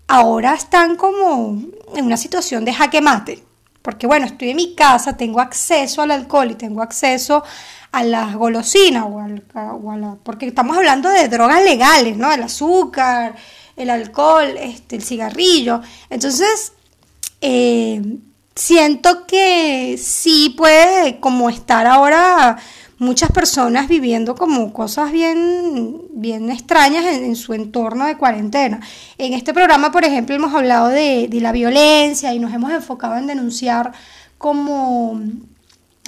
ahora 0.07 0.55
están 0.55 0.97
como 0.97 1.63
en 1.97 2.05
una 2.05 2.19
situación 2.19 2.65
de 2.67 2.75
jaque 2.75 3.01
mate. 3.01 3.43
Porque 3.81 4.07
bueno, 4.07 4.27
estoy 4.27 4.51
en 4.51 4.57
mi 4.57 4.75
casa, 4.75 5.17
tengo 5.17 5.41
acceso 5.41 6.03
al 6.03 6.11
alcohol 6.11 6.51
y 6.51 6.55
tengo 6.55 6.83
acceso 6.83 7.43
a 7.95 8.03
las 8.03 8.35
golosinas 8.35 9.05
o, 9.09 9.21
al, 9.21 9.45
a 9.55 10.17
porque 10.25 10.49
estamos 10.49 10.77
hablando 10.77 11.09
de 11.09 11.29
drogas 11.29 11.63
legales, 11.63 12.17
¿no? 12.17 12.33
El 12.33 12.43
azúcar, 12.43 13.37
el 13.77 13.89
alcohol, 13.89 14.57
este, 14.59 14.97
el 14.97 15.03
cigarrillo. 15.05 15.81
Entonces, 16.11 16.73
eh, 17.41 18.03
siento 18.57 19.27
que 19.27 19.97
sí 19.97 20.55
puede 20.57 21.21
como 21.21 21.49
estar 21.49 21.87
ahora 21.87 22.57
muchas 22.99 23.31
personas 23.31 23.87
viviendo 23.87 24.35
como 24.35 24.73
cosas 24.73 25.13
bien, 25.13 26.01
bien 26.11 26.51
extrañas 26.51 27.05
en, 27.05 27.37
su 27.37 27.55
entorno 27.55 28.07
de 28.07 28.17
cuarentena. 28.17 28.81
En 29.19 29.35
este 29.35 29.55
programa, 29.55 29.93
por 29.93 30.05
ejemplo, 30.05 30.35
hemos 30.35 30.53
hablado 30.53 30.89
de, 30.89 31.29
de 31.29 31.41
la 31.41 31.53
violencia 31.53 32.35
y 32.35 32.41
nos 32.41 32.53
hemos 32.53 32.73
enfocado 32.73 33.17
en 33.19 33.29
denunciar 33.29 33.93
como 34.37 35.21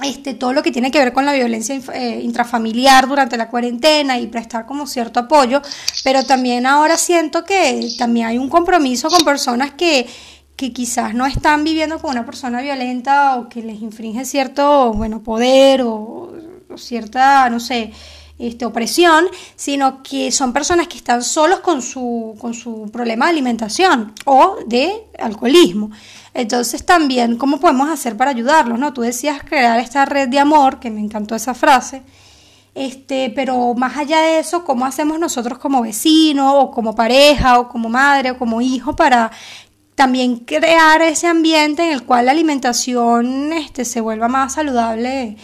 este, 0.03 0.35
todo 0.35 0.53
lo 0.53 0.61
que 0.61 0.71
tiene 0.71 0.91
que 0.91 0.99
ver 0.99 1.11
con 1.11 1.25
la 1.25 1.33
violencia 1.33 1.79
eh, 1.93 2.21
intrafamiliar 2.23 3.07
durante 3.07 3.35
la 3.35 3.49
cuarentena 3.49 4.19
y 4.19 4.27
prestar 4.27 4.65
como 4.65 4.85
cierto 4.85 5.21
apoyo, 5.21 5.61
pero 6.03 6.23
también 6.23 6.65
ahora 6.65 6.97
siento 6.97 7.43
que 7.43 7.89
también 7.97 8.27
hay 8.27 8.37
un 8.37 8.49
compromiso 8.49 9.09
con 9.09 9.25
personas 9.25 9.71
que, 9.71 10.07
que 10.55 10.71
quizás 10.71 11.15
no 11.15 11.25
están 11.25 11.63
viviendo 11.63 11.99
con 11.99 12.11
una 12.11 12.25
persona 12.25 12.61
violenta 12.61 13.37
o 13.37 13.49
que 13.49 13.63
les 13.63 13.81
infringe 13.81 14.25
cierto, 14.25 14.93
bueno, 14.93 15.23
poder 15.23 15.81
o 15.81 16.31
cierta, 16.75 17.49
no 17.49 17.59
sé, 17.59 17.91
este, 18.39 18.65
opresión, 18.65 19.25
sino 19.55 20.03
que 20.03 20.31
son 20.31 20.53
personas 20.53 20.87
que 20.87 20.97
están 20.97 21.23
solos 21.23 21.59
con 21.61 21.81
su, 21.81 22.35
con 22.39 22.53
su 22.53 22.89
problema 22.91 23.25
de 23.25 23.31
alimentación 23.31 24.13
o 24.25 24.57
de 24.65 25.07
alcoholismo. 25.17 25.89
Entonces 26.33 26.85
también, 26.85 27.37
¿cómo 27.37 27.59
podemos 27.59 27.89
hacer 27.89 28.15
para 28.15 28.31
ayudarlos? 28.31 28.77
¿no? 28.77 28.93
Tú 28.93 29.01
decías 29.01 29.41
crear 29.43 29.79
esta 29.79 30.05
red 30.05 30.29
de 30.29 30.39
amor, 30.39 30.79
que 30.79 30.91
me 30.91 31.01
encantó 31.01 31.35
esa 31.35 31.55
frase, 31.55 32.03
este, 32.75 33.31
pero 33.31 33.73
más 33.73 33.97
allá 33.97 34.21
de 34.21 34.37
eso, 34.37 34.63
¿cómo 34.63 34.85
hacemos 34.85 35.19
nosotros 35.19 35.57
como 35.57 35.81
vecino 35.81 36.59
o 36.59 36.69
como 36.69 36.93
pareja 36.93 37.59
o 37.59 37.69
como 37.69 37.89
madre 37.89 38.31
o 38.31 38.37
como 38.37 38.61
hijo 38.61 38.95
para 38.95 39.31
también 39.95 40.37
crear 40.37 41.01
ese 41.01 41.25
ambiente 41.25 41.81
en 41.83 41.91
el 41.91 42.03
cual 42.03 42.27
la 42.27 42.33
alimentación 42.33 43.51
este, 43.51 43.83
se 43.83 43.99
vuelva 43.99 44.27
más 44.27 44.53
saludable 44.53 45.37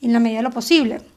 en 0.00 0.12
la 0.12 0.20
medida 0.20 0.38
de 0.38 0.42
lo 0.44 0.50
posible? 0.52 1.15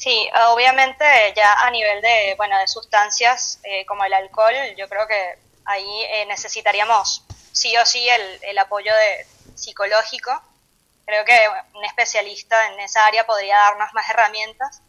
Sí, 0.00 0.30
obviamente 0.50 1.04
ya 1.36 1.52
a 1.60 1.70
nivel 1.70 2.00
de, 2.00 2.34
bueno, 2.38 2.58
de 2.58 2.66
sustancias 2.66 3.60
eh, 3.64 3.84
como 3.84 4.02
el 4.02 4.14
alcohol, 4.14 4.54
yo 4.74 4.88
creo 4.88 5.06
que 5.06 5.38
ahí 5.66 6.02
eh, 6.04 6.24
necesitaríamos 6.24 7.22
sí 7.52 7.76
o 7.76 7.84
sí 7.84 8.08
el, 8.08 8.38
el 8.44 8.56
apoyo 8.56 8.94
de, 8.94 9.26
psicológico. 9.54 10.42
Creo 11.04 11.22
que 11.26 11.38
un 11.74 11.84
especialista 11.84 12.68
en 12.68 12.80
esa 12.80 13.04
área 13.04 13.26
podría 13.26 13.58
darnos 13.58 13.92
más 13.92 14.08
herramientas. 14.08 14.80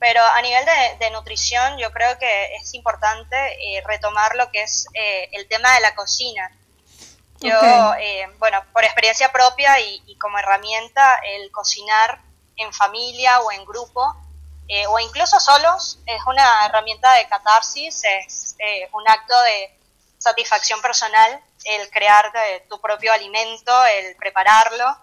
Pero 0.00 0.20
a 0.20 0.42
nivel 0.42 0.64
de, 0.98 1.10
nutrición, 1.10 1.78
yo 1.78 1.92
creo 1.92 2.18
que 2.18 2.56
es 2.56 2.74
importante 2.74 3.36
eh, 3.36 3.84
retomar 3.86 4.34
lo 4.34 4.50
que 4.50 4.62
es 4.62 4.88
el 4.92 5.46
tema 5.46 5.72
de 5.74 5.80
la 5.80 5.94
cocina. 5.94 6.50
Yo, 7.38 7.58
bueno, 8.38 8.64
por 8.72 8.84
experiencia 8.84 9.30
propia 9.30 9.78
y, 9.78 10.02
y, 10.06 10.18
como 10.18 10.38
herramienta, 10.38 11.20
el 11.24 11.50
cocinar 11.52 12.20
en 12.56 12.72
familia 12.72 13.40
o 13.40 13.52
en 13.52 13.64
grupo 13.64 14.25
eh, 14.68 14.86
o 14.88 14.98
incluso 14.98 15.38
solos, 15.38 16.00
es 16.06 16.20
una 16.26 16.66
herramienta 16.66 17.12
de 17.14 17.28
catarsis, 17.28 18.02
es 18.04 18.56
eh, 18.58 18.88
un 18.92 19.08
acto 19.08 19.34
de 19.42 19.78
satisfacción 20.18 20.80
personal 20.82 21.40
el 21.64 21.90
crear 21.90 22.32
tu 22.68 22.80
propio 22.80 23.12
alimento, 23.12 23.84
el 23.86 24.16
prepararlo, 24.16 24.96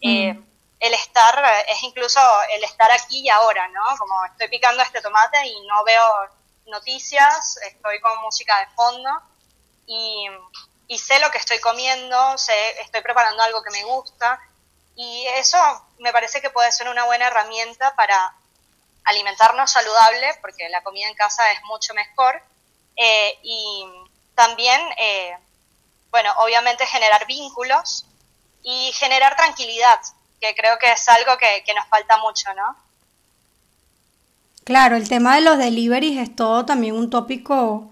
eh, 0.00 0.32
mm. 0.32 0.46
el 0.80 0.94
estar, 0.94 1.64
es 1.68 1.82
incluso 1.82 2.20
el 2.52 2.64
estar 2.64 2.90
aquí 2.90 3.20
y 3.20 3.28
ahora, 3.28 3.68
¿no? 3.68 3.82
Como 3.98 4.24
estoy 4.24 4.48
picando 4.48 4.82
este 4.82 5.02
tomate 5.02 5.46
y 5.46 5.66
no 5.66 5.84
veo 5.84 6.30
noticias, 6.66 7.58
estoy 7.66 8.00
con 8.00 8.20
música 8.22 8.58
de 8.60 8.66
fondo 8.74 9.10
y, 9.86 10.26
y 10.88 10.98
sé 10.98 11.18
lo 11.20 11.30
que 11.30 11.38
estoy 11.38 11.58
comiendo, 11.58 12.38
sé, 12.38 12.80
estoy 12.80 13.02
preparando 13.02 13.42
algo 13.42 13.62
que 13.62 13.70
me 13.70 13.84
gusta 13.84 14.40
y 14.94 15.26
eso 15.34 15.58
me 15.98 16.12
parece 16.12 16.40
que 16.40 16.50
puede 16.50 16.72
ser 16.72 16.88
una 16.88 17.04
buena 17.04 17.26
herramienta 17.26 17.94
para 17.94 18.34
alimentarnos 19.06 19.70
saludable, 19.70 20.28
porque 20.40 20.68
la 20.68 20.82
comida 20.82 21.08
en 21.08 21.14
casa 21.14 21.50
es 21.52 21.62
mucho 21.64 21.94
mejor, 21.94 22.42
eh, 22.96 23.38
y 23.42 23.84
también, 24.34 24.80
eh, 24.98 25.36
bueno, 26.10 26.32
obviamente 26.38 26.86
generar 26.86 27.26
vínculos 27.26 28.04
y 28.62 28.92
generar 28.92 29.36
tranquilidad, 29.36 30.00
que 30.40 30.54
creo 30.54 30.78
que 30.78 30.92
es 30.92 31.08
algo 31.08 31.38
que, 31.38 31.62
nos 31.74 31.86
falta 31.88 32.18
mucho, 32.18 32.52
¿no? 32.54 32.76
Claro, 34.64 34.96
el 34.96 35.08
tema 35.08 35.36
de 35.36 35.42
los 35.42 35.58
deliveries 35.58 36.28
es 36.28 36.34
todo 36.34 36.66
también 36.66 36.96
un 36.96 37.08
tópico 37.08 37.90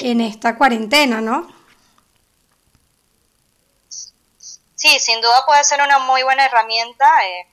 en 0.00 0.20
esta 0.20 0.56
cuarentena, 0.56 1.20
¿no? 1.20 1.52
Sí, 4.76 4.98
sin 5.00 5.20
duda 5.20 5.44
puede 5.46 5.64
ser 5.64 5.80
una 5.82 5.98
muy 6.00 6.22
buena 6.22 6.44
herramienta. 6.44 7.24
Eh, 7.26 7.46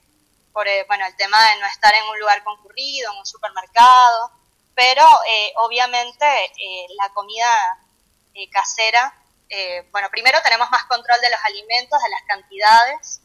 por 0.52 0.68
eh, 0.68 0.84
bueno, 0.86 1.06
el 1.06 1.16
tema 1.16 1.38
de 1.48 1.60
no 1.60 1.66
estar 1.66 1.94
en 1.94 2.04
un 2.04 2.18
lugar 2.18 2.42
concurrido, 2.44 3.12
en 3.12 3.18
un 3.18 3.26
supermercado, 3.26 4.30
pero 4.74 5.02
eh, 5.28 5.52
obviamente 5.56 6.26
eh, 6.26 6.86
la 7.00 7.08
comida 7.10 7.46
casera, 8.50 9.14
bueno, 9.90 10.08
primero 10.10 10.38
tenemos 10.42 10.70
más 10.70 10.84
control 10.84 11.20
de 11.20 11.28
los 11.28 11.40
alimentos, 11.44 12.02
de 12.02 12.08
las 12.08 12.22
cantidades, 12.22 13.20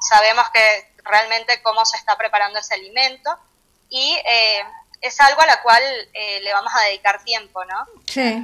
sabemos 0.00 0.48
que 0.48 0.94
realmente 1.04 1.60
cómo 1.62 1.84
se 1.84 1.98
está 1.98 2.16
preparando 2.16 2.58
ese 2.58 2.72
alimento 2.72 3.38
y 3.90 4.16
es 5.02 5.20
algo 5.20 5.42
a 5.42 5.46
la 5.46 5.60
cual 5.60 5.82
le 6.14 6.52
vamos 6.54 6.72
a 6.74 6.84
dedicar 6.84 7.22
tiempo, 7.22 7.62
¿no? 7.66 7.86
Sí. 8.06 8.42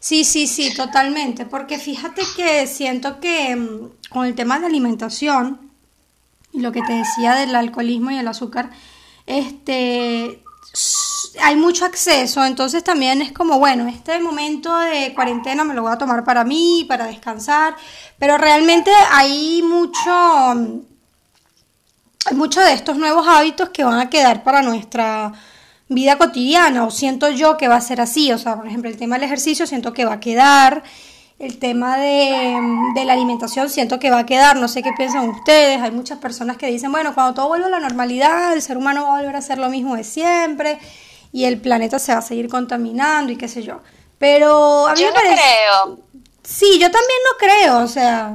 Sí, 0.00 0.24
sí, 0.24 0.46
sí, 0.46 0.74
totalmente, 0.74 1.46
porque 1.46 1.78
fíjate 1.78 2.22
que 2.36 2.66
siento 2.66 3.20
que 3.20 3.54
mm, 3.54 4.08
con 4.10 4.26
el 4.26 4.34
tema 4.34 4.58
de 4.58 4.66
alimentación, 4.66 5.71
y 6.52 6.60
lo 6.60 6.72
que 6.72 6.82
te 6.82 6.92
decía 6.92 7.34
del 7.34 7.54
alcoholismo 7.54 8.10
y 8.10 8.18
el 8.18 8.28
azúcar, 8.28 8.70
este 9.26 10.42
hay 11.40 11.56
mucho 11.56 11.84
acceso, 11.84 12.44
entonces 12.44 12.84
también 12.84 13.22
es 13.22 13.32
como, 13.32 13.58
bueno, 13.58 13.88
este 13.88 14.18
momento 14.20 14.76
de 14.78 15.14
cuarentena 15.14 15.64
me 15.64 15.74
lo 15.74 15.82
voy 15.82 15.92
a 15.92 15.98
tomar 15.98 16.24
para 16.24 16.44
mí, 16.44 16.84
para 16.88 17.06
descansar, 17.06 17.74
pero 18.18 18.36
realmente 18.36 18.90
hay 19.10 19.62
mucho, 19.62 20.10
hay 22.26 22.34
mucho 22.34 22.60
de 22.60 22.72
estos 22.74 22.96
nuevos 22.96 23.26
hábitos 23.26 23.70
que 23.70 23.84
van 23.84 23.98
a 23.98 24.10
quedar 24.10 24.42
para 24.42 24.62
nuestra 24.62 25.32
vida 25.88 26.18
cotidiana, 26.18 26.84
o 26.84 26.90
siento 26.90 27.30
yo 27.30 27.56
que 27.56 27.68
va 27.68 27.76
a 27.76 27.80
ser 27.80 28.00
así, 28.00 28.30
o 28.32 28.38
sea, 28.38 28.56
por 28.56 28.66
ejemplo, 28.66 28.90
el 28.90 28.96
tema 28.96 29.16
del 29.16 29.24
ejercicio 29.24 29.66
siento 29.66 29.92
que 29.92 30.04
va 30.04 30.14
a 30.14 30.20
quedar, 30.20 30.82
el 31.38 31.58
tema 31.58 31.98
de, 31.98 33.04
la 33.04 33.12
alimentación 33.12 33.68
siento 33.68 33.98
que 33.98 34.10
va 34.10 34.20
a 34.20 34.26
quedar, 34.26 34.56
no 34.56 34.68
sé 34.68 34.82
qué 34.82 34.92
piensan 34.92 35.28
ustedes, 35.28 35.80
hay 35.80 35.90
muchas 35.90 36.18
personas 36.18 36.56
que 36.56 36.66
dicen, 36.66 36.92
bueno, 36.92 37.14
cuando 37.14 37.34
todo 37.34 37.48
vuelva 37.48 37.66
a 37.66 37.70
la 37.70 37.80
normalidad, 37.80 38.52
el 38.52 38.62
ser 38.62 38.76
humano 38.76 39.04
va 39.04 39.14
a 39.14 39.20
volver 39.20 39.34
a 39.34 39.38
hacer 39.40 39.58
lo 39.58 39.68
mismo 39.68 39.96
de 39.96 40.04
siempre 40.04 40.78
y 41.32 41.44
el 41.46 41.60
planeta 41.60 41.98
se 41.98 42.12
va 42.12 42.18
a 42.18 42.22
seguir 42.22 42.48
contaminando 42.48 43.32
y 43.32 43.36
qué 43.36 43.48
sé 43.48 43.62
yo. 43.62 43.82
Pero 44.18 44.86
a 44.86 44.94
mí 44.94 45.00
yo 45.00 45.08
me 45.08 45.12
parece... 45.12 45.34
creo. 45.34 45.98
Sí, 46.44 46.78
yo 46.78 46.90
también 46.90 47.18
no 47.24 47.38
creo, 47.38 47.78
o 47.78 47.88
sea, 47.88 48.34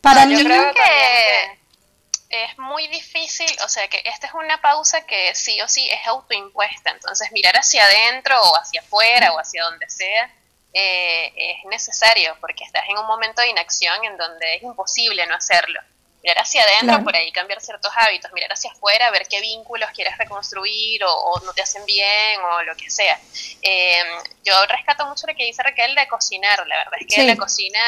para 0.00 0.26
mí... 0.26 0.36
Yo 0.36 0.44
creo 0.44 0.74
que 0.74 2.44
es 2.44 2.58
muy 2.58 2.86
difícil, 2.88 3.50
o 3.64 3.68
sea 3.68 3.88
que 3.88 4.02
esta 4.04 4.26
es 4.26 4.34
una 4.34 4.60
pausa 4.60 5.06
que 5.06 5.34
sí 5.34 5.60
o 5.62 5.68
sí 5.68 5.88
es 5.88 6.06
autoimpuesta, 6.06 6.90
entonces 6.90 7.30
mirar 7.32 7.56
hacia 7.56 7.84
adentro 7.84 8.36
o 8.42 8.56
hacia 8.56 8.80
afuera 8.80 9.32
o 9.32 9.38
hacia 9.38 9.62
donde 9.64 9.88
sea 9.88 10.30
eh, 10.74 11.32
es 11.36 11.64
necesario 11.70 12.36
porque 12.40 12.64
estás 12.64 12.82
en 12.88 12.98
un 12.98 13.06
momento 13.06 13.40
de 13.40 13.48
inacción 13.48 14.04
en 14.04 14.16
donde 14.16 14.56
es 14.56 14.62
imposible 14.62 15.24
no 15.26 15.36
hacerlo. 15.36 15.80
Mirar 16.20 16.38
hacia 16.38 16.62
adentro, 16.62 17.04
por 17.04 17.14
ahí 17.14 17.30
cambiar 17.32 17.60
ciertos 17.60 17.92
hábitos, 17.94 18.32
mirar 18.32 18.50
hacia 18.50 18.72
afuera, 18.72 19.10
ver 19.10 19.26
qué 19.28 19.40
vínculos 19.42 19.90
quieres 19.90 20.16
reconstruir 20.16 21.04
o, 21.04 21.38
no 21.44 21.52
te 21.52 21.60
hacen 21.60 21.84
bien 21.84 22.40
o 22.40 22.62
lo 22.62 22.74
que 22.76 22.90
sea. 22.90 23.20
Em, 23.60 24.06
yo 24.42 24.54
rescato 24.66 25.06
mucho 25.06 25.26
lo 25.26 25.34
que 25.34 25.44
dice 25.44 25.62
Raquel 25.62 25.94
de 25.94 26.08
cocinar, 26.08 26.66
la 26.66 26.78
verdad 26.78 26.94
es 26.98 27.14
que 27.14 27.24
la 27.24 27.36
cocina, 27.36 27.78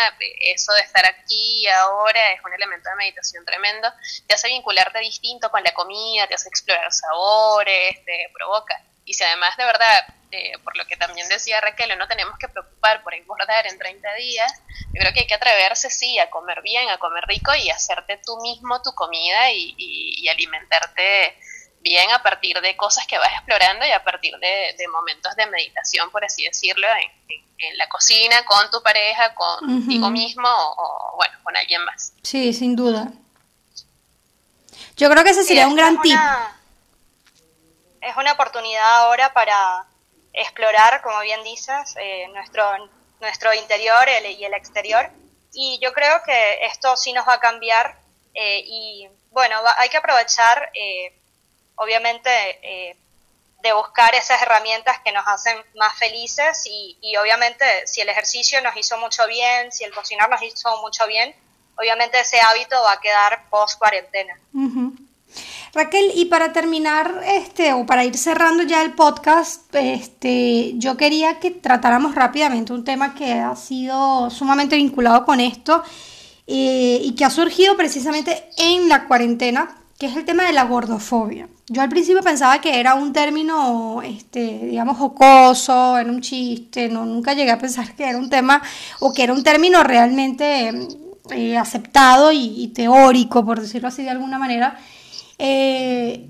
eso 0.40 0.70
de 0.74 0.82
estar 0.82 1.06
aquí 1.06 1.66
ahora 1.66 2.32
es 2.32 2.44
un 2.44 2.52
elemento 2.52 2.90
de 2.90 2.96
meditación 2.96 3.42
tremendo, 3.46 3.90
te 4.26 4.34
hace 4.34 4.48
vincularte 4.48 4.98
distinto 4.98 5.50
con 5.50 5.62
la 5.64 5.72
comida, 5.72 6.26
te 6.26 6.34
hace 6.34 6.50
explorar 6.50 6.92
sabores, 6.92 8.04
te 8.04 8.30
provoca. 8.34 8.78
Y 9.06 9.14
si 9.14 9.24
además 9.24 9.56
de 9.56 9.64
verdad 9.64 10.06
eh, 10.32 10.52
por 10.64 10.76
lo 10.76 10.84
que 10.86 10.96
también 10.96 11.28
decía 11.28 11.60
Raquel, 11.60 11.96
no 11.96 12.08
tenemos 12.08 12.36
que 12.38 12.48
preocupar 12.48 13.02
por 13.04 13.14
engordar 13.14 13.66
en 13.66 13.78
30 13.78 14.14
días, 14.14 14.52
yo 14.92 15.00
creo 15.00 15.12
que 15.12 15.20
hay 15.20 15.26
que 15.26 15.34
atreverse, 15.34 15.88
sí, 15.88 16.18
a 16.18 16.28
comer 16.30 16.62
bien, 16.62 16.88
a 16.88 16.98
comer 16.98 17.24
rico 17.26 17.54
y 17.54 17.70
hacerte 17.70 18.20
tú 18.24 18.36
mismo 18.42 18.82
tu 18.82 18.92
comida 18.92 19.50
y, 19.52 20.28
alimentarte 20.28 21.38
bien 21.80 22.10
a 22.10 22.20
partir 22.20 22.60
de 22.60 22.76
cosas 22.76 23.06
que 23.06 23.16
vas 23.16 23.32
explorando 23.32 23.86
y 23.86 23.92
a 23.92 24.02
partir 24.02 24.36
de, 24.38 24.88
momentos 24.88 25.36
de 25.36 25.46
meditación, 25.46 26.10
por 26.10 26.24
así 26.24 26.44
decirlo, 26.44 26.88
en, 27.28 27.78
la 27.78 27.88
cocina, 27.88 28.44
con 28.44 28.70
tu 28.70 28.82
pareja, 28.82 29.32
contigo 29.34 30.10
mismo 30.10 30.48
o, 30.48 31.16
bueno, 31.16 31.38
con 31.44 31.56
alguien 31.56 31.82
más. 31.84 32.12
Sí, 32.22 32.52
sin 32.52 32.74
duda. 32.74 33.12
Yo 34.96 35.08
creo 35.08 35.22
que 35.24 35.30
ese 35.30 35.44
sería 35.44 35.68
un 35.68 35.76
gran 35.76 36.00
tip. 36.02 36.18
Es 38.06 38.16
una 38.16 38.32
oportunidad 38.32 39.00
ahora 39.00 39.32
para 39.32 39.84
explorar, 40.32 41.02
como 41.02 41.18
bien 41.22 41.42
dices, 41.42 41.96
eh, 41.98 42.28
nuestro, 42.28 42.62
nuestro 43.20 43.52
interior 43.52 44.06
y 44.24 44.44
el 44.44 44.54
exterior. 44.54 45.10
Y 45.52 45.80
yo 45.82 45.92
creo 45.92 46.22
que 46.24 46.64
esto 46.66 46.96
sí 46.96 47.12
nos 47.12 47.26
va 47.26 47.34
a 47.34 47.40
cambiar 47.40 47.98
eh, 48.32 48.62
y 48.64 49.08
bueno, 49.30 49.56
hay 49.78 49.88
que 49.88 49.96
aprovechar, 49.96 50.70
eh, 50.74 51.18
obviamente, 51.74 52.30
de 53.62 53.72
buscar 53.72 54.14
esas 54.14 54.40
herramientas 54.40 55.00
que 55.00 55.10
nos 55.10 55.26
hacen 55.26 55.58
más 55.74 55.98
felices 55.98 56.62
y, 56.66 57.16
obviamente 57.16 57.64
si 57.88 58.02
el 58.02 58.08
ejercicio 58.08 58.60
nos 58.62 58.76
hizo 58.76 58.96
mucho 58.98 59.26
bien, 59.26 59.72
si 59.72 59.82
el 59.82 59.92
cocinar 59.92 60.30
nos 60.30 60.42
hizo 60.42 60.80
mucho 60.80 61.08
bien, 61.08 61.34
obviamente 61.76 62.20
ese 62.20 62.38
hábito 62.40 62.80
va 62.82 62.92
a 62.92 63.00
quedar 63.00 63.48
post 63.50 63.78
cuarentena. 63.80 64.38
Raquel, 65.76 66.12
y 66.14 66.24
para 66.24 66.54
terminar, 66.54 67.20
este, 67.26 67.74
o 67.74 67.84
para 67.84 68.02
ir 68.06 68.16
cerrando 68.16 68.62
ya 68.62 68.82
el 68.82 68.94
podcast, 68.94 69.74
este, 69.74 70.72
yo 70.76 70.96
quería 70.96 71.38
que 71.38 71.50
tratáramos 71.50 72.14
rápidamente 72.14 72.72
un 72.72 72.82
tema 72.82 73.14
que 73.14 73.32
ha 73.32 73.54
sido 73.56 74.30
sumamente 74.30 74.76
vinculado 74.76 75.26
con 75.26 75.38
esto 75.38 75.82
eh, 76.46 76.98
y 77.02 77.14
que 77.14 77.26
ha 77.26 77.30
surgido 77.30 77.76
precisamente 77.76 78.44
en 78.56 78.88
la 78.88 79.06
cuarentena, 79.06 79.76
que 79.98 80.06
es 80.06 80.16
el 80.16 80.24
tema 80.24 80.44
de 80.44 80.54
la 80.54 80.64
gordofobia. 80.64 81.46
Yo 81.68 81.82
al 81.82 81.90
principio 81.90 82.22
pensaba 82.22 82.58
que 82.62 82.80
era 82.80 82.94
un 82.94 83.12
término, 83.12 84.00
este, 84.02 84.60
digamos, 84.68 84.96
jocoso, 84.96 85.98
era 85.98 86.08
un 86.10 86.22
chiste, 86.22 86.88
no, 86.88 87.04
nunca 87.04 87.34
llegué 87.34 87.50
a 87.50 87.58
pensar 87.58 87.94
que 87.94 88.04
era 88.04 88.16
un 88.16 88.30
tema 88.30 88.62
o 89.00 89.12
que 89.12 89.24
era 89.24 89.34
un 89.34 89.42
término 89.42 89.82
realmente 89.82 90.72
eh, 91.32 91.58
aceptado 91.58 92.32
y 92.32 92.68
teórico, 92.68 93.44
por 93.44 93.60
decirlo 93.60 93.88
así 93.88 94.04
de 94.04 94.10
alguna 94.10 94.38
manera. 94.38 94.78
Eh, 95.38 96.28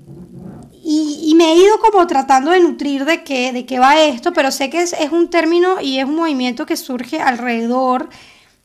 y, 0.89 1.33
me 1.35 1.51
he 1.51 1.55
ido 1.57 1.79
como 1.79 2.07
tratando 2.07 2.51
de 2.51 2.61
nutrir 2.61 3.03
de 3.03 3.23
qué, 3.23 3.51
de 3.51 3.65
qué 3.65 3.77
va 3.77 3.99
esto, 4.01 4.31
pero 4.31 4.51
sé 4.51 4.69
que 4.69 4.81
es, 4.81 4.95
un 5.11 5.29
término 5.29 5.81
y 5.81 5.99
es 5.99 6.05
un 6.05 6.15
movimiento 6.15 6.65
que 6.65 6.77
surge 6.77 7.21
alrededor 7.21 8.09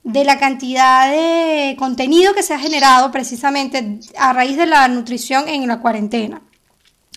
de 0.05 0.25
la 0.25 0.39
cantidad 0.39 1.11
de 1.11 1.75
contenido 1.79 2.33
que 2.33 2.45
se 2.45 2.55
ha 2.55 2.61
generado 2.61 3.11
precisamente 3.11 3.99
a 4.17 4.33
raíz 4.33 4.57
de 4.57 4.67
la 4.67 4.87
nutrición 4.87 5.49
en 5.49 5.67
la 5.67 5.81
cuarentena. 5.81 6.43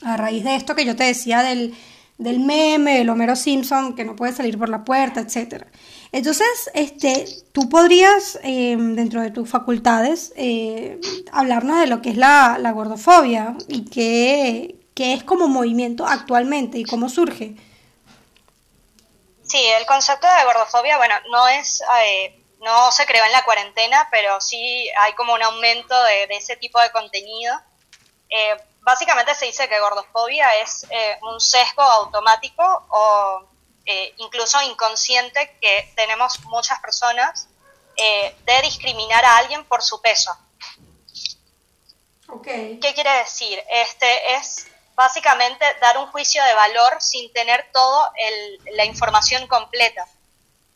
A 0.01 0.17
raíz 0.17 0.43
de 0.43 0.55
esto 0.55 0.75
que 0.75 0.85
yo 0.85 0.95
te 0.95 1.03
decía 1.03 1.43
del, 1.43 1.75
del 2.17 2.39
meme, 2.39 2.97
del 2.97 3.09
Homero 3.09 3.35
Simpson, 3.35 3.95
que 3.95 4.05
no 4.05 4.15
puede 4.15 4.33
salir 4.33 4.57
por 4.57 4.69
la 4.69 4.83
puerta, 4.83 5.19
etcétera. 5.19 5.67
Entonces, 6.11 6.71
este, 6.73 7.25
tú 7.51 7.69
podrías, 7.69 8.39
em, 8.43 8.95
dentro 8.95 9.21
de 9.21 9.31
tus 9.31 9.49
facultades, 9.49 10.33
eh, 10.35 10.99
hablarnos 11.31 11.79
de 11.79 11.87
lo 11.87 12.01
que 12.01 12.09
es 12.09 12.17
la, 12.17 12.57
gordofobia 12.73 13.55
y 13.67 13.89
qué, 13.89 14.75
es 14.95 15.23
como 15.23 15.47
movimiento 15.47 16.05
actualmente 16.05 16.77
y 16.77 16.85
cómo 16.85 17.09
surge. 17.09 17.55
Sí, 19.43 19.63
el 19.77 19.85
concepto 19.85 20.27
de 20.27 20.45
gordofobia, 20.45 20.97
bueno, 20.97 21.15
no 21.29 21.47
es, 21.47 21.81
eh, 22.03 22.41
no 22.61 22.91
se 22.91 23.05
creó 23.05 23.23
en 23.25 23.31
la 23.31 23.43
cuarentena, 23.43 24.07
pero 24.09 24.39
sí 24.41 24.89
hay 24.97 25.13
como 25.13 25.33
un 25.33 25.43
aumento 25.43 26.01
de, 26.03 26.27
ese 26.31 26.55
tipo 26.55 26.79
de 26.79 26.91
contenido. 26.91 27.55
Eh, 28.29 28.55
básicamente 28.81 29.35
se 29.35 29.45
dice 29.45 29.69
que 29.69 29.79
gordofobia 29.79 30.47
es 30.61 30.87
un 31.21 31.39
sesgo 31.39 31.83
automático 31.83 32.63
o 32.89 33.54
eh, 33.87 34.15
incluso 34.17 34.59
inconsciente 34.63 35.55
que 35.61 35.93
tenemos 35.95 36.39
muchas 36.45 36.79
personas 36.79 37.47
eh, 37.95 38.35
de 38.43 38.61
discriminar 38.63 39.23
a 39.23 39.37
alguien 39.37 39.63
por 39.65 39.83
su 39.83 40.01
peso. 40.01 40.35
¿Qué 42.43 42.91
quiere 42.95 43.11
decir? 43.19 43.61
Este 43.69 44.33
es 44.33 44.65
básicamente 44.95 45.65
dar 45.81 45.99
un 45.99 46.07
juicio 46.07 46.43
de 46.43 46.53
valor 46.55 46.99
sin 46.99 47.31
tener 47.31 47.69
toda 47.71 48.11
la 48.73 48.85
información 48.85 49.45
completa. 49.47 50.07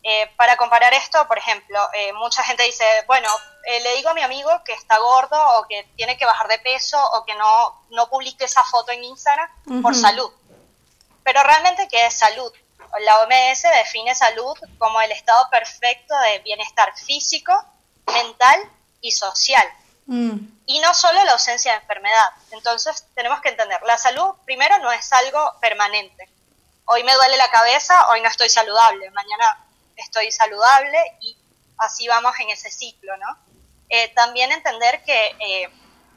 Eh, 0.04 0.32
para 0.38 0.56
comparar 0.56 0.94
esto, 0.94 1.28
por 1.28 1.40
ejemplo, 1.40 1.80
mucha 2.16 2.44
gente 2.44 2.64
dice, 2.64 2.86
bueno, 3.08 3.30
le 3.66 3.96
digo 3.96 4.10
a 4.10 4.14
mi 4.14 4.22
amigo 4.22 4.52
que 4.64 4.74
está 4.74 5.00
gordo 5.00 5.38
o 5.58 5.68
que 5.68 5.84
tiene 5.96 6.16
que 6.16 6.26
bajar 6.26 6.48
de 6.48 6.60
peso 6.60 7.04
o 7.14 7.26
que 7.26 7.34
no, 7.34 7.86
no 7.90 8.08
publique 8.08 8.46
esa 8.46 8.64
foto 8.64 8.92
en 8.92 9.04
Instagram 9.04 9.82
por 9.82 9.96
salud. 9.96 10.32
Pero 11.24 11.44
realmente, 11.44 11.88
¿qué 11.90 12.06
es 12.06 12.14
salud? 12.14 12.54
La 13.00 13.22
OMS 13.22 13.62
define 13.62 14.16
salud 14.16 14.58
como 14.78 15.00
el 15.02 15.12
estado 15.12 15.48
perfecto 15.50 16.18
de 16.20 16.40
bienestar 16.40 16.94
físico, 16.98 17.54
mental 18.08 18.60
y 19.02 19.12
social. 19.12 19.68
Mm. 20.06 20.38
Y 20.66 20.80
no 20.80 20.94
solo 20.94 21.24
la 21.24 21.34
ausencia 21.34 21.74
de 21.74 21.80
enfermedad. 21.80 22.30
Entonces 22.52 23.06
tenemos 23.16 23.42
que 23.42 23.50
entender, 23.50 23.80
la 23.84 23.98
salud 23.98 24.34
primero 24.46 24.78
no 24.80 24.92
es 24.92 25.12
algo 25.14 25.54
permanente. 25.62 26.30
Hoy 26.86 27.04
me 27.04 27.14
duele 27.14 27.38
la 27.38 27.52
cabeza, 27.52 28.10
hoy 28.10 28.22
no 28.22 28.28
estoy 28.28 28.50
saludable, 28.50 29.10
mañana 29.12 29.66
estoy 29.96 30.32
saludable 30.32 30.98
y 31.22 31.38
así 31.78 32.08
vamos 32.08 32.34
en 32.40 32.50
ese 32.50 32.72
ciclo, 32.72 33.16
¿no? 33.18 33.38
Eh, 33.90 34.10
también 34.16 34.52
entender 34.52 35.04
que 35.04 35.36
eh, 35.40 35.70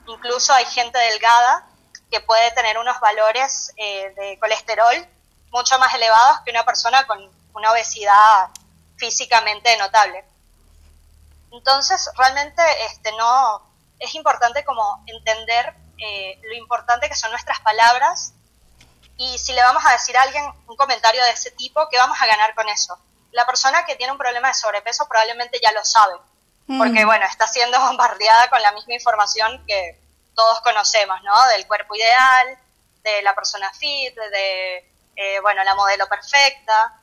incluso 0.07 0.53
hay 0.53 0.64
gente 0.66 0.99
delgada 0.99 1.66
que 2.11 2.20
puede 2.20 2.51
tener 2.53 2.79
unos 2.79 2.99
valores 3.01 3.73
eh, 3.77 4.12
de 4.16 4.39
colesterol 4.39 5.07
mucho 5.53 5.79
más 5.79 5.95
elevados 5.95 6.41
que 6.41 6.51
una 6.51 6.65
persona 6.65 7.07
con 7.07 7.31
una 7.55 7.71
obesidad 7.71 8.49
físicamente 8.97 9.77
notable. 9.77 10.25
Entonces, 11.53 12.11
realmente 12.17 12.63
este, 12.87 13.13
no, 13.13 13.63
es 13.99 14.15
importante 14.15 14.65
como 14.65 15.05
entender 15.07 15.75
eh, 15.99 16.41
lo 16.43 16.55
importante 16.55 17.09
que 17.09 17.15
son 17.15 17.31
nuestras 17.31 17.61
palabras 17.61 18.33
y 19.17 19.39
si 19.39 19.53
le 19.53 19.63
vamos 19.63 19.85
a 19.87 19.93
decir 19.93 20.17
a 20.17 20.23
alguien 20.23 20.45
un 20.67 20.77
comentario 20.77 21.23
de 21.23 21.31
ese 21.31 21.51
tipo, 21.51 21.87
¿qué 21.91 21.99
vamos 21.99 22.21
a 22.21 22.27
ganar 22.27 22.55
con 22.55 22.69
eso? 22.69 22.99
La 23.31 23.47
persona 23.47 23.85
que 23.85 23.95
tiene 23.97 24.13
un 24.13 24.19
problema 24.19 24.49
de 24.49 24.55
sobrepeso 24.55 25.07
probablemente 25.07 25.61
ya 25.63 25.71
lo 25.73 25.85
sabe, 25.85 26.15
mm. 26.67 26.79
porque 26.79 27.05
bueno, 27.05 27.27
está 27.27 27.47
siendo 27.47 27.79
bombardeada 27.87 28.49
con 28.49 28.63
la 28.63 28.73
misma 28.73 28.95
información 28.95 29.63
que 29.67 30.01
todos 30.35 30.61
conocemos, 30.63 31.23
¿no? 31.23 31.47
Del 31.49 31.67
cuerpo 31.67 31.95
ideal, 31.95 32.59
de 33.03 33.21
la 33.23 33.35
persona 33.35 33.71
fit, 33.75 34.15
de 34.15 34.93
eh, 35.17 35.41
bueno, 35.41 35.63
la 35.65 35.75
modelo 35.75 36.09
perfecta. 36.09 37.01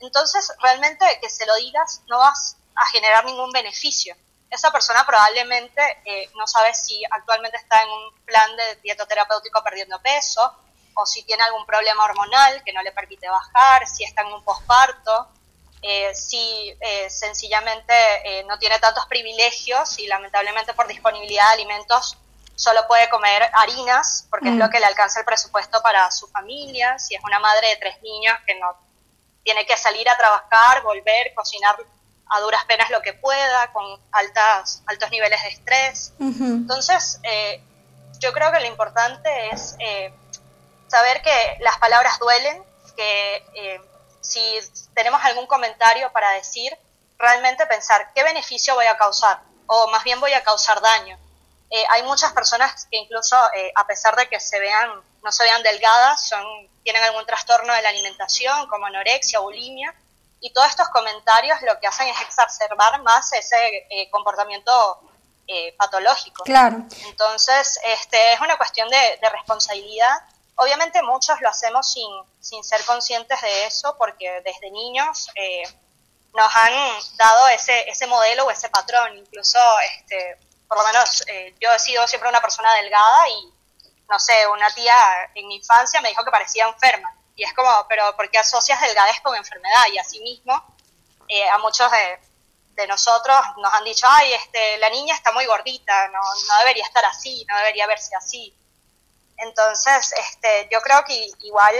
Entonces, 0.00 0.52
realmente 0.60 1.04
que 1.20 1.28
se 1.28 1.46
lo 1.46 1.54
digas 1.56 2.02
no 2.08 2.18
vas 2.18 2.56
a 2.74 2.86
generar 2.86 3.24
ningún 3.24 3.50
beneficio. 3.52 4.16
Esa 4.48 4.72
persona 4.72 5.06
probablemente 5.06 5.82
eh, 6.04 6.30
no 6.36 6.46
sabe 6.46 6.74
si 6.74 7.02
actualmente 7.10 7.56
está 7.56 7.82
en 7.82 7.90
un 7.90 8.24
plan 8.24 8.56
de 8.56 8.76
dietoterapéutico 8.82 9.62
perdiendo 9.62 10.00
peso 10.00 10.54
o 10.94 11.06
si 11.06 11.22
tiene 11.22 11.44
algún 11.44 11.64
problema 11.66 12.04
hormonal 12.04 12.62
que 12.64 12.72
no 12.72 12.82
le 12.82 12.90
permite 12.90 13.28
bajar, 13.28 13.86
si 13.86 14.02
está 14.02 14.22
en 14.22 14.32
un 14.32 14.42
posparto, 14.42 15.28
eh, 15.82 16.12
si 16.14 16.76
sencillamente 17.08 18.44
no 18.46 18.58
tiene 18.58 18.78
tantos 18.80 19.06
privilegios 19.06 19.98
y 19.98 20.06
lamentablemente 20.08 20.74
por 20.74 20.88
disponibilidad 20.88 21.46
de 21.46 21.52
alimentos 21.54 22.18
solo 22.60 22.86
puede 22.86 23.08
comer 23.08 23.50
harinas 23.54 24.26
porque 24.28 24.50
es 24.50 24.54
lo 24.56 24.66
mm. 24.66 24.70
que 24.70 24.80
le 24.80 24.86
alcanza 24.86 25.20
el 25.20 25.24
presupuesto 25.24 25.80
para 25.80 26.10
su 26.10 26.28
familia, 26.28 26.98
si 26.98 27.14
es 27.14 27.24
una 27.24 27.38
madre 27.38 27.68
de 27.68 27.76
tres 27.76 28.02
niños 28.02 28.34
que 28.46 28.54
no 28.56 28.76
tiene 29.42 29.64
que 29.64 29.78
salir 29.78 30.06
a 30.10 30.18
trabajar, 30.18 30.82
volver, 30.82 31.32
cocinar 31.34 31.74
a 32.28 32.40
duras 32.40 32.62
penas 32.66 32.90
lo 32.90 33.00
que 33.00 33.14
pueda, 33.14 33.72
con 33.72 33.98
altas, 34.12 34.82
altos 34.86 35.10
niveles 35.10 35.42
de 35.42 35.48
estrés. 35.48 36.12
Entonces, 36.20 37.18
eh, 37.22 37.62
yo 38.18 38.30
creo 38.34 38.52
que 38.52 38.60
lo 38.60 38.66
importante 38.66 39.48
es 39.52 39.76
eh, 39.78 40.12
saber 40.86 41.22
que 41.22 41.56
las 41.60 41.78
palabras 41.78 42.18
duelen, 42.18 42.62
que 42.94 43.36
eh, 43.54 43.80
si 44.20 44.60
tenemos 44.92 45.24
algún 45.24 45.46
comentario 45.46 46.12
para 46.12 46.30
decir, 46.32 46.76
realmente 47.18 47.64
pensar 47.64 48.12
qué 48.14 48.22
beneficio 48.22 48.74
voy 48.74 48.86
a 48.86 48.98
causar 48.98 49.40
o 49.66 49.88
más 49.88 50.04
bien 50.04 50.20
voy 50.20 50.34
a 50.34 50.44
causar 50.44 50.80
daño. 50.82 51.18
Eh, 51.70 51.84
hay 51.90 52.02
muchas 52.02 52.32
personas 52.32 52.86
que 52.90 52.96
incluso 52.96 53.36
a 53.36 53.86
pesar 53.86 54.16
de 54.16 54.28
que 54.28 54.40
se 54.40 54.58
vean 54.58 54.90
no 55.22 55.30
se 55.30 55.44
vean 55.44 55.62
delgadas, 55.62 56.28
son 56.28 56.44
tienen 56.82 57.02
algún 57.02 57.24
trastorno 57.26 57.72
de 57.74 57.82
la 57.82 57.90
alimentación 57.90 58.66
como 58.68 58.86
anorexia, 58.86 59.38
bulimia 59.38 59.94
y 60.40 60.52
todos 60.52 60.68
estos 60.68 60.88
comentarios 60.88 61.60
lo 61.62 61.78
que 61.78 61.86
hacen 61.86 62.08
es 62.08 62.20
exacerbar 62.22 63.02
más 63.02 63.32
ese 63.34 64.08
comportamiento 64.10 65.00
eh, 65.52 65.74
patológico. 65.76 66.44
Claro. 66.44 66.76
Entonces, 67.06 67.80
este, 67.82 68.34
es 68.34 68.40
una 68.40 68.56
cuestión 68.56 68.88
de, 68.88 69.18
responsabilidad. 69.32 70.22
Obviamente 70.54 71.02
muchos 71.02 71.40
lo 71.40 71.48
hacemos 71.48 71.90
sin, 71.90 72.08
sin, 72.38 72.62
ser 72.62 72.84
conscientes 72.84 73.40
de 73.40 73.66
eso 73.66 73.96
porque 73.98 74.42
desde 74.44 74.70
niños 74.70 75.28
eh, 75.34 75.64
nos 76.34 76.54
han 76.54 76.72
dado 77.16 77.48
ese, 77.48 77.90
ese 77.90 78.06
modelo 78.06 78.44
o 78.44 78.52
ese 78.52 78.68
patrón. 78.68 79.18
Incluso, 79.18 79.58
este, 79.96 80.38
por 80.70 80.78
lo 80.78 80.84
menos 80.84 81.24
eh, 81.26 81.52
yo 81.60 81.68
he 81.72 81.78
sido 81.80 82.06
siempre 82.06 82.28
una 82.28 82.40
persona 82.40 82.72
delgada 82.76 83.28
y, 83.28 83.52
no 84.08 84.20
sé, 84.20 84.46
una 84.46 84.70
tía 84.70 84.94
en 85.34 85.48
mi 85.48 85.56
infancia 85.56 86.00
me 86.00 86.10
dijo 86.10 86.24
que 86.24 86.30
parecía 86.30 86.68
enferma. 86.68 87.12
Y 87.34 87.42
es 87.42 87.52
como, 87.54 87.68
pero 87.88 88.14
¿por 88.14 88.30
qué 88.30 88.38
asocias 88.38 88.80
delgadez 88.80 89.20
con 89.20 89.34
enfermedad? 89.34 89.86
Y 89.92 89.98
así 89.98 90.20
mismo, 90.20 90.54
a 90.54 91.58
muchos 91.58 91.90
de, 91.90 92.20
de 92.76 92.86
nosotros 92.86 93.36
nos 93.58 93.74
han 93.74 93.82
dicho, 93.82 94.06
ay, 94.08 94.32
este, 94.32 94.78
la 94.78 94.90
niña 94.90 95.16
está 95.16 95.32
muy 95.32 95.44
gordita, 95.46 96.06
no, 96.08 96.20
no 96.20 96.58
debería 96.60 96.84
estar 96.84 97.04
así, 97.04 97.44
no 97.48 97.56
debería 97.56 97.88
verse 97.88 98.14
así. 98.14 98.54
Entonces, 99.38 100.12
este, 100.12 100.68
yo 100.70 100.80
creo 100.80 101.04
que 101.04 101.30
igual 101.40 101.74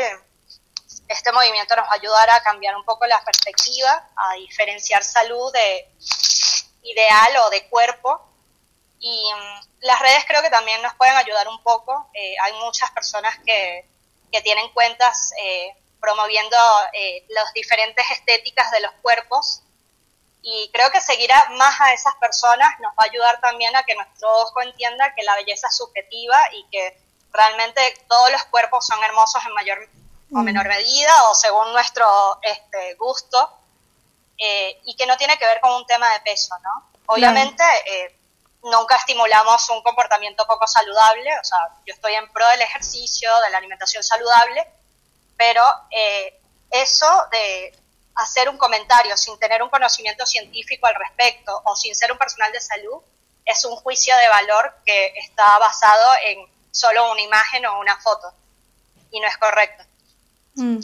este 1.08 1.32
movimiento 1.32 1.76
nos 1.76 1.86
va 1.86 1.92
a 1.92 1.94
ayudar 1.94 2.30
a 2.30 2.42
cambiar 2.42 2.74
un 2.74 2.84
poco 2.84 3.06
la 3.06 3.22
perspectiva, 3.22 4.08
a 4.16 4.34
diferenciar 4.34 5.04
salud 5.04 5.52
de 5.52 5.88
ideal 6.82 7.36
o 7.44 7.50
de 7.50 7.68
cuerpo. 7.68 8.29
Y 9.00 9.32
mm, 9.32 9.66
las 9.80 9.98
redes 10.00 10.24
creo 10.26 10.42
que 10.42 10.50
también 10.50 10.80
nos 10.82 10.94
pueden 10.94 11.16
ayudar 11.16 11.48
un 11.48 11.62
poco. 11.62 12.10
Eh, 12.14 12.34
hay 12.42 12.52
muchas 12.60 12.90
personas 12.92 13.36
que, 13.44 13.86
que 14.30 14.42
tienen 14.42 14.68
cuentas 14.70 15.32
eh, 15.42 15.74
promoviendo 16.00 16.56
eh, 16.92 17.24
las 17.28 17.52
diferentes 17.52 18.04
estéticas 18.10 18.70
de 18.70 18.80
los 18.80 18.92
cuerpos 19.02 19.62
y 20.42 20.70
creo 20.72 20.90
que 20.90 21.00
seguir 21.00 21.30
más 21.56 21.80
a 21.80 21.92
esas 21.92 22.14
personas 22.16 22.70
nos 22.80 22.92
va 22.92 23.02
a 23.04 23.10
ayudar 23.10 23.40
también 23.40 23.76
a 23.76 23.82
que 23.82 23.94
nuestro 23.94 24.28
ojo 24.38 24.62
entienda 24.62 25.14
que 25.14 25.22
la 25.22 25.34
belleza 25.36 25.68
es 25.68 25.76
subjetiva 25.76 26.38
y 26.52 26.66
que 26.70 26.96
realmente 27.32 27.80
todos 28.08 28.30
los 28.32 28.44
cuerpos 28.44 28.86
son 28.86 29.02
hermosos 29.04 29.44
en 29.46 29.52
mayor 29.52 29.88
o 30.32 30.38
mm. 30.38 30.44
menor 30.44 30.66
medida 30.66 31.28
o 31.28 31.34
según 31.34 31.72
nuestro 31.72 32.38
este, 32.42 32.94
gusto 32.94 33.52
eh, 34.38 34.80
y 34.84 34.96
que 34.96 35.06
no 35.06 35.16
tiene 35.18 35.36
que 35.36 35.44
ver 35.44 35.60
con 35.60 35.72
un 35.72 35.86
tema 35.86 36.10
de 36.14 36.20
peso, 36.20 36.54
¿no? 36.62 36.90
Obviamente 37.06 37.62
eh, 37.86 38.16
nunca 38.62 38.96
estimulamos 38.96 39.68
un 39.70 39.82
comportamiento 39.82 40.46
poco 40.46 40.66
saludable, 40.66 41.30
o 41.38 41.44
sea, 41.44 41.58
yo 41.86 41.94
estoy 41.94 42.14
en 42.14 42.30
pro 42.32 42.46
del 42.48 42.62
ejercicio, 42.62 43.30
de 43.40 43.50
la 43.50 43.58
alimentación 43.58 44.02
saludable, 44.02 44.66
pero 45.36 45.62
eh, 45.90 46.38
eso 46.70 47.06
de 47.30 47.74
hacer 48.16 48.48
un 48.48 48.58
comentario 48.58 49.16
sin 49.16 49.38
tener 49.38 49.62
un 49.62 49.70
conocimiento 49.70 50.26
científico 50.26 50.86
al 50.86 50.94
respecto 50.94 51.62
o 51.64 51.74
sin 51.74 51.94
ser 51.94 52.12
un 52.12 52.18
personal 52.18 52.52
de 52.52 52.60
salud 52.60 53.00
es 53.46 53.64
un 53.64 53.74
juicio 53.76 54.14
de 54.16 54.28
valor 54.28 54.74
que 54.84 55.14
está 55.16 55.58
basado 55.58 56.12
en 56.26 56.46
solo 56.70 57.10
una 57.10 57.22
imagen 57.22 57.64
o 57.66 57.80
una 57.80 57.96
foto 57.96 58.32
y 59.10 59.20
no 59.20 59.26
es 59.26 59.36
correcto. 59.38 59.84
Mm. 60.54 60.78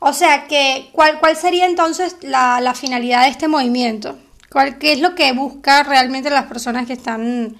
O 0.00 0.12
sea 0.12 0.46
que, 0.46 0.90
¿cuál, 0.92 1.20
¿cuál 1.20 1.36
sería 1.36 1.66
entonces 1.66 2.16
la, 2.22 2.60
la 2.60 2.74
finalidad 2.74 3.22
de 3.22 3.28
este 3.28 3.48
movimiento? 3.48 4.16
¿Cuál, 4.50 4.78
¿Qué 4.78 4.92
es 4.92 5.00
lo 5.00 5.14
que 5.14 5.32
busca 5.32 5.82
realmente 5.82 6.30
las 6.30 6.46
personas 6.46 6.86
que 6.86 6.94
están 6.94 7.56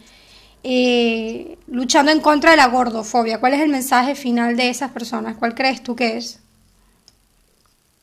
eh, 0.62 1.58
luchando 1.66 2.10
en 2.12 2.20
contra 2.20 2.52
de 2.52 2.56
la 2.56 2.66
gordofobia? 2.66 3.40
¿Cuál 3.40 3.54
es 3.54 3.60
el 3.60 3.68
mensaje 3.68 4.14
final 4.14 4.56
de 4.56 4.70
esas 4.70 4.90
personas? 4.90 5.36
¿Cuál 5.36 5.54
crees 5.54 5.82
tú 5.82 5.94
que 5.94 6.16
es? 6.16 6.40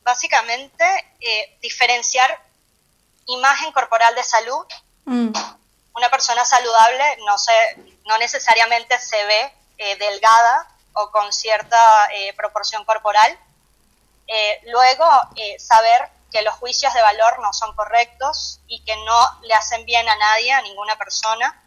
básicamente 0.06 0.84
eh, 1.20 1.58
diferenciar 1.60 2.30
imagen 3.26 3.72
corporal 3.72 4.14
de 4.14 4.22
salud. 4.22 4.64
Mm. 5.04 5.32
Una 5.94 6.08
persona 6.10 6.44
saludable 6.44 7.04
no, 7.26 7.36
se, 7.36 7.52
no 8.04 8.16
necesariamente 8.18 8.96
se 9.00 9.22
ve 9.24 9.52
eh, 9.78 9.96
delgada 9.96 10.68
o 10.92 11.10
con 11.10 11.32
cierta 11.32 12.08
eh, 12.14 12.32
proporción 12.34 12.84
corporal. 12.84 13.36
luego, 14.72 15.06
saber 15.58 16.08
que 16.32 16.42
los 16.42 16.54
juicios 16.56 16.92
de 16.92 17.02
valor 17.02 17.40
no 17.40 17.52
son 17.52 17.74
correctos 17.74 18.60
y 18.66 18.84
que 18.84 18.96
no 19.04 19.40
le 19.42 19.54
hacen 19.54 19.84
bien 19.84 20.08
a 20.08 20.16
nadie, 20.16 20.52
a 20.52 20.62
ninguna 20.62 20.96
persona 20.96 21.62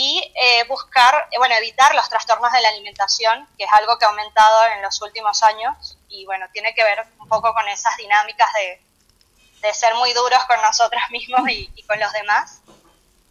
y 0.00 0.32
eh, 0.40 0.62
buscar, 0.68 1.26
eh, 1.32 1.38
bueno, 1.38 1.56
evitar 1.56 1.92
los 1.92 2.08
trastornos 2.08 2.52
de 2.52 2.60
la 2.60 2.68
alimentación, 2.68 3.48
que 3.58 3.64
es 3.64 3.70
algo 3.72 3.98
que 3.98 4.04
ha 4.04 4.08
aumentado 4.08 4.66
en 4.66 4.80
los 4.80 5.02
últimos 5.02 5.42
años 5.42 5.98
y 6.08 6.24
bueno, 6.24 6.46
tiene 6.52 6.72
que 6.72 6.84
ver 6.84 7.04
un 7.18 7.26
poco 7.26 7.52
con 7.52 7.66
esas 7.66 7.96
dinámicas 7.96 8.48
de, 8.52 8.80
de 9.60 9.74
ser 9.74 9.96
muy 9.96 10.12
duros 10.12 10.44
con 10.44 10.62
nosotros 10.62 11.02
mismos 11.10 11.40
y, 11.50 11.82
con 11.82 11.98
los 11.98 12.12
demás. 12.12 12.60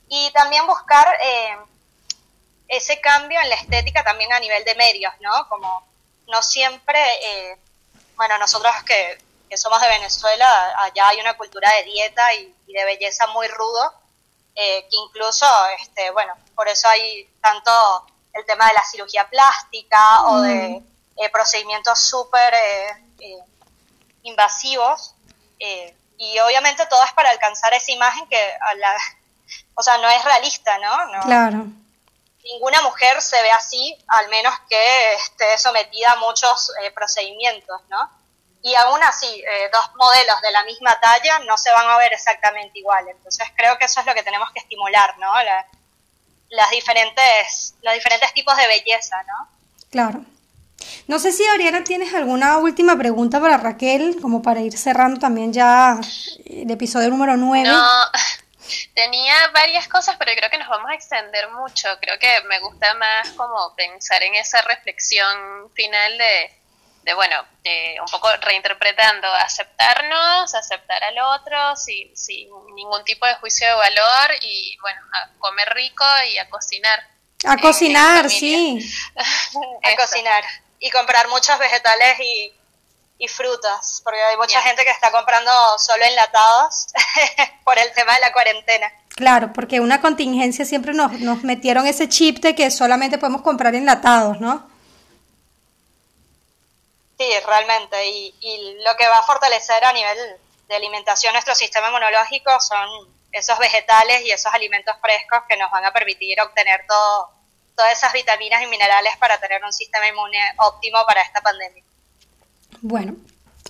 Y 0.10 0.30
también 0.32 0.68
buscar 0.68 1.08
eh, 1.22 1.58
ese 2.68 3.00
cambio 3.00 3.40
en 3.40 3.48
la 3.48 3.56
estética 3.56 4.04
también 4.04 4.34
a 4.34 4.40
nivel 4.42 4.66
de 4.66 4.76
medios, 4.76 5.14
¿no? 5.22 5.48
Como 5.48 5.88
no 6.28 6.44
siempre, 6.44 7.00
bueno, 8.18 8.38
nosotros 8.40 8.74
que, 8.86 9.18
que, 9.50 9.58
somos 9.58 9.82
de 9.82 9.88
Venezuela, 9.88 10.74
allá 10.80 11.10
hay 11.10 11.20
una 11.20 11.38
cultura 11.38 11.72
de 11.74 11.84
dieta 11.84 12.34
y, 12.36 12.56
y 12.68 12.74
de 12.74 12.86
belleza 12.86 13.28
muy 13.28 13.48
rudo, 13.48 13.94
que 14.56 14.88
incluso, 14.90 15.46
este, 15.80 16.10
bueno, 16.12 16.34
por 16.56 16.68
eso 16.68 16.88
hay 16.88 17.30
tanto 17.42 17.72
el 18.38 18.46
tema 18.46 18.68
de 18.68 18.74
la 18.74 18.84
cirugía 18.84 19.28
plástica 19.30 20.24
o 20.26 20.42
de 20.42 20.80
mm. 20.80 21.22
eh, 21.24 21.30
procedimientos 21.30 22.00
súper 22.00 22.54
eh, 22.54 23.04
eh, 23.20 23.40
invasivos. 24.24 25.14
y 26.20 26.40
obviamente 26.40 26.86
todo 26.88 27.04
es 27.04 27.14
para 27.14 27.30
alcanzar 27.30 27.74
esa 27.74 27.92
imagen 27.92 28.28
que, 28.28 28.54
la, 28.78 28.96
o 29.76 29.84
sea, 29.84 29.98
no 29.98 30.10
es 30.10 30.24
realista, 30.24 30.78
¿no? 30.80 31.22
Claro. 31.22 31.66
Ninguna 32.44 32.82
mujer 32.82 33.22
se 33.22 33.42
ve 33.42 33.52
así, 33.52 33.98
al 34.08 34.30
menos 34.30 34.54
que 34.70 35.14
esté 35.16 35.58
sometida 35.58 36.14
a 36.14 36.16
muchos 36.16 36.72
procedimientos, 36.96 37.82
¿no? 37.90 38.10
Y 38.68 38.76
aún 38.76 39.02
así 39.04 39.44
dos 39.72 39.96
modelos 39.96 40.42
de 40.42 40.52
la 40.52 40.64
misma 40.66 41.00
talla 41.00 41.40
no 41.40 41.58
se 41.58 41.72
van 41.72 41.90
a 41.90 41.98
ver 41.98 42.12
exactamente 42.12 42.80
igual. 42.80 43.08
Entonces 43.08 43.48
creo 43.56 43.78
que 43.78 43.86
eso 43.86 44.02
es 44.02 44.06
lo 44.06 44.14
que 44.14 44.24
tenemos 44.24 44.52
que 44.52 44.60
estimular, 44.60 45.18
¿no? 45.20 45.34
las 46.50 46.70
diferentes, 46.72 47.76
los 47.82 47.94
diferentes 47.94 48.34
tipos 48.34 48.56
de 48.58 48.68
belleza, 48.68 49.16
¿no? 49.24 49.50
Claro. 49.90 50.26
No 51.08 51.20
sé 51.20 51.32
si 51.32 51.46
Ariana 51.48 51.84
tienes 51.84 52.14
alguna 52.14 52.58
última 52.58 52.98
pregunta 52.98 53.40
para 53.40 53.58
Raquel, 53.58 54.20
como 54.22 54.42
para 54.42 54.62
ir 54.62 54.78
cerrando 54.78 55.20
también 55.20 55.54
ya 55.54 56.00
el 56.46 56.70
episodio 56.70 57.10
número 57.10 57.36
9. 57.38 57.68
No, 57.68 57.84
tenía 58.96 59.34
varias 59.54 59.88
cosas, 59.88 60.16
pero 60.18 60.32
creo 60.36 60.50
que 60.50 60.58
nos 60.58 60.68
vamos 60.68 60.92
a 60.92 60.96
extender 60.96 61.50
mucho. 61.52 61.88
Creo 62.02 62.20
que 62.20 62.42
me 62.48 62.60
gusta 62.60 62.94
más 62.96 63.32
como 63.32 63.74
pensar 63.76 64.22
en 64.24 64.36
esa 64.36 64.62
reflexión 64.62 65.72
final 65.74 66.18
de 66.18 66.52
de 67.08 67.14
bueno, 67.14 67.38
un 68.02 68.12
poco 68.12 68.28
reinterpretando, 68.42 69.28
aceptarnos, 69.36 70.54
aceptar 70.54 71.02
al 71.06 71.18
otro 71.40 71.76
sin, 71.78 72.16
sin 72.18 72.50
ningún 72.76 73.02
tipo 73.06 73.26
de 73.26 73.36
juicio 73.36 73.66
de 73.66 73.74
valor 73.76 74.32
y 74.42 74.78
bueno, 74.82 75.00
a 75.14 75.40
comer 75.40 75.70
rico 75.74 76.04
y 76.30 76.38
a 76.38 76.50
cocinar. 76.50 77.00
A 77.46 77.56
cocinar, 77.58 78.30
sí. 78.30 78.92
a 79.16 79.96
cocinar 79.96 80.44
y 80.80 80.92
comprar 80.92 81.30
muchos 81.30 81.58
vegetales 81.58 82.20
y, 82.20 82.52
y 83.20 83.28
frutas, 83.30 84.02
porque 84.04 84.22
hay 84.22 84.36
mucha 84.36 84.62
gente 84.62 84.84
que 84.84 84.92
está 84.92 85.10
comprando 85.10 85.52
solo 85.80 86.04
enlatados 86.04 86.88
por 87.64 87.80
el 87.80 87.90
tema 87.94 88.16
de 88.16 88.20
la 88.20 88.34
cuarentena. 88.34 88.92
Claro, 89.16 89.54
porque 89.54 89.80
una 89.80 90.02
contingencia 90.02 90.66
siempre 90.66 90.94
nos, 90.94 91.14
nos 91.22 91.42
metieron 91.46 91.88
ese 91.88 92.10
chip 92.10 92.40
de 92.40 92.54
que 92.54 92.70
solamente 92.70 93.18
podemos 93.18 93.44
comprar 93.44 93.76
enlatados, 93.76 94.42
¿no? 94.42 94.76
Sí, 97.18 97.30
realmente. 97.46 98.08
Y, 98.08 98.78
lo 98.84 98.96
que 98.96 99.08
va 99.08 99.20
a 99.20 99.24
fortalecer 99.24 99.84
a 99.84 99.94
nivel 99.94 100.18
de 100.68 100.76
alimentación 100.76 101.34
nuestro 101.34 101.56
sistema 101.56 101.88
inmunológico 101.88 102.52
son 102.60 103.08
esos 103.32 103.58
vegetales 103.60 104.22
y 104.26 104.32
esos 104.32 104.54
alimentos 104.54 104.96
frescos 105.02 105.40
que 105.50 105.58
nos 105.58 105.72
van 105.72 105.86
a 105.86 105.92
permitir 105.92 106.40
obtener 106.42 106.86
todo, 106.88 107.30
todas 107.76 107.94
esas 107.94 108.14
vitaminas 108.14 108.62
y 108.64 108.68
minerales 108.68 109.16
para 109.18 109.40
tener 109.40 109.64
un 109.64 109.74
sistema 109.74 110.08
inmune 110.08 110.40
óptimo 110.58 111.00
para 111.06 111.22
esta 111.22 111.42
pandemia. 111.42 111.84
Bueno, 112.82 113.16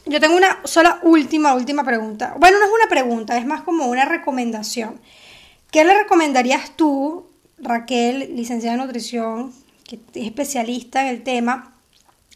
yo 0.05 0.19
tengo 0.19 0.35
una 0.35 0.59
sola 0.65 0.99
última, 1.03 1.53
última 1.53 1.83
pregunta. 1.83 2.33
Bueno, 2.37 2.59
no 2.59 2.65
es 2.65 2.71
una 2.71 2.87
pregunta, 2.87 3.37
es 3.37 3.45
más 3.45 3.61
como 3.61 3.85
una 3.85 4.05
recomendación. 4.05 5.01
¿Qué 5.71 5.83
le 5.83 5.93
recomendarías 5.93 6.75
tú 6.75 7.29
Raquel, 7.59 8.35
licenciada 8.35 8.75
en 8.75 8.81
nutrición, 8.81 9.53
que 9.83 9.95
es 9.95 10.27
especialista 10.27 11.01
en 11.01 11.07
el 11.07 11.23
tema, 11.23 11.76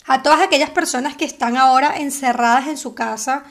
a 0.05 0.23
todas 0.23 0.41
aquellas 0.41 0.69
personas 0.69 1.15
que 1.15 1.25
están 1.25 1.57
ahora 1.57 1.97
encerradas 1.97 2.67
en 2.67 2.77
su 2.77 2.93
casa, 2.93 3.43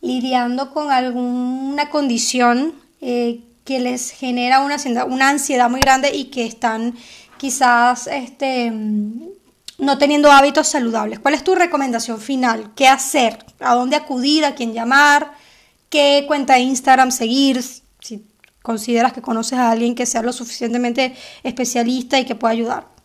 lidiando 0.00 0.72
con 0.72 0.90
alguna 0.90 1.90
condición 1.90 2.74
eh, 3.00 3.40
que 3.64 3.80
les 3.80 4.10
genera 4.10 4.60
una, 4.60 4.76
una 5.06 5.28
ansiedad 5.28 5.68
muy 5.68 5.80
grande 5.80 6.14
y 6.14 6.26
que 6.26 6.46
están 6.46 6.94
quizás 7.36 8.06
este, 8.06 8.70
no 8.70 9.98
teniendo 9.98 10.30
hábitos 10.30 10.68
saludables. 10.68 11.20
¿Cuál 11.20 11.34
es 11.34 11.44
tu 11.44 11.54
recomendación 11.54 12.20
final? 12.20 12.72
¿Qué 12.74 12.88
hacer? 12.88 13.44
¿A 13.60 13.74
dónde 13.74 13.96
acudir? 13.96 14.44
¿A 14.44 14.54
quién 14.54 14.72
llamar? 14.72 15.32
¿Qué 15.88 16.24
cuenta 16.26 16.54
de 16.54 16.60
Instagram 16.60 17.10
seguir? 17.10 17.62
Si 17.62 18.26
consideras 18.62 19.12
que 19.12 19.22
conoces 19.22 19.58
a 19.58 19.70
alguien 19.70 19.94
que 19.94 20.04
sea 20.04 20.22
lo 20.22 20.32
suficientemente 20.32 21.14
especialista 21.42 22.18
y 22.18 22.24
que 22.24 22.34
pueda 22.34 22.52
ayudar. 22.52 22.97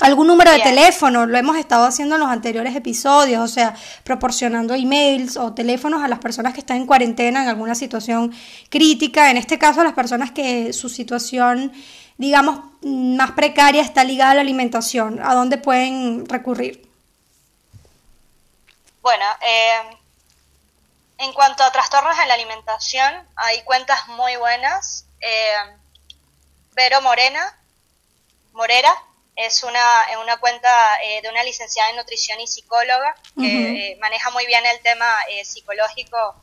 Algún 0.00 0.26
número 0.26 0.50
de 0.50 0.58
teléfono, 0.58 1.24
lo 1.24 1.38
hemos 1.38 1.56
estado 1.56 1.84
haciendo 1.86 2.16
en 2.16 2.20
los 2.20 2.28
anteriores 2.28 2.74
episodios, 2.74 3.40
o 3.40 3.46
sea, 3.46 3.76
proporcionando 4.02 4.74
emails 4.74 5.36
o 5.36 5.54
teléfonos 5.54 6.02
a 6.02 6.08
las 6.08 6.18
personas 6.18 6.52
que 6.52 6.58
están 6.58 6.78
en 6.78 6.86
cuarentena 6.86 7.42
en 7.42 7.48
alguna 7.48 7.76
situación 7.76 8.34
crítica, 8.70 9.30
en 9.30 9.36
este 9.36 9.56
caso 9.56 9.82
a 9.82 9.84
las 9.84 9.92
personas 9.92 10.32
que 10.32 10.72
su 10.72 10.88
situación, 10.88 11.72
digamos, 12.18 12.58
más 12.82 13.30
precaria 13.32 13.82
está 13.82 14.02
ligada 14.02 14.32
a 14.32 14.34
la 14.34 14.40
alimentación, 14.40 15.20
¿a 15.22 15.32
dónde 15.32 15.58
pueden 15.58 16.28
recurrir? 16.28 16.90
Bueno, 19.00 19.24
eh, 19.42 19.96
en 21.18 21.32
cuanto 21.34 21.62
a 21.62 21.70
trastornos 21.70 22.18
en 22.18 22.26
la 22.26 22.34
alimentación, 22.34 23.28
hay 23.36 23.62
cuentas 23.62 24.08
muy 24.08 24.34
buenas. 24.36 25.06
Eh, 25.20 25.76
Vero 26.74 27.00
Morena, 27.00 27.56
Morera, 28.54 28.92
es 29.36 29.64
una, 29.64 30.06
una 30.22 30.36
cuenta 30.38 31.02
eh, 31.02 31.20
de 31.22 31.28
una 31.28 31.42
licenciada 31.42 31.90
en 31.90 31.96
nutrición 31.96 32.40
y 32.40 32.46
psicóloga 32.46 33.14
que 33.36 33.90
eh, 33.90 33.96
maneja 34.00 34.30
muy 34.30 34.46
bien 34.46 34.64
el 34.64 34.80
tema 34.80 35.12
eh, 35.28 35.44
psicológico 35.44 36.36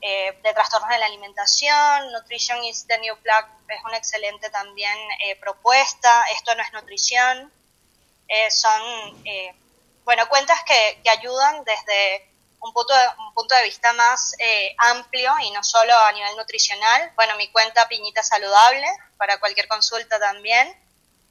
de 0.00 0.52
trastornos 0.54 0.88
de 0.90 0.98
la 0.98 1.06
alimentación. 1.06 2.12
Nutrition 2.12 2.62
is 2.62 2.86
the 2.86 2.96
New 2.98 3.16
Black 3.24 3.48
es 3.66 3.84
una 3.84 3.96
excelente 3.96 4.48
también 4.48 4.96
propuesta. 5.40 6.24
Esto 6.36 6.54
no 6.54 6.62
es 6.62 6.72
nutrición. 6.72 7.52
son, 8.48 9.24
bueno, 10.04 10.28
cuentas 10.28 10.62
que, 10.62 11.00
que, 11.02 11.10
ayudan 11.10 11.64
desde 11.64 12.30
un 12.60 12.72
punto 12.72 12.94
de, 12.94 13.06
un 13.26 13.34
punto 13.34 13.56
de 13.56 13.64
vista 13.64 13.92
más 13.94 14.36
amplio 14.76 15.34
y 15.42 15.50
no 15.50 15.64
solo 15.64 15.92
a 15.96 16.12
nivel 16.12 16.36
nutricional. 16.36 17.10
Bueno, 17.16 17.34
mi 17.36 17.50
cuenta 17.50 17.88
Piñita 17.88 18.22
Saludable 18.22 18.86
para 19.16 19.40
cualquier 19.40 19.66
consulta 19.66 20.20
también 20.20 20.76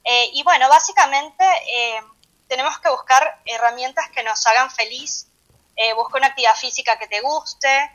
eh, 0.04 0.30
y 0.34 0.44
bueno, 0.44 0.70
básicamente 0.70 1.44
eh, 1.44 2.02
tenemos 2.48 2.80
que 2.80 2.90
buscar 2.90 3.42
herramientas 3.46 4.10
que 4.10 4.24
nos 4.24 4.46
hagan 4.48 4.72
feliz. 4.72 5.28
Eh, 5.76 5.94
busca 5.94 6.18
una 6.18 6.28
actividad 6.28 6.56
física 6.56 6.98
que 6.98 7.08
te 7.08 7.22
guste, 7.22 7.92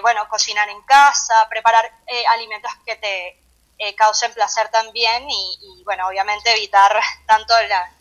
bueno, 0.00 0.26
cocinar 0.28 0.68
en 0.70 0.80
casa, 0.82 1.34
preparar 1.50 1.92
alimentos 2.30 2.72
que 2.86 2.96
te 2.96 3.94
causen 3.94 4.32
placer 4.32 4.70
también 4.70 5.28
y, 5.28 5.82
bueno, 5.84 6.06
obviamente 6.08 6.50
evitar 6.50 6.98
tanto 7.26 7.52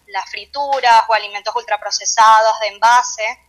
las 0.08 0.30
frituras 0.30 1.04
o 1.10 1.14
alimentos 1.14 1.54
ultraprocesados 1.54 2.60
de 2.62 2.68
envase. 2.68 3.40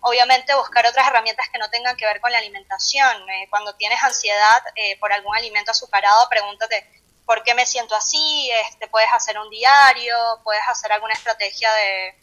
obviamente 0.00 0.54
buscar 0.56 0.86
otras 0.86 1.06
herramientas 1.06 1.48
que 1.50 1.58
no 1.58 1.70
tengan 1.70 1.96
que 1.96 2.06
ver 2.06 2.20
con 2.20 2.32
la 2.32 2.38
alimentación. 2.38 3.26
cuando 3.50 3.74
tienes 3.76 4.02
ansiedad 4.02 4.62
por 4.98 5.12
algún 5.12 5.36
alimento 5.36 5.70
azucarado, 5.70 6.28
pregúntate 6.28 7.03
por 7.26 7.42
qué 7.42 7.54
me 7.54 7.66
siento 7.66 7.94
así, 7.94 8.50
este, 8.68 8.88
puedes 8.88 9.12
hacer 9.12 9.38
un 9.38 9.48
diario, 9.50 10.16
puedes 10.42 10.62
hacer 10.68 10.92
alguna 10.92 11.14
estrategia 11.14 11.72
de, 11.72 12.14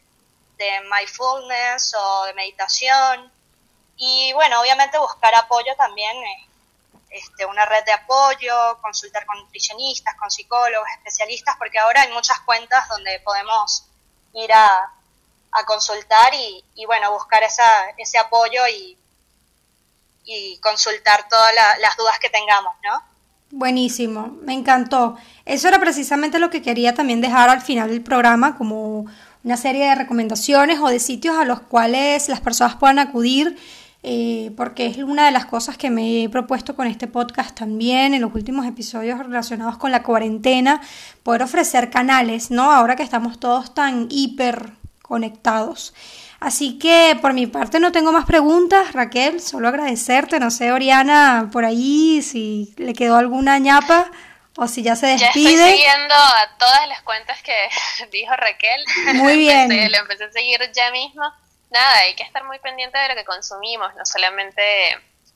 de 0.57 0.81
mindfulness 0.81 1.95
o 1.97 2.25
de 2.25 2.33
meditación. 2.33 3.31
Y 3.97 4.33
bueno, 4.33 4.61
obviamente 4.61 4.97
buscar 4.99 5.33
apoyo 5.35 5.75
también, 5.75 6.15
eh, 6.17 6.47
este, 7.09 7.45
una 7.45 7.65
red 7.65 7.83
de 7.83 7.91
apoyo, 7.91 8.79
consultar 8.81 9.25
con 9.25 9.37
nutricionistas, 9.39 10.15
con 10.15 10.29
psicólogos, 10.29 10.87
especialistas, 10.97 11.55
porque 11.57 11.79
ahora 11.79 12.01
hay 12.01 12.11
muchas 12.11 12.39
cuentas 12.41 12.87
donde 12.87 13.19
podemos 13.21 13.85
ir 14.33 14.53
a, 14.53 14.93
a 15.51 15.65
consultar 15.65 16.33
y, 16.33 16.63
y, 16.75 16.85
bueno, 16.85 17.11
buscar 17.11 17.43
esa, 17.43 17.89
ese 17.97 18.17
apoyo 18.17 18.65
y, 18.67 18.97
y 20.23 20.59
consultar 20.59 21.27
todas 21.27 21.53
las 21.79 21.97
dudas 21.97 22.19
que 22.19 22.29
tengamos, 22.29 22.75
¿no? 22.83 23.10
Buenísimo, 23.51 24.37
me 24.45 24.53
encantó. 24.53 25.17
Eso 25.45 25.67
era 25.67 25.79
precisamente 25.79 26.39
lo 26.39 26.49
que 26.49 26.61
quería 26.61 26.93
también 26.93 27.19
dejar 27.19 27.49
al 27.49 27.61
final 27.61 27.89
del 27.89 28.01
programa, 28.01 28.57
como 28.57 29.07
una 29.43 29.57
serie 29.57 29.89
de 29.89 29.95
recomendaciones 29.95 30.79
o 30.79 30.87
de 30.87 30.99
sitios 30.99 31.37
a 31.37 31.43
los 31.43 31.59
cuales 31.59 32.29
las 32.29 32.39
personas 32.39 32.75
puedan 32.75 32.97
acudir, 32.97 33.57
eh, 34.03 34.51
porque 34.55 34.85
es 34.85 34.97
una 34.97 35.25
de 35.25 35.31
las 35.31 35.45
cosas 35.45 35.77
que 35.77 35.89
me 35.89 36.23
he 36.23 36.29
propuesto 36.29 36.75
con 36.77 36.87
este 36.87 37.07
podcast 37.07 37.57
también 37.57 38.13
en 38.13 38.21
los 38.21 38.33
últimos 38.33 38.65
episodios 38.65 39.19
relacionados 39.19 39.77
con 39.77 39.91
la 39.91 40.01
cuarentena, 40.01 40.81
poder 41.21 41.43
ofrecer 41.43 41.89
canales, 41.89 42.51
¿no? 42.51 42.71
Ahora 42.71 42.95
que 42.95 43.03
estamos 43.03 43.37
todos 43.39 43.73
tan 43.73 44.07
hiper 44.09 44.71
conectados. 45.01 45.93
Así 46.41 46.79
que 46.79 47.15
por 47.21 47.33
mi 47.33 47.45
parte 47.45 47.79
no 47.79 47.91
tengo 47.91 48.11
más 48.11 48.25
preguntas, 48.25 48.93
Raquel, 48.93 49.39
solo 49.39 49.67
agradecerte, 49.67 50.39
no 50.39 50.49
sé, 50.49 50.71
Oriana, 50.71 51.49
por 51.53 51.65
ahí 51.65 52.23
si 52.23 52.73
le 52.77 52.93
quedó 52.93 53.17
alguna 53.17 53.59
ñapa 53.59 54.09
o 54.57 54.67
si 54.67 54.81
ya 54.81 54.95
se 54.95 55.05
despide. 55.05 55.55
Ya 55.55 55.67
estoy 55.67 55.77
siguiendo 55.77 56.15
a 56.15 56.57
todas 56.57 56.87
las 56.87 57.03
cuentas 57.03 57.43
que 57.43 57.55
dijo 58.11 58.35
Raquel. 58.35 58.83
Muy 59.13 59.37
bien. 59.37 59.91
lo 59.91 59.97
empecé 59.99 60.23
a 60.23 60.31
seguir 60.31 60.59
ya 60.73 60.89
mismo. 60.89 61.31
Nada, 61.69 61.97
hay 61.99 62.15
que 62.15 62.23
estar 62.23 62.43
muy 62.43 62.57
pendiente 62.57 62.97
de 62.97 63.09
lo 63.09 63.15
que 63.15 63.23
consumimos, 63.23 63.93
no 63.93 64.03
solamente 64.03 64.63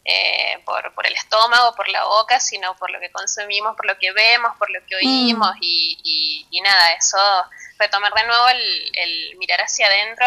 eh, 0.05 0.59
por, 0.65 0.91
por 0.95 1.05
el 1.05 1.13
estómago, 1.13 1.75
por 1.75 1.87
la 1.87 2.03
boca, 2.05 2.39
sino 2.39 2.75
por 2.77 2.89
lo 2.89 2.99
que 2.99 3.11
consumimos, 3.11 3.75
por 3.75 3.85
lo 3.85 3.95
que 3.99 4.11
vemos, 4.11 4.57
por 4.57 4.71
lo 4.71 4.83
que 4.87 4.95
oímos 4.95 5.51
mm. 5.55 5.59
y, 5.61 6.47
y, 6.49 6.61
nada, 6.61 6.93
eso, 6.93 7.17
retomar 7.77 8.11
de 8.11 8.25
nuevo 8.25 8.47
el, 8.49 8.91
el 8.95 9.37
mirar 9.37 9.61
hacia 9.61 9.85
adentro 9.85 10.25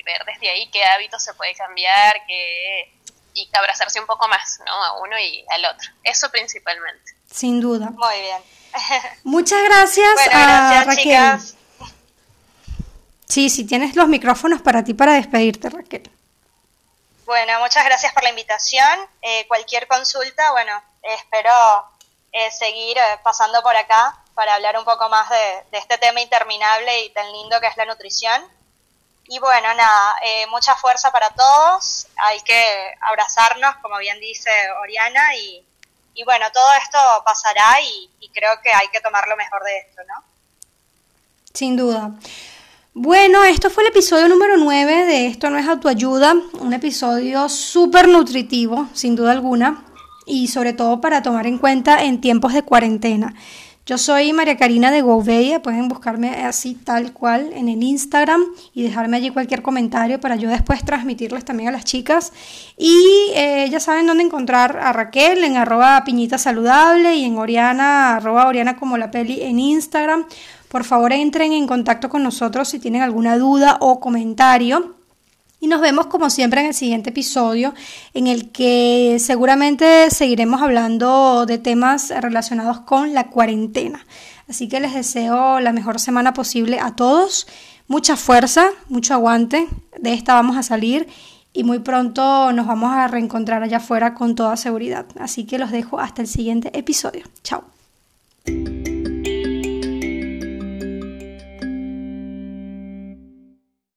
y, 0.00 0.02
ver 0.02 0.24
desde 0.24 0.50
ahí 0.50 0.70
qué 0.70 0.82
hábitos 0.84 1.22
se 1.22 1.34
puede 1.34 1.54
cambiar, 1.54 2.24
qué, 2.26 2.92
y 3.34 3.48
abrazarse 3.52 4.00
un 4.00 4.06
poco 4.06 4.28
más, 4.28 4.60
¿no? 4.66 4.72
A 4.72 5.00
uno 5.00 5.18
y 5.18 5.44
al 5.50 5.64
otro. 5.64 5.90
Eso 6.02 6.30
principalmente. 6.30 7.14
Sin 7.30 7.60
duda. 7.60 7.90
Muy 7.90 8.20
bien. 8.20 8.42
Muchas 9.24 9.62
gracias, 9.62 10.14
a 10.32 10.84
Raquel. 10.84 11.40
Sí, 13.28 13.48
sí, 13.48 13.64
tienes 13.64 13.94
los 13.94 14.08
micrófonos 14.08 14.60
para 14.60 14.82
ti 14.82 14.94
para 14.94 15.12
despedirte, 15.12 15.70
Raquel. 15.70 16.10
Bueno, 17.24 17.60
muchas 17.60 17.84
gracias 17.84 18.12
por 18.12 18.24
la 18.24 18.30
invitación. 18.30 19.08
Eh, 19.22 19.46
cualquier 19.46 19.86
consulta, 19.86 20.50
bueno, 20.50 20.82
espero 21.00 21.50
eh, 22.32 22.50
seguir 22.50 22.98
eh, 22.98 23.20
pasando 23.22 23.62
por 23.62 23.76
acá 23.76 24.20
para 24.34 24.56
hablar 24.56 24.76
un 24.76 24.84
poco 24.84 25.08
más 25.08 25.30
de, 25.30 25.64
de 25.70 25.78
este 25.78 25.96
tema 25.98 26.20
interminable 26.20 27.04
y 27.04 27.10
tan 27.10 27.30
lindo 27.30 27.60
que 27.60 27.68
es 27.68 27.76
la 27.76 27.84
nutrición. 27.84 28.42
Y 29.32 29.38
bueno, 29.38 29.68
nada, 29.74 30.16
eh, 30.24 30.44
mucha 30.48 30.74
fuerza 30.74 31.12
para 31.12 31.30
todos, 31.30 32.08
hay 32.16 32.40
que 32.40 32.64
abrazarnos, 33.00 33.76
como 33.80 33.96
bien 33.98 34.18
dice 34.18 34.50
Oriana, 34.82 35.36
y, 35.36 35.64
y 36.14 36.24
bueno, 36.24 36.46
todo 36.52 36.66
esto 36.82 36.98
pasará 37.24 37.80
y, 37.80 38.10
creo 38.34 38.50
que 38.60 38.70
hay 38.70 38.88
que 38.88 39.00
tomar 39.00 39.28
lo 39.28 39.36
mejor 39.36 39.62
de 39.62 39.78
esto, 39.78 40.02
¿no? 40.08 40.24
Sin 41.54 41.76
duda. 41.76 42.10
Bueno, 42.92 43.44
esto 43.44 43.70
fue 43.70 43.84
el 43.84 43.90
episodio 43.90 44.26
número 44.26 44.56
9 44.56 45.06
de 45.06 45.26
Esto 45.28 45.48
no 45.48 45.58
es 45.58 45.68
autoayuda, 45.68 46.34
un 46.54 46.72
episodio 46.72 47.48
súper 47.48 48.08
nutritivo, 48.08 48.88
sin 48.94 49.14
duda 49.14 49.30
alguna, 49.30 49.84
y 50.26 50.48
sobre 50.48 50.72
todo 50.72 51.00
para 51.00 51.22
tomar 51.22 51.46
en 51.46 51.58
cuenta 51.58 52.02
en 52.02 52.20
tiempos 52.20 52.52
de 52.52 52.64
cuarentena. 52.64 53.32
Yo 53.90 53.98
soy 53.98 54.32
María 54.32 54.56
Karina 54.56 54.92
de 54.92 55.02
Gouveia, 55.02 55.62
pueden 55.62 55.88
buscarme 55.88 56.44
así 56.44 56.76
tal 56.76 57.12
cual 57.12 57.50
en 57.54 57.68
el 57.68 57.82
Instagram 57.82 58.40
y 58.72 58.84
dejarme 58.84 59.16
allí 59.16 59.30
cualquier 59.30 59.62
comentario 59.62 60.20
para 60.20 60.36
yo 60.36 60.48
después 60.48 60.84
transmitirles 60.84 61.44
también 61.44 61.70
a 61.70 61.72
las 61.72 61.84
chicas. 61.84 62.32
Y 62.78 63.02
eh, 63.34 63.68
ya 63.68 63.80
saben 63.80 64.06
dónde 64.06 64.22
encontrar 64.22 64.78
a 64.78 64.92
Raquel 64.92 65.42
en 65.42 65.56
arroba 65.56 66.04
piñita 66.04 66.38
saludable 66.38 67.16
y 67.16 67.24
en 67.24 67.36
Oriana, 67.36 68.14
arroba 68.14 68.46
Oriana 68.46 68.76
como 68.76 68.96
la 68.96 69.10
peli 69.10 69.42
en 69.42 69.58
Instagram. 69.58 70.24
Por 70.68 70.84
favor 70.84 71.12
entren 71.12 71.52
en 71.52 71.66
contacto 71.66 72.08
con 72.08 72.22
nosotros 72.22 72.68
si 72.68 72.78
tienen 72.78 73.02
alguna 73.02 73.38
duda 73.38 73.76
o 73.80 73.98
comentario. 73.98 74.99
Y 75.60 75.66
nos 75.66 75.82
vemos 75.82 76.06
como 76.06 76.30
siempre 76.30 76.62
en 76.62 76.68
el 76.68 76.74
siguiente 76.74 77.10
episodio 77.10 77.74
en 78.14 78.26
el 78.26 78.50
que 78.50 79.18
seguramente 79.20 80.10
seguiremos 80.10 80.62
hablando 80.62 81.44
de 81.46 81.58
temas 81.58 82.10
relacionados 82.10 82.80
con 82.80 83.12
la 83.12 83.28
cuarentena. 83.28 84.06
Así 84.48 84.68
que 84.68 84.80
les 84.80 84.94
deseo 84.94 85.60
la 85.60 85.72
mejor 85.72 86.00
semana 86.00 86.32
posible 86.32 86.80
a 86.80 86.96
todos. 86.96 87.46
Mucha 87.88 88.16
fuerza, 88.16 88.70
mucho 88.88 89.14
aguante. 89.14 89.68
De 89.98 90.14
esta 90.14 90.34
vamos 90.34 90.56
a 90.56 90.62
salir 90.62 91.06
y 91.52 91.64
muy 91.64 91.80
pronto 91.80 92.52
nos 92.52 92.66
vamos 92.66 92.92
a 92.92 93.08
reencontrar 93.08 93.62
allá 93.62 93.78
afuera 93.78 94.14
con 94.14 94.34
toda 94.34 94.56
seguridad. 94.56 95.06
Así 95.18 95.44
que 95.44 95.58
los 95.58 95.70
dejo 95.70 96.00
hasta 96.00 96.22
el 96.22 96.28
siguiente 96.28 96.76
episodio. 96.78 97.24
Chao. 97.42 97.64